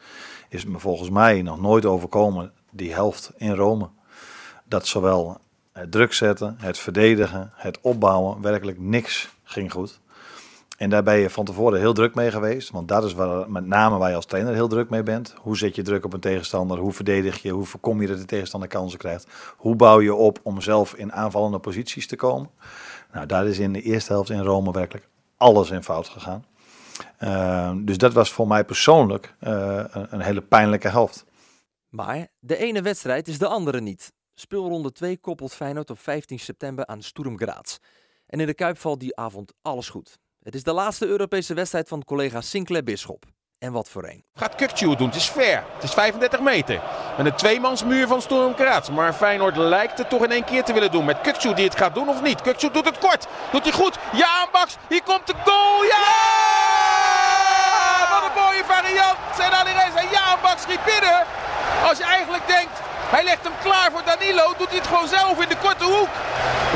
is 0.48 0.64
me 0.64 0.78
volgens 0.78 1.10
mij 1.10 1.42
nog 1.42 1.60
nooit 1.60 1.84
overkomen 1.84 2.52
die 2.70 2.92
helft 2.92 3.32
in 3.36 3.54
Rome. 3.54 3.88
Dat 4.64 4.86
zowel 4.86 5.40
het 5.72 5.92
druk 5.92 6.12
zetten, 6.12 6.56
het 6.58 6.78
verdedigen, 6.78 7.52
het 7.54 7.80
opbouwen, 7.80 8.42
werkelijk 8.42 8.78
niks 8.78 9.34
ging 9.44 9.72
goed. 9.72 10.00
En 10.76 10.90
daar 10.90 11.02
ben 11.02 11.18
je 11.18 11.30
van 11.30 11.44
tevoren 11.44 11.78
heel 11.78 11.92
druk 11.92 12.14
mee 12.14 12.30
geweest. 12.30 12.70
Want 12.70 12.88
dat 12.88 13.04
is 13.04 13.14
waar, 13.14 13.50
met 13.50 13.66
name 13.66 13.98
waar 13.98 14.10
je 14.10 14.16
als 14.16 14.26
trainer 14.26 14.54
heel 14.54 14.68
druk 14.68 14.90
mee 14.90 15.02
bent. 15.02 15.34
Hoe 15.40 15.56
zet 15.56 15.74
je 15.74 15.82
druk 15.82 16.04
op 16.04 16.12
een 16.12 16.20
tegenstander? 16.20 16.78
Hoe 16.78 16.92
verdedig 16.92 17.42
je? 17.42 17.50
Hoe 17.50 17.64
voorkom 17.64 18.00
je 18.00 18.06
dat 18.06 18.18
de 18.18 18.24
tegenstander 18.24 18.68
kansen 18.68 18.98
krijgt? 18.98 19.26
Hoe 19.56 19.76
bouw 19.76 20.00
je 20.00 20.14
op 20.14 20.38
om 20.42 20.60
zelf 20.60 20.94
in 20.94 21.12
aanvallende 21.12 21.58
posities 21.58 22.06
te 22.06 22.16
komen? 22.16 22.50
Nou, 23.12 23.26
daar 23.26 23.46
is 23.46 23.58
in 23.58 23.72
de 23.72 23.82
eerste 23.82 24.12
helft 24.12 24.30
in 24.30 24.42
Rome 24.42 24.72
werkelijk 24.72 25.08
alles 25.36 25.70
in 25.70 25.82
fout 25.82 26.08
gegaan. 26.08 26.44
Uh, 27.20 27.72
dus 27.76 27.98
dat 27.98 28.12
was 28.12 28.32
voor 28.32 28.46
mij 28.46 28.64
persoonlijk 28.64 29.34
een, 29.38 30.06
een 30.10 30.20
hele 30.20 30.40
pijnlijke 30.40 30.88
helft. 30.88 31.24
Maar 31.88 32.28
de 32.38 32.56
ene 32.56 32.82
wedstrijd 32.82 33.28
is 33.28 33.38
de 33.38 33.46
andere 33.46 33.80
niet. 33.80 34.12
Speelronde 34.42 34.92
2 34.92 35.18
koppelt 35.18 35.54
Feyenoord 35.54 35.90
op 35.90 35.98
15 35.98 36.38
september 36.38 36.86
aan 36.86 37.02
Sturm 37.02 37.38
Graz. 37.38 37.76
En 38.26 38.40
in 38.40 38.46
de 38.46 38.54
Kuip 38.54 38.78
valt 38.78 39.00
die 39.00 39.16
avond 39.16 39.52
alles 39.62 39.88
goed. 39.88 40.18
Het 40.42 40.54
is 40.54 40.62
de 40.62 40.72
laatste 40.72 41.06
Europese 41.06 41.54
wedstrijd 41.54 41.88
van 41.88 42.04
collega 42.04 42.40
Sinclair 42.40 42.84
Bisschop. 42.84 43.24
En 43.58 43.72
wat 43.72 43.88
voor 43.88 44.04
een. 44.04 44.24
Gaat 44.34 44.54
Kukcu 44.54 44.96
doen. 44.96 45.06
Het 45.06 45.16
is 45.16 45.30
ver. 45.30 45.64
Het 45.74 45.82
is 45.82 45.92
35 45.92 46.40
meter. 46.40 46.82
En 47.18 47.26
een 47.26 47.36
tweemansmuur 47.36 48.06
van 48.06 48.54
Graz. 48.54 48.88
Maar 48.88 49.12
Feyenoord 49.12 49.56
lijkt 49.56 49.98
het 49.98 50.08
toch 50.08 50.24
in 50.24 50.30
één 50.30 50.44
keer 50.44 50.64
te 50.64 50.72
willen 50.72 50.90
doen. 50.90 51.04
Met 51.04 51.20
Kukcu 51.20 51.54
die 51.54 51.64
het 51.64 51.76
gaat 51.76 51.94
doen 51.94 52.08
of 52.08 52.22
niet. 52.22 52.40
Kukcu 52.40 52.70
doet 52.70 52.84
het 52.84 52.98
kort. 52.98 53.26
Doet 53.52 53.62
hij 53.62 53.72
goed. 53.72 53.98
Ja. 54.12 54.48
Hier 54.88 55.02
komt 55.02 55.26
de 55.26 55.34
goal. 55.44 55.84
Ja! 55.84 56.06
Wat 58.10 58.24
een 58.28 58.42
mooie 58.42 58.64
variant. 58.64 59.18
En 59.38 59.52
Alireza. 59.52 60.00
Ja, 60.10 60.38
Max 60.42 60.62
schiet 60.62 60.84
binnen. 60.84 61.26
Als 61.88 61.98
je 61.98 62.04
eigenlijk 62.04 62.46
denkt, 62.46 62.80
hij 63.14 63.24
legt 63.24 63.44
hem 63.44 63.52
klaar 63.62 63.88
voor 63.92 64.02
Danilo, 64.04 64.54
doet 64.58 64.68
hij 64.68 64.78
het 64.78 64.86
gewoon 64.86 65.08
zelf 65.08 65.42
in 65.42 65.48
de 65.48 65.56
korte 65.56 65.84
hoek. 65.84 66.12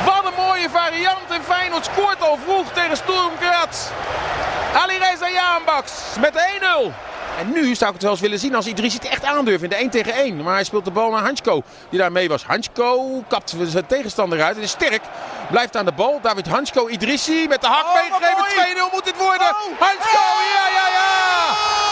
Wat 0.05 0.25
een 0.25 0.45
mooie 0.47 0.71
variant 0.71 1.29
en 1.31 1.43
Feyenoord 1.43 1.85
scoort 1.85 2.23
al 2.23 2.39
vroeg 2.45 2.73
tegen 2.73 2.97
Sturm 2.97 3.33
Graz. 3.41 3.77
Alireza 4.75 5.29
Jaanbaks 5.29 5.93
met 6.21 6.35
1-0. 6.89 6.93
En 7.39 7.53
nu 7.53 7.75
zou 7.75 7.87
ik 7.87 7.95
het 7.95 8.03
wel 8.03 8.11
eens 8.11 8.21
willen 8.21 8.39
zien 8.39 8.55
als 8.55 8.67
Idrissi 8.67 8.99
het 8.99 9.09
echt 9.09 9.25
aandurft 9.25 9.63
in 9.63 9.69
de 9.69 9.75
1 9.75 9.91
tegen 9.91 10.13
1. 10.13 10.43
Maar 10.43 10.55
hij 10.55 10.65
speelt 10.65 10.85
de 10.85 10.91
bal 10.91 11.11
naar 11.11 11.23
Hansko, 11.23 11.63
die 11.91 11.99
daar 11.99 12.13
mee 12.13 12.29
was. 12.29 12.45
Hansko 12.45 13.23
kapt 13.29 13.55
zijn 13.63 13.87
tegenstander 13.87 14.43
uit 14.43 14.57
en 14.57 14.63
is 14.63 14.71
sterk. 14.71 15.03
Blijft 15.51 15.77
aan 15.77 15.85
de 15.85 15.93
bal. 15.93 16.19
David 16.23 16.49
Hansko, 16.49 16.89
Idrissi 16.89 17.47
met 17.49 17.61
de 17.61 17.67
hak 17.67 17.87
Oh, 17.87 17.95
meegegeven. 17.95 18.77
2-0 18.89 18.93
moet 18.93 19.05
dit 19.05 19.17
worden. 19.17 19.47
Hansko, 19.79 20.25
ja, 20.55 20.69
ja, 20.75 20.89
ja. 20.93 21.86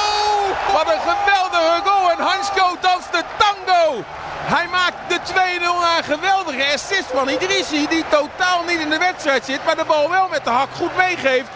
Wat 0.75 0.93
een 0.93 1.01
geweldige 1.01 1.81
goal. 1.85 2.11
En 2.11 2.19
Hansko 2.19 2.77
danst 2.81 3.13
de 3.13 3.23
tango. 3.37 4.05
Hij 4.45 4.67
maakt 4.69 4.97
de 5.09 5.19
2-0 5.33 5.63
na 5.81 5.99
een 5.99 6.05
geweldige 6.05 6.73
assist 6.75 7.11
van 7.13 7.29
Idrissi. 7.29 7.89
Die 7.89 8.05
totaal 8.09 8.63
niet 8.67 8.81
in 8.81 8.91
de 8.91 8.99
wedstrijd 8.99 9.45
zit. 9.45 9.65
Maar 9.65 9.77
de 9.77 9.85
bal 9.85 10.11
wel 10.11 10.29
met 10.29 10.45
de 10.45 10.51
hak 10.51 10.69
goed 10.77 10.97
meegeeft. 10.97 11.49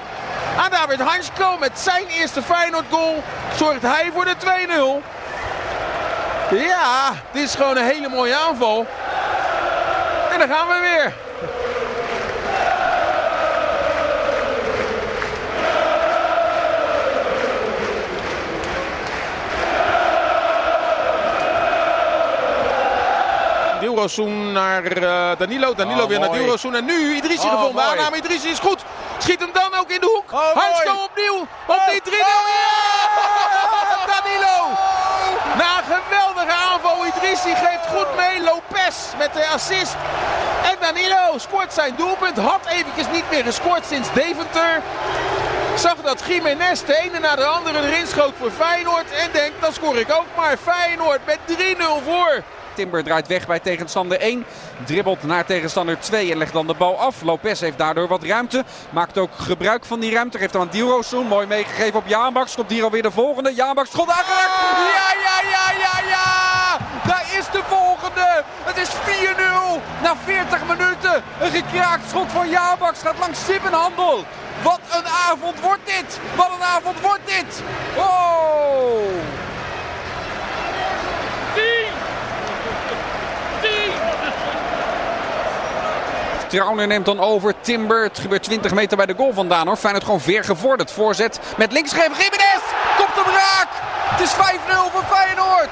Aan 0.57 0.71
David 0.71 1.01
Hansko 1.01 1.57
met 1.59 1.79
zijn 1.79 2.07
eerste 2.07 2.43
Feyenoord 2.43 2.85
goal 2.91 3.23
zorgt 3.57 3.83
hij 3.83 4.11
voor 4.15 4.25
de 4.25 4.35
2-0. 5.01 5.05
Ja, 6.51 7.13
dit 7.33 7.43
is 7.43 7.55
gewoon 7.55 7.77
een 7.77 7.85
hele 7.85 8.09
mooie 8.09 8.37
aanval. 8.37 8.87
En 10.33 10.39
dan 10.39 10.49
gaan 10.49 10.69
we 10.69 10.79
weer. 10.81 11.28
Dilrosun 23.99 24.53
naar 24.53 24.83
uh, 24.97 25.31
Danilo. 25.39 25.75
Danilo 25.75 26.03
Oh, 26.03 26.09
weer 26.09 26.19
naar 26.19 26.29
mooi. 26.29 26.41
Dilrosun. 26.41 26.75
En 26.75 26.85
nu 26.85 27.15
Idrissi 27.17 27.47
Oh, 27.47 27.53
gevonden. 27.53 27.75
mooi. 27.85 27.99
Aanname 27.99 28.17
Idrissi 28.17 28.49
is 28.49 28.59
goed. 28.59 28.81
Schiet 29.19 29.41
hem 29.41 29.51
dan 29.53 29.75
ook 29.81 29.91
in 29.91 30.01
de 30.01 30.07
hoek. 30.07 30.33
Oh, 30.33 30.55
Hansko 30.55 30.93
mooi. 30.95 31.05
opnieuw. 31.11 31.41
Op 31.67 31.81
die 31.91 32.01
3-0. 32.03 32.13
Ja! 32.13 32.27
Danilo. 34.15 34.57
Na 35.59 35.79
een 35.79 35.85
geweldige 35.95 36.53
aanval. 36.73 37.07
Idrissi 37.07 37.55
geeft 37.55 37.87
goed 37.97 38.17
mee. 38.17 38.43
Lopez 38.43 38.97
met 39.19 39.33
de 39.33 39.47
assist. 39.47 39.97
En 40.63 40.77
Danilo 40.81 41.39
scoort 41.39 41.73
zijn 41.73 41.95
doelpunt. 41.97 42.37
Had 42.39 42.67
eventjes 42.69 43.07
niet 43.13 43.25
meer 43.31 43.45
gescoord 43.45 43.85
sinds 43.87 44.09
Deventer. 44.13 44.83
Zag 45.77 45.95
dat 46.05 46.23
Jiménez 46.27 46.81
de 46.83 46.97
ene 46.97 47.19
na 47.19 47.37
de 47.37 47.45
andere 47.45 47.79
erin 47.87 48.07
schoot 48.07 48.33
voor 48.41 48.51
Feyenoord. 48.51 49.11
En 49.11 49.31
denkt, 49.33 49.61
dan 49.61 49.73
scoor 49.73 49.97
ik 49.99 50.13
ook 50.13 50.27
maar. 50.37 50.57
Feyenoord 50.57 51.21
met 51.27 51.39
3-0 51.47 52.03
voor. 52.05 52.43
Timber 52.79 53.05
draait 53.05 53.27
weg 53.27 53.47
bij 53.47 53.59
tegenstander 53.59 54.21
1. 54.21 54.45
Dribbelt 54.85 55.23
naar 55.23 55.45
tegenstander 55.45 55.99
2 56.01 56.31
en 56.31 56.39
legt 56.39 56.53
dan 56.53 56.67
de 56.67 56.75
bal 56.75 56.99
af. 57.01 57.23
Lopez 57.23 57.61
heeft 57.61 57.79
daardoor 57.79 58.09
wat 58.09 58.23
ruimte. 58.23 58.65
Maakt 58.91 59.19
ook 59.19 59.31
gebruik 59.39 59.85
van 59.85 60.01
die 60.01 60.13
ruimte. 60.13 60.39
Geeft 60.39 60.57
aan 60.57 60.69
Dilrosun. 60.71 61.27
Mooi 61.27 61.47
meegegeven 61.47 61.99
op 61.99 62.07
Jaanbaks. 62.07 62.55
Komt 62.55 62.71
hier 62.71 62.85
alweer 62.85 63.03
de 63.03 63.11
volgende. 63.11 63.55
Jaanbaks 63.55 63.91
schot 63.91 64.09
aangeraakt. 64.09 64.53
Ja, 64.97 65.09
ja, 65.27 65.51
ja, 65.51 65.79
ja, 65.79 66.09
ja. 66.09 66.79
Daar 67.07 67.27
is 67.39 67.47
de 67.53 67.63
volgende. 67.69 68.45
Het 68.63 68.77
is 68.77 68.89
4-0 68.89 69.81
na 70.03 70.17
40 70.25 70.61
minuten. 70.67 71.23
Een 71.41 71.51
gekraakt 71.51 72.09
schot 72.09 72.33
van 72.33 72.49
Jaanbaks. 72.49 73.01
Gaat 73.01 73.19
langs 73.19 73.45
Sippenhandel. 73.45 74.25
Wat 74.63 74.81
een 74.91 75.07
avond 75.31 75.61
wordt 75.61 75.87
dit. 75.87 76.21
Wat 76.37 76.51
een 76.57 76.65
avond 76.65 77.01
wordt 77.01 77.27
dit. 77.27 77.63
Oh. 77.97 79.28
Trauner 86.49 86.87
neemt 86.87 87.05
dan 87.05 87.21
over. 87.21 87.55
Timber. 87.61 88.03
Het 88.03 88.19
gebeurt 88.19 88.43
20 88.43 88.73
meter 88.73 88.97
bij 88.97 89.07
de 89.07 89.15
goal 89.17 89.33
vandaan 89.33 89.67
hoor. 89.67 89.77
Feyenoord 89.77 90.05
gewoon 90.05 90.21
weer 90.25 90.45
gevorderd. 90.45 90.91
Voorzet 90.93 91.41
met 91.57 91.73
linksgever. 91.73 92.11
Jiménez. 92.11 92.63
Komt 92.97 93.15
hem 93.27 93.35
raak. 93.35 93.69
Het 94.11 94.21
is 94.21 94.33
5-0 94.33 94.37
voor 94.93 95.05
Feyenoord. 95.17 95.71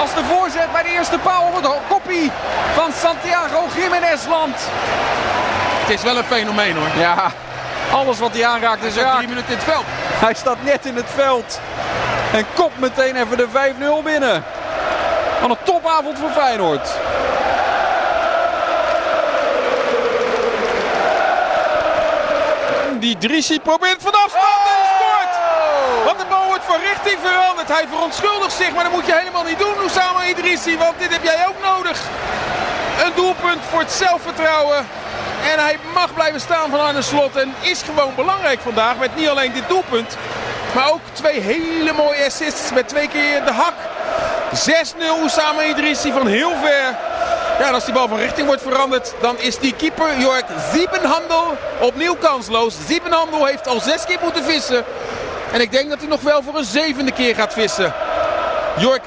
Als 0.00 0.14
de 0.14 0.24
voorzet 0.24 0.72
bij 0.72 0.82
de 0.82 0.88
eerste 0.88 1.18
paal 1.18 1.46
op 1.46 1.54
het 1.62 1.72
koppie 1.88 2.30
van 2.74 2.92
Santiago 2.92 3.64
Jiménez 3.76 4.26
landt. 4.28 4.60
Het 5.80 5.90
is 5.98 6.02
wel 6.02 6.16
een 6.16 6.24
fenomeen 6.24 6.76
hoor. 6.76 6.88
Ja, 6.96 7.30
alles 7.92 8.18
wat 8.18 8.32
hij 8.32 8.46
aanraakt 8.46 8.82
is 8.84 8.94
Hij 8.94 9.02
staat 9.02 9.04
raak. 9.04 9.16
drie 9.16 9.28
minuten 9.28 9.50
in 9.50 9.56
het 9.56 9.64
veld. 9.64 9.84
Hij 10.24 10.34
staat 10.34 10.62
net 10.62 10.86
in 10.86 10.96
het 10.96 11.10
veld. 11.14 11.60
En 12.32 12.46
kopt 12.54 12.78
meteen 12.80 13.16
even 13.16 13.36
de 13.36 13.46
5-0 13.48 14.02
binnen. 14.04 14.44
Wat 15.40 15.50
een 15.50 15.56
topavond 15.64 16.18
voor 16.18 16.30
Feyenoord. 16.30 16.88
Die 23.00 23.18
Drissi 23.18 23.60
probeert 23.60 24.02
van 24.02 24.12
afstand 24.12 24.62
en 24.74 24.84
scoort. 24.94 25.34
Want 26.04 26.18
de 26.18 26.24
bal 26.28 26.46
wordt 26.46 26.64
van 26.64 26.80
richting 26.80 27.18
veranderd. 27.22 27.68
Hij 27.68 27.86
verontschuldigt 27.88 28.52
zich, 28.52 28.74
maar 28.74 28.84
dat 28.84 28.92
moet 28.92 29.06
je 29.06 29.14
helemaal 29.14 29.44
niet 29.44 29.58
doen, 29.58 29.78
Oussama 29.78 30.24
Idrissi. 30.24 30.78
Want 30.78 30.98
dit 30.98 31.12
heb 31.12 31.22
jij 31.22 31.46
ook 31.48 31.60
nodig. 31.62 32.00
Een 33.04 33.12
doelpunt 33.14 33.60
voor 33.70 33.80
het 33.80 33.92
zelfvertrouwen. 33.92 34.78
En 35.52 35.58
hij 35.58 35.78
mag 35.94 36.14
blijven 36.14 36.40
staan 36.40 36.70
van 36.70 36.80
Arne 36.80 37.02
Slot. 37.02 37.36
En 37.36 37.54
is 37.60 37.82
gewoon 37.82 38.14
belangrijk 38.14 38.60
vandaag 38.60 38.96
met 38.96 39.16
niet 39.16 39.28
alleen 39.28 39.52
dit 39.52 39.68
doelpunt. 39.68 40.16
Maar 40.74 40.90
ook 40.90 41.00
twee 41.12 41.40
hele 41.40 41.92
mooie 41.92 42.26
assists 42.26 42.72
met 42.72 42.88
twee 42.88 43.08
keer 43.08 43.44
de 43.44 43.52
hak. 43.52 43.74
6-0 44.54 45.20
Oussama 45.20 45.62
Idrissi 45.62 46.12
van 46.12 46.26
heel 46.26 46.52
ver. 46.62 47.09
Ja, 47.60 47.70
als 47.70 47.84
die 47.84 47.94
bal 47.94 48.08
van 48.08 48.18
richting 48.18 48.46
wordt 48.46 48.62
veranderd, 48.62 49.14
dan 49.20 49.38
is 49.38 49.58
die 49.58 49.74
keeper 49.74 50.18
Jork 50.18 50.44
Ziebenhandel 50.72 51.56
opnieuw 51.80 52.14
kansloos. 52.14 52.74
Ziebenhandel 52.86 53.44
heeft 53.44 53.68
al 53.68 53.80
zes 53.80 54.04
keer 54.04 54.18
moeten 54.22 54.44
vissen. 54.44 54.84
En 55.52 55.60
ik 55.60 55.72
denk 55.72 55.90
dat 55.90 55.98
hij 55.98 56.08
nog 56.08 56.20
wel 56.20 56.42
voor 56.42 56.56
een 56.56 56.64
zevende 56.64 57.12
keer 57.12 57.34
gaat 57.34 57.52
vissen. 57.52 57.92
Jork 58.76 59.02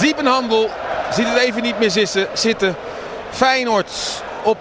Ziebenhandel 0.00 0.70
ziet 1.12 1.28
het 1.28 1.38
even 1.38 1.62
niet 1.62 1.78
meer 1.78 2.08
zitten. 2.32 2.76
Feyenoord 3.30 3.90
op 4.42 4.56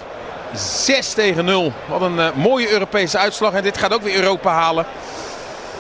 6 0.53 1.13
tegen 1.13 1.45
0. 1.45 1.73
Wat 1.85 2.01
een 2.01 2.19
eh, 2.19 2.27
mooie 2.33 2.71
Europese 2.71 3.17
uitslag. 3.17 3.53
En 3.53 3.63
dit 3.63 3.77
gaat 3.77 3.93
ook 3.93 4.01
weer 4.03 4.15
Europa 4.15 4.51
halen. 4.51 4.85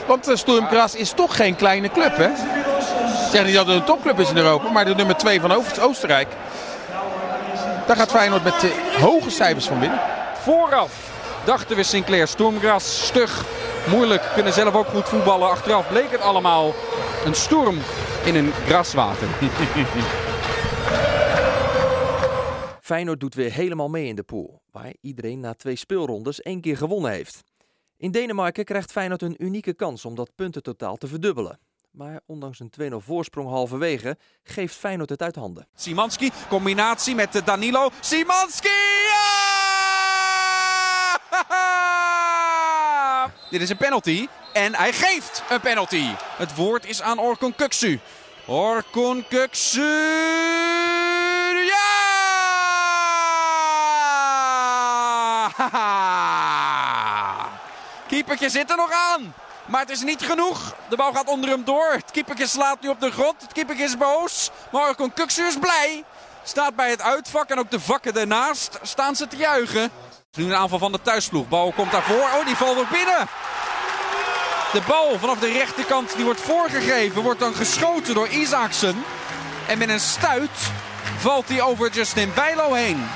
Want 0.05 0.29
uh, 0.29 0.35
Sturm 0.35 0.67
Graz 0.67 0.93
is 0.93 1.11
toch 1.11 1.35
geen 1.35 1.55
kleine 1.55 1.89
club, 1.89 2.17
hè? 2.17 2.29
Zeg 3.31 3.45
niet 3.45 3.55
dat 3.55 3.67
het 3.67 3.75
een 3.75 3.83
topclub 3.83 4.19
is 4.19 4.29
in 4.29 4.37
Europa, 4.37 4.69
maar 4.69 4.85
de 4.85 4.95
nummer 4.95 5.15
2 5.15 5.41
van 5.41 5.51
Oost- 5.51 5.79
Oostenrijk. 5.79 6.27
Daar 7.87 7.95
gaat 7.95 8.11
Feyenoord 8.11 8.43
met 8.43 8.53
hoge 8.99 9.29
cijfers 9.29 9.67
van 9.67 9.79
winnen. 9.79 9.99
Vooraf 10.35 11.11
dachten 11.45 11.75
we 11.75 11.83
Sinclair, 11.83 12.27
Stormgras, 12.27 13.05
stug, 13.05 13.45
moeilijk, 13.89 14.31
kunnen 14.33 14.53
zelf 14.53 14.75
ook 14.75 14.87
goed 14.87 15.09
voetballen. 15.09 15.49
Achteraf 15.49 15.87
bleek 15.87 16.11
het 16.11 16.21
allemaal 16.21 16.73
een 17.25 17.33
storm 17.35 17.77
in 18.25 18.35
een 18.35 18.51
graswater. 18.51 19.27
Feyenoord 22.81 23.19
doet 23.19 23.35
weer 23.35 23.51
helemaal 23.51 23.89
mee 23.89 24.07
in 24.07 24.15
de 24.15 24.23
pool, 24.23 24.61
waar 24.71 24.93
iedereen 25.01 25.39
na 25.39 25.53
twee 25.53 25.75
speelrondes 25.75 26.41
één 26.41 26.61
keer 26.61 26.77
gewonnen 26.77 27.11
heeft. 27.11 27.43
In 27.97 28.11
Denemarken 28.11 28.65
krijgt 28.65 28.91
Feyenoord 28.91 29.21
een 29.21 29.43
unieke 29.43 29.73
kans 29.73 30.05
om 30.05 30.15
dat 30.15 30.31
puntentotaal 30.35 30.95
te 30.95 31.07
verdubbelen. 31.07 31.59
Maar 31.97 32.19
ondanks 32.25 32.59
een 32.59 32.71
2-0 32.91 32.95
voorsprong 32.95 33.49
halverwege 33.49 34.17
geeft 34.43 34.75
Feyenoord 34.75 35.09
het 35.09 35.21
uit 35.21 35.35
handen. 35.35 35.67
Simanski, 35.75 36.31
combinatie 36.49 37.15
met 37.15 37.41
Danilo. 37.45 37.89
Simanski! 37.99 38.69
Ja! 39.09 39.35
Dit 43.51 43.61
is 43.61 43.69
een 43.69 43.77
penalty. 43.77 44.27
En 44.53 44.75
hij 44.75 44.93
geeft 44.93 45.43
een 45.49 45.59
penalty. 45.59 46.03
Het 46.37 46.55
woord 46.55 46.85
is 46.85 47.01
aan 47.01 47.19
Orkun 47.19 47.55
Kuksu. 47.55 47.99
Orkun 48.45 49.27
Kuksu. 49.27 49.81
Ja! 51.65 52.05
Keepertje 58.07 58.49
zit 58.49 58.69
er 58.69 58.77
nog 58.77 58.91
aan. 58.91 59.33
Maar 59.67 59.81
het 59.81 59.89
is 59.89 60.01
niet 60.01 60.21
genoeg. 60.21 60.75
De 60.89 60.95
bal 60.95 61.13
gaat 61.13 61.27
onder 61.27 61.49
hem 61.49 61.63
door. 61.63 61.91
Het 61.91 62.11
keepertje 62.11 62.47
slaat 62.47 62.81
nu 62.81 62.89
op 62.89 62.99
de 62.99 63.11
grond. 63.11 63.41
Het 63.41 63.53
keepertje 63.53 63.83
is 63.83 63.97
boos. 63.97 64.49
Maar 64.71 64.95
Kuksu 65.13 65.45
is 65.45 65.57
blij. 65.57 66.03
Staat 66.43 66.75
bij 66.75 66.89
het 66.89 67.01
uitvak 67.01 67.49
en 67.49 67.59
ook 67.59 67.71
de 67.71 67.79
vakken 67.79 68.15
ernaast 68.15 68.79
staan 68.81 69.15
ze 69.15 69.27
te 69.27 69.37
juichen. 69.37 69.91
Nu 70.31 70.45
een 70.45 70.55
aanval 70.55 70.79
van 70.79 70.91
de 70.91 71.01
thuisploeg. 71.01 71.47
Bal 71.47 71.71
komt 71.71 71.91
daarvoor. 71.91 72.29
Oh, 72.39 72.45
die 72.45 72.55
valt 72.55 72.77
er 72.77 72.87
binnen. 72.91 73.27
De 74.71 74.81
bal 74.87 75.19
vanaf 75.19 75.39
de 75.39 75.51
rechterkant 75.51 76.15
die 76.15 76.25
wordt 76.25 76.41
voorgegeven. 76.41 77.21
Wordt 77.21 77.39
dan 77.39 77.53
geschoten 77.53 78.13
door 78.13 78.27
Isaacsen. 78.27 79.03
En 79.67 79.77
met 79.77 79.89
een 79.89 79.99
stuit 79.99 80.59
valt 81.17 81.49
hij 81.49 81.61
over 81.61 81.91
Justin 81.91 82.31
Bijlo 82.35 82.73
heen. 82.73 83.07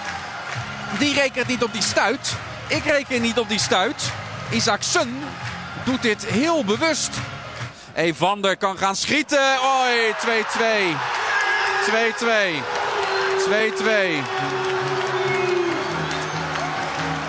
Die 0.99 1.13
rekent 1.13 1.47
niet 1.47 1.63
op 1.63 1.73
die 1.73 1.81
stuit. 1.81 2.33
Ik 2.67 2.83
reken 2.83 3.21
niet 3.21 3.39
op 3.39 3.49
die 3.49 3.59
stuit. 3.59 4.11
Isaacsen 4.49 5.23
doet 5.85 6.01
dit 6.01 6.25
heel 6.25 6.65
bewust. 6.65 7.09
Evander 7.93 8.57
kan 8.57 8.77
gaan 8.77 8.95
schieten. 8.95 9.57
Oi, 9.81 10.13
2-2. 10.17 10.95
2-2. 11.85 12.61
2-2. 13.37 14.21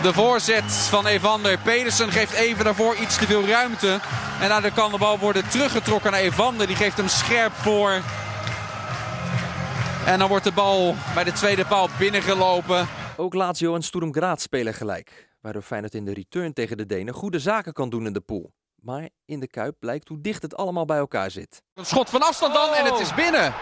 De 0.02 0.12
voorzet 0.12 0.72
van 0.72 1.06
Evander. 1.06 1.58
Pedersen 1.58 2.12
geeft 2.12 2.32
even 2.32 2.64
daarvoor 2.64 2.96
iets 2.96 3.16
te 3.16 3.26
veel 3.26 3.46
ruimte. 3.46 4.00
En 4.40 4.48
daardoor 4.48 4.72
kan 4.72 4.90
de 4.90 4.98
bal 4.98 5.18
worden 5.18 5.48
teruggetrokken 5.48 6.10
naar 6.10 6.20
Evander. 6.20 6.66
Die 6.66 6.76
geeft 6.76 6.96
hem 6.96 7.08
scherp 7.08 7.52
voor. 7.52 8.00
En 10.06 10.18
dan 10.18 10.28
wordt 10.28 10.44
de 10.44 10.52
bal 10.52 10.96
bij 11.14 11.24
de 11.24 11.32
tweede 11.32 11.64
paal 11.64 11.88
binnengelopen. 11.98 12.88
Ook 13.16 13.34
Lazio 13.34 13.74
en 13.74 13.82
Sturm 13.82 14.12
Graz 14.12 14.42
spelen 14.42 14.74
gelijk. 14.74 15.31
Waardoor 15.42 15.62
Feyenoord 15.62 15.94
in 15.94 16.04
de 16.04 16.12
return 16.12 16.52
tegen 16.52 16.76
de 16.76 16.86
Denen 16.86 17.14
goede 17.14 17.38
zaken 17.38 17.72
kan 17.72 17.90
doen 17.90 18.06
in 18.06 18.12
de 18.12 18.20
pool. 18.20 18.52
Maar 18.74 19.08
in 19.24 19.40
de 19.40 19.46
Kuip 19.46 19.76
blijkt 19.78 20.08
hoe 20.08 20.20
dicht 20.20 20.42
het 20.42 20.56
allemaal 20.56 20.84
bij 20.84 20.98
elkaar 20.98 21.30
zit. 21.30 21.62
Een 21.74 21.86
schot 21.86 22.10
van 22.10 22.22
afstand 22.22 22.54
dan 22.54 22.74
en 22.74 22.84
het 22.84 22.98
is 22.98 23.14
binnen. 23.14 23.52
0-1. 23.52 23.54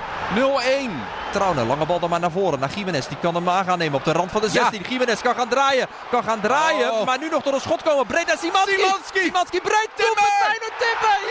Trouwner, 1.33 1.65
lange 1.65 1.87
bal 1.87 2.01
dan 2.01 2.11
maar 2.11 2.21
naar 2.21 2.31
voren. 2.31 2.59
Naar 2.59 2.75
Jiménez, 2.75 3.07
die 3.09 3.19
kan 3.19 3.35
hem 3.35 3.49
aan 3.49 3.65
gaan 3.65 3.79
nemen 3.79 3.99
op 3.99 4.05
de 4.05 4.13
rand 4.13 4.31
van 4.31 4.41
de 4.41 4.49
16. 4.49 4.83
Jiménez 4.89 5.23
kan 5.23 5.35
gaan 5.35 5.49
draaien, 5.49 5.89
kan 6.11 6.25
gaan 6.25 6.41
draaien. 6.41 6.93
Oh. 6.93 7.07
Maar 7.07 7.19
nu 7.19 7.29
nog 7.29 7.43
tot 7.43 7.55
een 7.55 7.61
schot 7.61 7.83
komen. 7.83 8.07
Breed 8.07 8.27
naar 8.27 8.39
Simanski. 8.39 8.85
Szymanski 9.15 9.61
breed. 9.61 9.91
Timmer. 9.95 10.31
Feyenoord. 10.43 10.75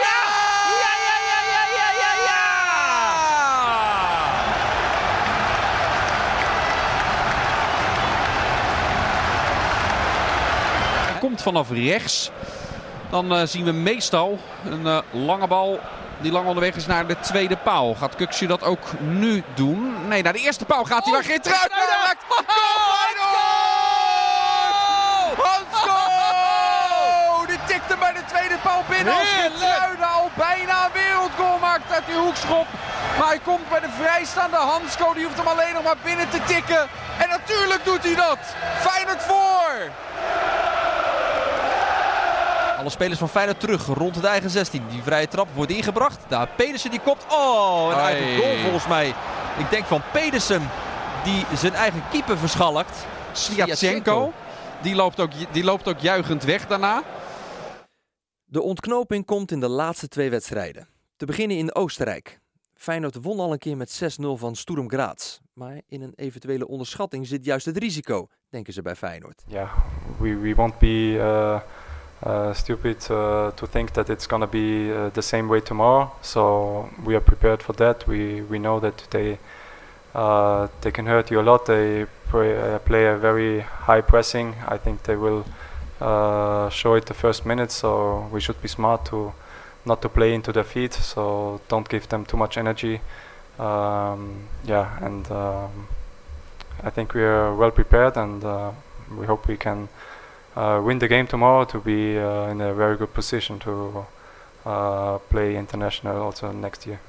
Ja! 0.06 0.20
Ja, 0.84 0.94
ja, 1.08 1.16
ja, 1.30 1.40
ja, 1.54 1.64
ja, 1.78 1.92
ja, 2.02 2.24
ja! 2.24 2.50
Hij 11.09 11.09
komt 11.20 11.42
vanaf 11.42 11.72
rechts. 11.72 12.32
Dan 13.10 13.36
eh, 13.36 13.42
zien 13.46 13.66
we 13.66 13.72
meestal 13.72 14.40
een 14.66 14.88
eh, 14.88 14.98
lange 15.12 15.48
bal 15.48 15.80
die 16.22 16.32
lang 16.32 16.48
onderweg 16.48 16.76
is 16.76 16.86
naar 16.86 17.08
de 17.08 17.20
tweede 17.20 17.58
paal. 17.58 17.96
Gaat 17.96 18.16
Kuksje 18.16 18.48
dat 18.48 18.64
ook 18.64 19.00
nu 19.00 19.44
doen? 19.54 20.08
Nee, 20.08 20.22
naar 20.24 20.34
de 20.34 20.40
eerste 20.40 20.66
paal 20.66 20.84
gaat 20.84 21.04
hij. 21.04 21.14
waar 21.14 21.24
Geert 21.24 21.46
eruit 21.46 21.72
raakt. 21.72 22.24
Goal 22.28 22.44
Feyenoord! 22.92 23.40
Hansko! 25.46 25.98
Die 27.48 27.60
tikte 27.68 27.96
bij 28.00 28.14
de 28.14 28.24
tweede 28.28 28.58
paal 28.64 28.84
binnen. 28.90 29.14
Als 29.14 29.30
Geertruiden 29.30 30.10
al 30.10 30.30
bijna 30.36 30.86
een 30.86 30.92
wereldgoal 30.94 31.58
maakt 31.58 31.94
uit 31.94 32.06
die 32.06 32.16
hoekschop. 32.16 32.68
Maar 33.18 33.28
hij 33.28 33.40
komt 33.40 33.70
bij 33.70 33.80
de 33.80 33.90
vrijstaande 34.02 34.58
Hansko. 34.58 35.14
Die 35.14 35.24
hoeft 35.24 35.38
hem 35.38 35.48
alleen 35.48 35.74
nog 35.74 35.84
maar 35.84 35.98
binnen 36.04 36.30
te 36.30 36.40
tikken. 36.46 36.88
En 37.18 37.30
natuurlijk 37.30 37.86
doet 37.86 38.04
hij 38.04 38.16
dat. 38.16 38.40
Feyenoord 38.80 39.24
voor. 39.24 39.92
Alle 42.80 42.90
spelers 42.90 43.20
van 43.20 43.30
Feyenoord 43.30 43.60
terug 43.60 43.86
rond 43.86 44.22
de 44.22 44.28
eigen 44.28 44.50
16. 44.50 44.84
Die 44.90 45.02
vrije 45.02 45.28
trap 45.28 45.48
wordt 45.54 45.72
ingebracht. 45.72 46.20
Daar 46.28 46.48
Pedersen 46.56 46.92
die 46.92 47.00
kopt. 47.00 47.26
Oh, 47.32 47.90
een 47.92 47.98
eigen 48.00 48.26
Ai. 48.26 48.38
goal 48.38 48.58
volgens 48.58 48.88
mij. 48.88 49.08
Ik 49.58 49.70
denk 49.70 49.86
van 49.86 50.02
Pedersen 50.14 50.70
die 51.24 51.46
zijn 51.56 51.74
eigen 51.74 52.04
keeper 52.12 52.38
verschalkt. 52.38 53.06
Sviatchenko. 53.32 54.34
Die 54.82 54.96
loopt, 54.96 55.20
ook, 55.20 55.32
die 55.52 55.64
loopt 55.64 55.88
ook 55.88 56.00
juichend 56.00 56.44
weg 56.44 56.68
daarna. 56.68 57.04
De 58.46 58.62
ontknoping 58.62 59.26
komt 59.26 59.52
in 59.52 59.60
de 59.60 59.70
laatste 59.70 60.08
twee 60.08 60.30
wedstrijden. 60.30 60.88
Te 61.16 61.26
beginnen 61.26 61.58
in 61.58 61.76
Oostenrijk. 61.76 62.40
Feyenoord 62.74 63.18
won 63.22 63.40
al 63.40 63.52
een 63.52 63.58
keer 63.58 63.78
met 63.78 64.18
6-0 64.22 64.26
van 64.34 64.56
Sturm 64.56 64.90
Graz. 64.90 65.40
Maar 65.54 65.82
in 65.88 66.02
een 66.02 66.14
eventuele 66.16 66.68
onderschatting 66.68 67.28
zit 67.28 67.46
juist 67.46 67.66
het 67.66 67.78
risico, 67.78 68.28
denken 68.50 68.74
ze 68.74 68.82
bij 68.82 68.96
Feyenoord. 68.96 69.44
yeah, 69.48 69.78
we, 70.20 70.38
we 70.38 70.56
won't 70.56 70.78
be 70.78 71.14
uh, 71.18 71.62
uh, 72.22 72.54
stupid 72.54 72.98
uh, 73.10 73.52
to 73.52 73.66
think 73.66 73.94
that 73.94 74.10
it's 74.10 74.28
going 74.28 74.42
to 74.42 74.48
be 74.48 74.92
uh, 74.92 75.10
the 75.10 75.22
same 75.22 75.48
way 75.48 75.62
tomorrow. 75.62 76.12
So 76.22 76.90
we 77.06 77.16
are 77.16 77.22
prepared 77.22 77.64
for 77.64 77.72
that. 77.74 78.06
We, 78.08 78.42
we 78.42 78.60
know 78.60 78.82
that 78.82 79.08
they, 79.12 79.38
uh, 80.14 80.68
they 80.82 80.92
can 80.92 81.06
hurt 81.06 81.32
you 81.32 81.40
a 81.40 81.44
lot. 81.44 81.66
They 81.66 82.08
play, 82.28 82.52
a 83.06 83.18
very 83.18 83.62
high 83.62 84.02
pressing. 84.02 84.56
I 84.68 84.78
think 84.78 85.04
they 85.04 85.16
will 85.16 85.46
show 86.72 86.96
it 86.96 87.06
the 87.06 87.14
first 87.14 87.46
minute. 87.46 87.72
So 87.72 88.28
we 88.34 88.42
should 88.42 88.62
be 88.62 88.68
smart 88.68 89.06
to 89.06 89.32
not 89.86 90.02
to 90.02 90.10
play 90.10 90.34
into 90.34 90.52
their 90.52 90.66
feet. 90.66 90.94
So 90.94 91.62
don't 91.70 91.88
give 91.88 92.10
them 92.10 92.26
too 92.26 92.36
much 92.36 92.58
energy. 92.58 93.00
Um, 93.58 94.48
yeah, 94.66 94.98
and 95.02 95.30
um, 95.32 95.88
I 96.84 96.90
think 96.90 97.14
we 97.14 97.24
are 97.24 97.56
well 97.56 97.72
prepared, 97.72 98.18
and 98.18 98.44
we 99.18 99.26
hope 99.26 99.48
we 99.48 99.56
can 99.56 99.88
win 100.84 100.98
the 100.98 101.08
game 101.08 101.26
tomorrow 101.26 101.66
to 101.66 101.80
be 101.80 101.92
uh, 101.92 102.50
in 102.50 102.62
a 102.62 102.74
very 102.74 102.98
good 102.98 103.12
position 103.12 103.58
to 103.58 104.06
uh, 104.66 105.16
play 105.28 105.56
international 105.56 106.22
also 106.22 106.52
next 106.52 106.86
year. 106.86 107.00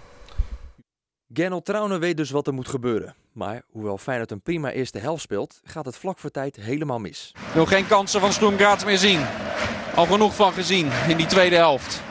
Gernot 1.32 1.64
Trauner 1.64 1.98
weet 1.98 2.16
dus 2.16 2.30
wat 2.30 2.46
er 2.46 2.55
moet 2.55 2.68
gebeuren. 2.68 3.14
Maar 3.32 3.62
hoewel 3.70 3.98
Feyenoord 3.98 4.30
een 4.30 4.40
prima 4.40 4.70
eerste 4.70 4.98
helft 4.98 5.22
speelt, 5.22 5.61
gaat 5.64 5.84
het 5.84 5.96
vlak 5.96 6.18
voor 6.18 6.30
tijd 6.30 6.57
helemaal 6.57 6.98
mis. 6.98 7.34
Wil 7.53 7.66
geen 7.66 7.86
kansen 7.86 8.20
van 8.20 8.32
Sturm 8.32 8.57
Graz 8.57 8.84
meer 8.84 8.98
zien. 8.98 9.20
Al 9.94 10.07
genoeg 10.07 10.34
van 10.34 10.53
gezien 10.53 10.90
in 11.09 11.16
die 11.16 11.26
tweede 11.26 11.57
helft. 11.57 12.03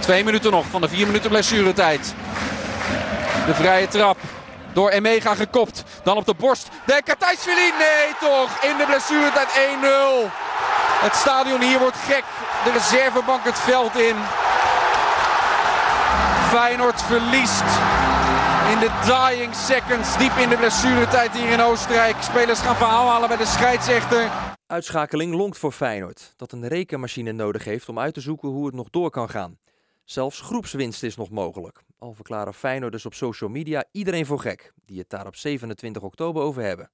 Twee 0.00 0.24
minuten 0.24 0.50
nog 0.50 0.66
van 0.66 0.80
de 0.80 0.88
vier 0.88 1.06
minuten 1.06 1.30
blessuretijd. 1.30 2.14
De 3.46 3.54
vrije 3.54 3.88
trap. 3.88 4.18
Door 4.74 4.90
Emega 4.90 5.34
gekopt. 5.34 5.84
Dan 6.02 6.16
op 6.16 6.26
de 6.26 6.34
borst. 6.34 6.68
De 6.86 7.02
Katajsvili. 7.04 7.72
Nee 7.78 8.14
toch. 8.20 8.50
In 8.62 8.76
de 8.76 8.84
blessuretijd 8.86 9.48
1-0. 9.48 10.30
Het 11.04 11.14
stadion 11.14 11.60
hier 11.60 11.78
wordt 11.78 11.96
gek. 11.96 12.24
De 12.64 12.72
reservebank 12.72 13.44
het 13.44 13.58
veld 13.58 13.96
in. 13.96 14.16
Feyenoord 16.48 17.02
verliest. 17.02 17.70
In 18.72 18.78
de 18.78 18.90
dying 19.06 19.54
seconds. 19.54 20.18
Diep 20.18 20.36
in 20.36 20.48
de 20.48 20.56
blessuretijd 20.56 21.32
hier 21.32 21.50
in 21.50 21.60
Oostenrijk. 21.60 22.16
Spelers 22.20 22.60
gaan 22.60 22.76
verhaal 22.76 23.08
halen 23.08 23.28
bij 23.28 23.36
de 23.36 23.46
scheidsrechter. 23.46 24.30
Uitschakeling 24.66 25.34
lonkt 25.34 25.58
voor 25.58 25.72
Feyenoord, 25.72 26.32
dat 26.36 26.52
een 26.52 26.68
rekenmachine 26.68 27.32
nodig 27.32 27.64
heeft 27.64 27.88
om 27.88 27.98
uit 27.98 28.14
te 28.14 28.20
zoeken 28.20 28.48
hoe 28.48 28.66
het 28.66 28.74
nog 28.74 28.90
door 28.90 29.10
kan 29.10 29.30
gaan. 29.30 29.58
Zelfs 30.04 30.40
groepswinst 30.40 31.02
is 31.02 31.16
nog 31.16 31.30
mogelijk. 31.30 31.82
Al 31.98 32.12
verklaren 32.12 32.54
Feyenoorders 32.54 33.06
op 33.06 33.14
social 33.14 33.50
media 33.50 33.84
iedereen 33.92 34.26
voor 34.26 34.40
gek, 34.40 34.72
die 34.84 34.98
het 34.98 35.10
daar 35.10 35.26
op 35.26 35.36
27 35.36 36.02
oktober 36.02 36.42
over 36.42 36.62
hebben. 36.62 36.90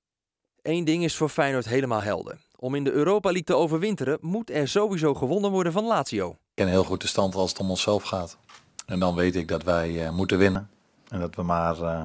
Eén 0.63 0.85
ding 0.85 1.05
is 1.05 1.17
voor 1.17 1.29
Feyenoord 1.29 1.69
helemaal 1.69 2.03
helder. 2.03 2.39
Om 2.57 2.75
in 2.75 2.85
de 2.85 2.93
Europa 2.93 3.29
League 3.29 3.45
te 3.45 3.55
overwinteren 3.55 4.19
moet 4.21 4.51
er 4.51 4.69
sowieso 4.69 5.15
gewonnen 5.15 5.51
worden 5.51 5.73
van 5.73 5.85
Lazio. 5.85 6.31
Ik 6.31 6.37
ken 6.55 6.69
heel 6.69 6.85
goed 6.85 7.01
de 7.01 7.07
stand 7.07 7.35
als 7.35 7.51
het 7.51 7.61
om 7.61 7.71
onszelf 7.71 8.03
gaat. 8.03 8.39
En 8.87 9.01
dan 9.01 9.15
weet 9.15 9.37
ik 9.37 9.49
dat 9.49 9.63
wij 9.63 10.07
eh, 10.07 10.13
moeten 10.13 10.39
winnen. 10.39 10.71
En 11.09 11.21
dat 11.21 11.35
we 11.35 11.43
maar 11.43 11.83
eh, 11.83 12.05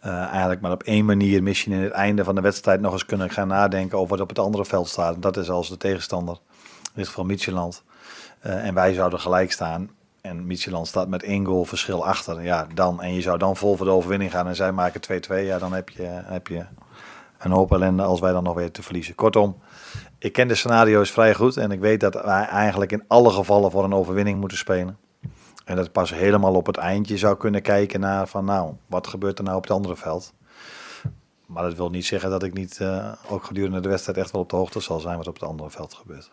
eh, 0.00 0.26
eigenlijk 0.26 0.60
maar 0.60 0.72
op 0.72 0.82
één 0.82 1.04
manier 1.04 1.42
misschien 1.42 1.72
in 1.72 1.82
het 1.82 1.92
einde 1.92 2.24
van 2.24 2.34
de 2.34 2.40
wedstrijd 2.40 2.80
nog 2.80 2.92
eens 2.92 3.06
kunnen 3.06 3.30
gaan 3.30 3.48
nadenken 3.48 3.98
over 3.98 4.10
wat 4.10 4.20
op 4.20 4.28
het 4.28 4.38
andere 4.38 4.64
veld 4.64 4.88
staat. 4.88 5.14
En 5.14 5.20
dat 5.20 5.36
is 5.36 5.50
als 5.50 5.68
de 5.68 5.76
tegenstander, 5.76 6.38
in 6.84 6.90
dit 6.94 7.08
geval. 7.08 7.26
Eh, 8.40 8.66
en 8.66 8.74
wij 8.74 8.94
zouden 8.94 9.20
gelijk 9.20 9.52
staan. 9.52 9.90
En 10.26 10.46
Midtjylland 10.46 10.86
staat 10.86 11.08
met 11.08 11.22
één 11.22 11.46
goal 11.46 11.64
verschil 11.64 12.06
achter. 12.06 12.42
Ja, 12.42 12.66
dan, 12.74 13.02
en 13.02 13.14
je 13.14 13.20
zou 13.20 13.38
dan 13.38 13.56
vol 13.56 13.76
voor 13.76 13.86
de 13.86 13.92
overwinning 13.92 14.30
gaan 14.30 14.46
en 14.46 14.56
zij 14.56 14.72
maken 14.72 15.00
2-2. 15.30 15.44
Ja, 15.44 15.58
dan 15.58 15.72
heb 15.72 15.88
je, 15.88 16.02
heb 16.06 16.46
je 16.46 16.66
een 17.38 17.50
hoop 17.50 17.72
ellende 17.72 18.02
als 18.02 18.20
wij 18.20 18.32
dan 18.32 18.42
nog 18.42 18.54
weer 18.54 18.70
te 18.70 18.82
verliezen. 18.82 19.14
Kortom, 19.14 19.58
ik 20.18 20.32
ken 20.32 20.48
de 20.48 20.54
scenario's 20.54 21.10
vrij 21.10 21.34
goed. 21.34 21.56
En 21.56 21.70
ik 21.70 21.80
weet 21.80 22.00
dat 22.00 22.14
wij 22.14 22.44
eigenlijk 22.44 22.92
in 22.92 23.04
alle 23.08 23.30
gevallen 23.30 23.70
voor 23.70 23.84
een 23.84 23.94
overwinning 23.94 24.40
moeten 24.40 24.58
spelen. 24.58 24.98
En 25.64 25.76
dat 25.76 25.92
pas 25.92 26.10
helemaal 26.10 26.54
op 26.54 26.66
het 26.66 26.76
eindje 26.76 27.16
zou 27.16 27.36
kunnen 27.36 27.62
kijken 27.62 28.00
naar 28.00 28.28
van 28.28 28.44
nou, 28.44 28.74
wat 28.86 29.06
gebeurt 29.06 29.38
er 29.38 29.44
nou 29.44 29.56
op 29.56 29.62
het 29.62 29.72
andere 29.72 29.96
veld. 29.96 30.32
Maar 31.46 31.62
dat 31.62 31.74
wil 31.74 31.90
niet 31.90 32.06
zeggen 32.06 32.30
dat 32.30 32.42
ik 32.42 32.52
niet 32.54 32.80
eh, 32.80 33.12
ook 33.28 33.44
gedurende 33.44 33.80
de 33.80 33.88
wedstrijd 33.88 34.18
echt 34.18 34.30
wel 34.30 34.40
op 34.40 34.50
de 34.50 34.56
hoogte 34.56 34.80
zal 34.80 35.00
zijn 35.00 35.16
wat 35.16 35.26
op 35.26 35.34
het 35.34 35.48
andere 35.48 35.70
veld 35.70 35.94
gebeurt. 35.94 36.30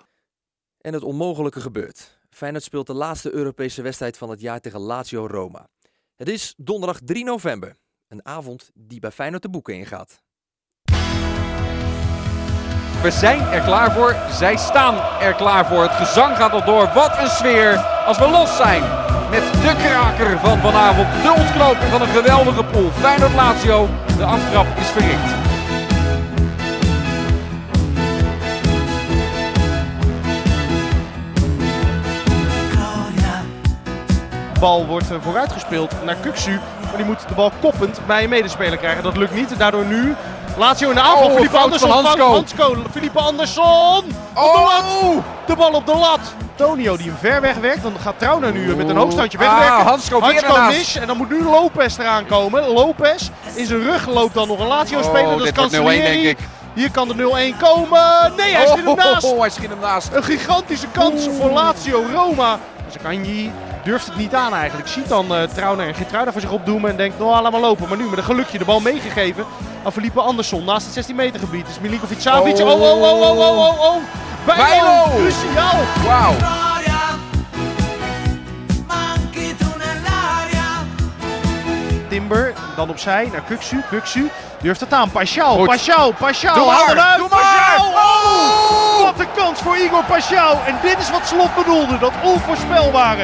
En 0.81 0.93
het 0.93 1.03
onmogelijke 1.03 1.61
gebeurt. 1.61 2.21
Feyenoord 2.34 2.63
speelt 2.63 2.88
de 2.88 2.93
laatste 2.93 3.34
Europese 3.34 3.81
wedstrijd 3.81 4.17
van 4.17 4.29
het 4.29 4.41
jaar 4.41 4.59
tegen 4.59 4.79
Lazio 4.79 5.27
Roma. 5.27 5.67
Het 6.15 6.29
is 6.29 6.53
donderdag 6.57 6.99
3 7.03 7.23
november. 7.23 7.75
Een 8.07 8.25
avond 8.25 8.69
die 8.73 8.99
bij 8.99 9.11
Feyenoord 9.11 9.41
de 9.41 9.49
boeken 9.49 9.73
ingaat. 9.73 10.21
We 13.01 13.11
zijn 13.11 13.39
er 13.39 13.61
klaar 13.61 13.91
voor. 13.91 14.15
Zij 14.31 14.57
staan 14.57 15.21
er 15.21 15.34
klaar 15.34 15.65
voor. 15.65 15.81
Het 15.81 15.91
gezang 15.91 16.36
gaat 16.36 16.51
al 16.51 16.65
door. 16.65 16.91
Wat 16.93 17.17
een 17.17 17.29
sfeer 17.29 17.77
als 18.05 18.17
we 18.17 18.29
los 18.29 18.55
zijn. 18.57 18.81
Met 19.29 19.43
de 19.53 19.75
kraker 19.84 20.39
van 20.39 20.59
vanavond. 20.59 21.07
De 21.23 21.34
ontknoping 21.38 21.91
van 21.91 22.01
een 22.01 22.07
geweldige 22.07 22.63
pool. 22.63 22.91
Feyenoord 22.91 23.34
Lazio. 23.34 23.89
De 24.17 24.23
aftrap 24.23 24.77
is 24.77 24.88
verricht. 24.88 25.42
Bal 34.64 34.86
wordt 34.86 35.11
eh, 35.11 35.18
vooruitgespeeld 35.22 35.91
naar 36.05 36.16
Kuksu. 36.16 36.59
Maar 36.86 36.95
die 36.97 37.05
moet 37.05 37.28
de 37.28 37.34
bal 37.34 37.51
koppend 37.61 37.99
bij 38.07 38.24
een 38.24 38.30
medespeler 38.30 38.78
krijgen. 38.78 39.03
Dat 39.03 39.18
lukt 39.18 39.34
niet. 39.36 39.57
Daardoor 39.57 39.86
nu 39.86 40.16
Lazio 40.57 40.89
in 40.89 40.95
de 40.95 41.01
aanval. 41.01 41.30
Oh, 41.30 41.39
fout 41.39 41.55
Andersson. 41.64 41.89
Hansko. 41.89 42.32
Hansko. 42.34 42.76
Filippe 42.91 43.20
Andersson. 43.20 43.97
Op 44.34 44.53
de 44.53 44.61
lat. 44.64 45.24
De 45.45 45.55
bal 45.55 45.72
op 45.72 45.86
de 45.86 45.95
lat. 45.95 46.20
Tonio 46.55 46.97
die 46.97 47.05
hem 47.05 47.16
ver 47.20 47.41
wegwerkt. 47.41 47.84
Dan 47.84 47.93
gaat 48.01 48.14
Trauner 48.20 48.51
nu 48.51 48.76
met 48.76 48.89
een 48.89 48.95
hoogstandje 48.97 49.38
Ah, 49.38 49.43
wegwerken. 49.43 49.86
Hansko 49.86 50.20
weer 50.20 50.26
Hansko 50.30 50.53
ernaast. 50.55 50.78
mis. 50.78 50.95
En 50.95 51.07
dan 51.07 51.18
moet 51.18 51.30
nu 51.30 51.43
Lopez 51.43 51.97
eraan 51.97 52.26
komen. 52.26 52.68
Lopez. 52.68 53.30
In 53.55 53.66
zijn 53.66 53.84
rug 53.84 54.07
loopt 54.07 54.34
dan 54.34 54.47
nog 54.47 54.59
een 54.59 54.68
Lazio-speler. 54.68 55.24
Oh, 55.32 55.38
dat 55.38 55.39
is 55.39 55.45
dit 55.45 55.55
wordt 55.55 55.72
0-1 55.72 55.76
Cancellieri. 55.82 56.22
denk 56.24 56.38
ik. 56.39 56.45
Hier 56.74 56.91
kan 56.91 57.07
de 57.07 57.14
0-1 57.14 57.57
komen. 57.61 58.34
Nee, 58.38 58.53
hij 58.55 58.68
schiet 58.68 58.86
hem 58.86 58.95
naast. 59.11 59.24
Oh, 59.34 59.39
hij 59.39 59.49
schiet 59.49 59.70
hem 59.70 59.80
naast. 59.82 60.14
Een 60.14 60.24
gigantische 60.24 60.88
kans 60.91 61.28
voor 61.39 61.49
Lazio 61.49 62.03
Roma. 62.14 62.57
Zakanji 62.88 63.51
durft 63.84 64.05
het 64.05 64.15
niet 64.15 64.36
aan 64.36 64.53
eigenlijk. 64.53 64.88
Ziet 64.88 65.07
dan 65.07 65.25
uh, 65.31 65.43
Trauner 65.43 65.88
en 65.88 65.93
Gitruida 65.95 66.31
voor 66.31 66.41
zich 66.41 66.51
opdoemen 66.51 66.89
en 66.89 66.97
denkt, 66.97 67.19
nou 67.19 67.41
laat 67.41 67.51
maar 67.51 67.61
lopen. 67.61 67.88
Maar 67.88 67.97
nu 67.97 68.03
met 68.09 68.17
een 68.17 68.23
gelukje 68.23 68.57
de 68.57 68.65
bal 68.65 68.79
meegegeven 68.79 69.45
aan 69.84 69.91
Felipe 69.91 70.21
Andersson 70.21 70.65
naast 70.65 70.86
het 70.86 70.93
16 70.93 71.15
meter 71.15 71.39
gebied. 71.39 71.67
is 71.67 71.79
Milinkovic 71.79 72.19
Savic. 72.19 72.57
Oh, 72.59 72.67
oh, 72.69 72.81
oh, 72.81 73.01
oh, 73.01 73.39
oh, 73.39 73.57
oh, 73.57 73.79
oh. 73.79 73.95
Bijlo, 74.45 74.63
Bijlo. 74.63 75.03
cruciaal. 75.15 75.79
Wauw. 76.05 76.34
Timber, 82.09 82.53
dan 82.75 82.89
opzij 82.89 83.29
naar 83.31 83.41
Kuksu. 83.41 83.81
Kuksu 83.89 84.29
durft 84.61 84.79
het 84.79 84.93
aan. 84.93 85.11
Pashao, 85.11 85.65
Pashao. 85.65 86.11
Doe 86.53 86.69
Haal 86.69 86.89
eruit. 86.89 87.17
doe 87.17 87.27
maar. 87.29 87.77
Oh, 87.79 89.03
wat 89.03 89.19
een 89.19 89.31
kans 89.36 89.59
voor 89.61 89.77
Igor 89.77 90.03
Pashao. 90.03 90.57
En 90.65 90.75
dit 90.81 90.97
is 90.97 91.09
wat 91.09 91.27
Slot 91.27 91.55
bedoelde, 91.55 91.97
dat 91.99 92.13
onvoorspelbare. 92.23 93.23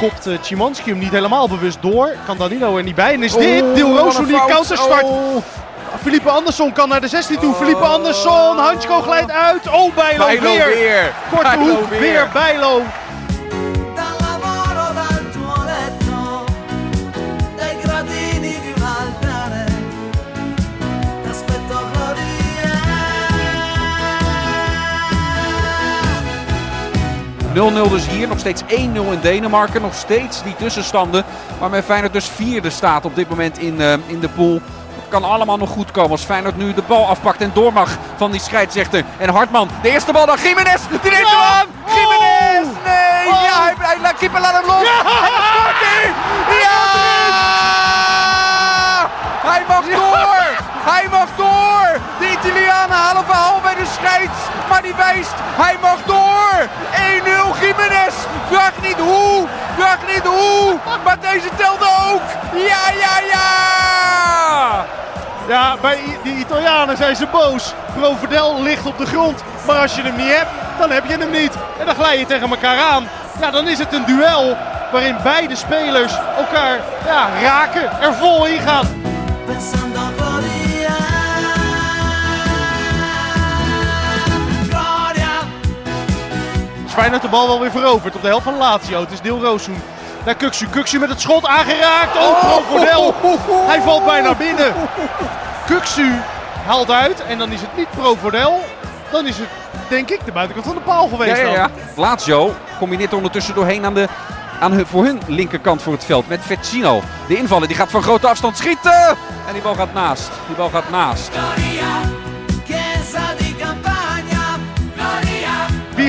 Kopt 0.00 0.26
uh, 0.26 0.34
Chimanski 0.42 0.90
hem 0.90 0.98
niet 0.98 1.10
helemaal 1.10 1.48
bewust 1.48 1.82
door. 1.82 2.16
Kan 2.26 2.36
Danilo 2.36 2.76
er 2.76 2.82
niet 2.82 2.94
bij. 2.94 3.12
En 3.14 3.22
is 3.22 3.32
dit 3.32 3.62
Oh, 3.62 3.74
Dil 3.74 3.92
wat 3.92 4.02
Rosu 4.04 4.18
een 4.18 4.26
die 4.26 4.44
counterstart. 4.46 5.02
Oh. 5.02 5.36
Felipe 6.02 6.30
Andersson 6.30 6.72
kan 6.72 6.88
naar 6.88 7.00
de 7.00 7.08
16 7.08 7.38
toe. 7.38 7.54
Felipe 7.54 7.84
Andersson, 7.84 8.58
Hansko 8.58 9.00
glijdt 9.00 9.30
uit. 9.30 9.68
Oh, 9.68 9.94
Bijlo, 9.94 10.24
Bijlo 10.24 10.42
weer. 10.42 10.66
weer. 10.66 11.12
Korte 11.30 11.56
Bijlo 11.56 11.74
hoek, 11.74 11.88
weer. 11.88 12.00
weer 12.00 12.28
Bijlo. 12.32 12.82
0-0 27.50 27.52
dus 27.90 28.06
hier, 28.08 28.28
nog 28.28 28.38
steeds 28.38 28.62
1-0 28.62 28.66
in 29.12 29.20
Denemarken. 29.20 29.82
Nog 29.82 29.94
steeds 29.94 30.42
die 30.42 30.56
tussenstanden 30.56 31.24
waarmee 31.58 31.82
Feyenoord 31.82 32.12
dus 32.12 32.28
vierde 32.28 32.70
staat 32.70 33.04
op 33.04 33.14
dit 33.14 33.28
moment 33.28 33.58
in, 33.58 33.80
eh, 33.80 33.92
in 34.06 34.20
de 34.20 34.28
pool. 34.28 34.60
Het 34.94 35.08
kan 35.08 35.24
allemaal 35.24 35.56
nog 35.56 35.70
goed 35.70 35.90
komen 35.90 36.10
als 36.10 36.24
Feyenoord 36.24 36.56
nu 36.56 36.74
de 36.74 36.82
bal 36.82 37.06
afpakt 37.06 37.40
en 37.40 37.50
door 37.54 37.72
mag 37.72 37.90
van 38.16 38.30
die 38.30 38.40
scheidsrechter. 38.40 39.04
En 39.18 39.28
Hartman, 39.28 39.68
de 39.82 39.90
eerste 39.90 40.12
bal 40.12 40.26
dan 40.26 40.36
Jiménez, 40.42 40.80
die 41.02 41.10
neemt 41.10 41.30
hem 41.30 41.38
aan! 41.38 41.66
Jiménez, 41.86 42.68
nee! 42.84 43.26
Ja, 43.26 43.62
hij, 43.62 43.74
hij 43.78 44.00
laat 44.02 44.18
keeper 44.18 44.40
laat 44.40 44.52
hem 44.52 44.66
los! 44.66 44.76
En 44.76 45.04
dan 45.04 45.42
scoort 45.50 45.80
hij! 45.88 46.12
Ja! 46.60 47.00
Hij 49.50 49.62
mag 49.68 49.84
door! 49.84 50.44
Hij 50.92 51.06
mag 51.10 51.28
door! 51.36 52.00
De 52.18 52.30
Italianen 52.30 52.96
halen 52.96 53.24
verhaal 53.24 53.60
bij 53.62 53.74
de 53.74 53.86
scheids, 53.98 54.38
maar 54.68 54.82
die 54.82 54.94
wijst, 54.94 55.34
hij 55.36 55.76
mag 55.80 55.98
door! 56.06 56.68
1-0 57.80 57.82
Jiménez! 57.82 58.14
Vraag 58.48 58.72
niet 58.82 58.98
hoe, 58.98 59.46
vraag 59.76 59.98
niet 60.14 60.24
hoe, 60.24 60.76
maar 61.04 61.20
deze 61.20 61.48
telde 61.56 61.84
ook! 61.84 62.22
Ja, 62.54 62.82
ja, 63.00 63.20
ja! 63.32 64.84
Ja, 65.48 65.76
bij 65.80 65.98
die 66.22 66.36
Italianen 66.36 66.96
zijn 66.96 67.16
ze 67.16 67.26
boos. 67.26 67.74
Provedel 67.96 68.62
ligt 68.62 68.86
op 68.86 68.98
de 68.98 69.06
grond. 69.06 69.42
Maar 69.66 69.80
als 69.80 69.94
je 69.94 70.02
hem 70.02 70.16
niet 70.16 70.36
hebt, 70.36 70.50
dan 70.78 70.90
heb 70.90 71.04
je 71.06 71.16
hem 71.16 71.30
niet. 71.30 71.52
En 71.78 71.86
dan 71.86 71.94
glij 71.94 72.18
je 72.18 72.26
tegen 72.26 72.50
elkaar 72.50 72.78
aan. 72.78 73.08
Ja, 73.40 73.50
dan 73.50 73.68
is 73.68 73.78
het 73.78 73.92
een 73.92 74.04
duel 74.04 74.56
waarin 74.92 75.16
beide 75.22 75.56
spelers 75.56 76.12
elkaar 76.36 76.78
ja, 77.06 77.28
raken, 77.42 78.00
er 78.00 78.14
vol 78.14 78.46
in 78.46 78.60
gaan. 78.60 78.86
Is 86.90 86.96
Feyenoord 86.96 87.22
de 87.22 87.28
bal 87.28 87.46
wel 87.46 87.60
weer 87.60 87.70
veroverd 87.70 88.14
op 88.14 88.22
de 88.22 88.28
helft 88.28 88.44
van 88.44 88.56
Lazio. 88.56 89.00
Het 89.00 89.10
is 89.10 89.20
Deel 89.20 89.40
Roossoen. 89.40 89.82
Naar 90.24 90.34
Kuksu. 90.34 90.66
Kuksu 90.66 90.98
met 90.98 91.08
het 91.08 91.20
schot 91.20 91.46
aangeraakt. 91.46 92.16
Oh, 92.16 92.40
Provodel. 92.40 93.14
Hij 93.66 93.80
valt 93.80 94.04
bijna 94.04 94.34
binnen. 94.34 94.74
Kuksu 95.66 96.12
haalt 96.66 96.90
uit. 96.90 97.22
En 97.22 97.38
dan 97.38 97.52
is 97.52 97.60
het 97.60 97.76
niet 97.76 97.90
Provodel. 97.90 98.60
Dan 99.10 99.26
is 99.26 99.38
het, 99.38 99.48
denk 99.88 100.10
ik, 100.10 100.24
de 100.24 100.32
buitenkant 100.32 100.66
van 100.66 100.76
de 100.76 100.82
paal 100.82 101.08
geweest. 101.08 101.36
Ja, 101.36 101.46
ja, 101.46 101.52
ja. 101.52 101.70
Lazio 101.96 102.54
combineert 102.78 103.12
ondertussen 103.12 103.54
doorheen 103.54 103.84
aan 103.84 103.94
de, 103.94 104.08
aan 104.60 104.72
hun, 104.72 104.86
voor 104.86 105.04
hun 105.04 105.20
linkerkant 105.26 105.82
voor 105.82 105.92
het 105.92 106.04
veld 106.04 106.28
met 106.28 106.40
Vecino. 106.42 107.02
De 107.28 107.36
invaller 107.36 107.68
die 107.68 107.76
gaat 107.76 107.90
van 107.90 108.02
grote 108.02 108.28
afstand 108.28 108.56
schieten. 108.56 109.16
En 109.46 109.52
die 109.52 109.62
bal 109.62 109.74
gaat 109.74 109.92
naast. 109.92 110.30
Die 110.46 110.56
bal 110.56 110.68
gaat 110.68 110.90
naast. 110.90 111.30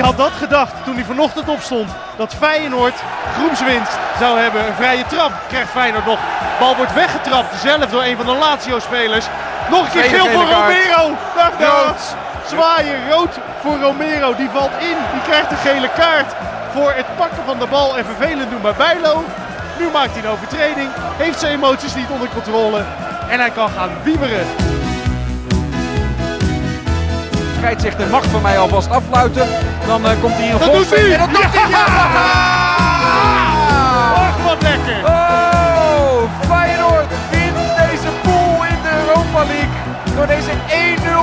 Wie 0.02 0.10
had 0.10 0.20
dat 0.20 0.38
gedacht 0.38 0.74
toen 0.84 0.95
hij 0.95 1.04
vanochtend 1.04 1.49
opstond? 1.49 1.89
Dat 2.18 2.34
Feyenoord 2.34 2.93
groepswinst 3.38 3.91
zou 4.20 4.39
hebben. 4.39 4.68
Een 4.68 4.74
vrije 4.74 5.06
trap 5.06 5.32
krijgt 5.47 5.70
Feyenoord 5.70 6.06
nog. 6.06 6.20
Bal 6.60 6.76
wordt 6.76 6.93
weggetrapt. 6.93 7.56
Zelf 7.62 7.86
door 7.86 8.04
een 8.04 8.18
van 8.18 8.26
de 8.26 8.32
Lazio-spelers. 8.32 9.26
Nog 9.70 9.86
een 9.86 9.91
keer 9.91 10.04
geel 10.04 10.28
voor. 10.28 10.43
Romero. 10.43 11.18
Dag, 11.36 11.58
dag. 11.58 11.86
Rood. 11.86 12.16
Zwaaien 12.47 13.12
rood 13.12 13.39
voor 13.62 13.80
Romero. 13.80 14.36
Die 14.36 14.49
valt 14.49 14.72
in. 14.80 14.97
Die 15.12 15.22
krijgt 15.28 15.52
een 15.52 15.58
gele 15.58 15.89
kaart 15.95 16.34
voor 16.74 16.91
het 16.95 17.16
pakken 17.18 17.43
van 17.45 17.60
de 17.60 17.68
bal 17.68 17.97
en 17.97 18.06
vervelend 18.06 18.49
doen 18.49 18.62
bij 18.62 18.76
Bijlo. 18.78 19.24
Nu 19.80 19.89
maakt 19.93 20.12
hij 20.12 20.24
een 20.24 20.30
overtreding. 20.30 20.89
Heeft 21.18 21.39
zijn 21.39 21.54
emoties 21.54 21.95
niet 21.95 22.10
onder 22.10 22.30
controle. 22.30 22.84
En 23.30 23.39
hij 23.39 23.49
kan 23.49 23.70
gaan 23.70 23.91
wieberen. 24.04 24.45
Scheidsrechter 27.62 28.07
mag 28.09 28.24
van 28.26 28.41
mij 28.41 28.57
alvast 28.57 28.89
afluiten. 28.89 29.47
Dan 29.86 30.05
eh, 30.05 30.22
komt 30.22 30.34
hij 30.34 30.45
in 30.45 30.51
een 30.51 30.57
Dat 30.59 30.68
doet 30.68 30.76
golfspeler. 30.76 31.03
hij. 31.05 31.14
En 31.14 31.20
dat 31.20 31.30
doet 31.41 31.51
hij. 31.53 31.70
Ja! 31.70 31.86
Ach, 34.28 34.43
wat 34.43 34.62
lekker. 34.62 34.97
Oh, 35.05 36.41
Feyenoord 36.49 37.09
wint 37.32 37.55
deze 37.78 38.09
pool 38.24 38.66
in 38.74 38.82
de 38.86 38.91
Europa 39.01 39.45
League. 39.45 40.16
Door 40.16 40.28
deze 40.28 40.51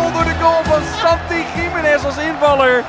1-0 0.08 0.12
door 0.14 0.24
de 0.24 0.34
goal 0.40 0.62
van 0.64 0.82
Santi 1.00 1.44
Jiménez 1.56 2.04
als 2.04 2.16
invaller. 2.18 2.84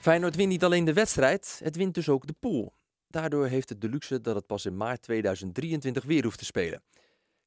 Feyenoord 0.00 0.36
wint 0.36 0.48
niet 0.48 0.64
alleen 0.64 0.84
de 0.84 0.92
wedstrijd, 0.92 1.60
het 1.64 1.76
wint 1.76 1.94
dus 1.94 2.08
ook 2.08 2.26
de 2.26 2.34
pool. 2.40 2.74
Daardoor 3.08 3.46
heeft 3.46 3.68
het 3.68 3.80
de 3.80 3.88
luxe 3.88 4.20
dat 4.20 4.34
het 4.34 4.46
pas 4.46 4.66
in 4.66 4.76
maart 4.76 5.02
2023 5.02 6.04
weer 6.04 6.24
hoeft 6.24 6.38
te 6.38 6.44
spelen. 6.44 6.82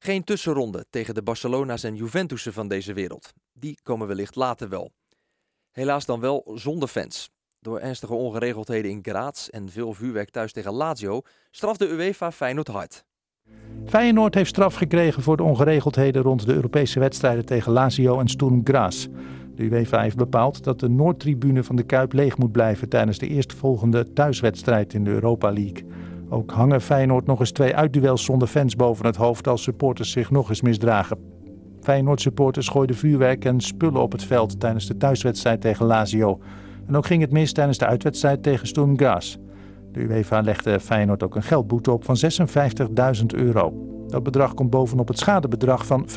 Geen 0.06 0.24
tussenronde 0.24 0.86
tegen 0.90 1.14
de 1.14 1.22
Barcelona's 1.22 1.82
en 1.82 1.94
Juventussen 1.94 2.52
van 2.52 2.68
deze 2.68 2.92
wereld. 2.92 3.32
Die 3.52 3.78
komen 3.82 4.06
wellicht 4.06 4.34
later 4.34 4.68
wel. 4.68 4.90
Helaas 5.72 6.06
dan 6.06 6.20
wel 6.20 6.52
zonder 6.54 6.88
fans. 6.88 7.30
Door 7.60 7.78
ernstige 7.78 8.14
ongeregeldheden 8.14 8.90
in 8.90 8.98
Graz 9.02 9.48
en 9.48 9.68
veel 9.68 9.92
vuurwerk 9.92 10.30
thuis 10.30 10.52
tegen 10.52 10.72
Lazio 10.72 11.22
straft 11.50 11.78
de 11.78 11.88
UEFA 11.88 12.32
Feyenoord 12.32 12.68
hard. 12.68 13.04
Feyenoord 13.86 14.34
heeft 14.34 14.48
straf 14.48 14.74
gekregen 14.74 15.22
voor 15.22 15.36
de 15.36 15.42
ongeregeldheden 15.42 16.22
rond 16.22 16.46
de 16.46 16.54
Europese 16.54 16.98
wedstrijden 16.98 17.44
tegen 17.44 17.72
Lazio 17.72 18.20
en 18.20 18.28
Sturm 18.28 18.60
Graz. 18.64 19.06
De 19.54 19.62
UEFA 19.62 20.00
heeft 20.00 20.16
bepaald 20.16 20.64
dat 20.64 20.80
de 20.80 20.88
Noordtribune 20.88 21.64
van 21.64 21.76
de 21.76 21.82
Kuip 21.82 22.12
leeg 22.12 22.38
moet 22.38 22.52
blijven 22.52 22.88
tijdens 22.88 23.18
de 23.18 23.28
eerstvolgende 23.28 24.12
thuiswedstrijd 24.12 24.94
in 24.94 25.04
de 25.04 25.10
Europa 25.10 25.52
League. 25.52 25.84
Ook 26.28 26.50
hangen 26.50 26.80
Feyenoord 26.80 27.26
nog 27.26 27.40
eens 27.40 27.50
twee 27.50 27.76
uitduels 27.76 28.24
zonder 28.24 28.48
fans 28.48 28.76
boven 28.76 29.06
het 29.06 29.16
hoofd 29.16 29.48
als 29.48 29.62
supporters 29.62 30.10
zich 30.10 30.30
nog 30.30 30.48
eens 30.48 30.60
misdragen. 30.60 31.18
Feyenoord 31.80 32.20
supporters 32.20 32.68
gooiden 32.68 32.96
vuurwerk 32.96 33.44
en 33.44 33.60
spullen 33.60 34.02
op 34.02 34.12
het 34.12 34.24
veld 34.24 34.60
tijdens 34.60 34.86
de 34.86 34.96
thuiswedstrijd 34.96 35.60
tegen 35.60 35.86
Lazio. 35.86 36.40
En 36.86 36.96
ook 36.96 37.06
ging 37.06 37.20
het 37.20 37.32
mis 37.32 37.52
tijdens 37.52 37.78
de 37.78 37.86
uitwedstrijd 37.86 38.42
tegen 38.42 38.66
Sturm 38.66 38.98
Graz. 38.98 39.36
De 39.92 40.00
UEFA 40.00 40.40
legde 40.40 40.80
Feyenoord 40.80 41.22
ook 41.22 41.34
een 41.34 41.42
geldboete 41.42 41.90
op 41.92 42.04
van 42.04 42.16
56.000 43.18 43.26
euro. 43.26 43.72
Dat 44.08 44.22
bedrag 44.22 44.54
komt 44.54 44.70
bovenop 44.70 45.08
het 45.08 45.18
schadebedrag 45.18 45.86
van 45.86 46.08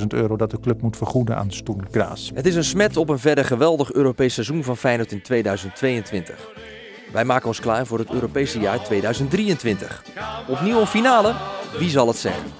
50.000 0.00 0.06
euro 0.08 0.36
dat 0.36 0.50
de 0.50 0.60
club 0.60 0.82
moet 0.82 0.96
vergoeden 0.96 1.36
aan 1.36 1.50
Sturm 1.50 1.80
Graz. 1.90 2.30
Het 2.34 2.46
is 2.46 2.54
een 2.54 2.64
smet 2.64 2.96
op 2.96 3.08
een 3.08 3.18
verder 3.18 3.44
geweldig 3.44 3.92
Europees 3.92 4.34
seizoen 4.34 4.64
van 4.64 4.76
Feyenoord 4.76 5.12
in 5.12 5.22
2022. 5.22 6.77
Wij 7.12 7.24
maken 7.24 7.46
ons 7.46 7.60
klaar 7.60 7.86
voor 7.86 7.98
het 7.98 8.10
Europese 8.10 8.60
jaar 8.60 8.82
2023. 8.84 10.02
Opnieuw 10.46 10.80
een 10.80 10.86
finale? 10.86 11.34
Wie 11.78 11.90
zal 11.90 12.06
het 12.08 12.16
zeggen? 12.16 12.52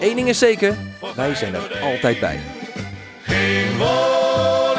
Eén 0.00 0.16
ding 0.16 0.28
is 0.28 0.38
zeker, 0.38 0.76
wij 1.14 1.34
zijn 1.34 1.54
er 1.54 1.78
altijd 1.82 2.20
bij. 2.20 2.40
Geen 3.22 3.78
woord. 3.78 4.75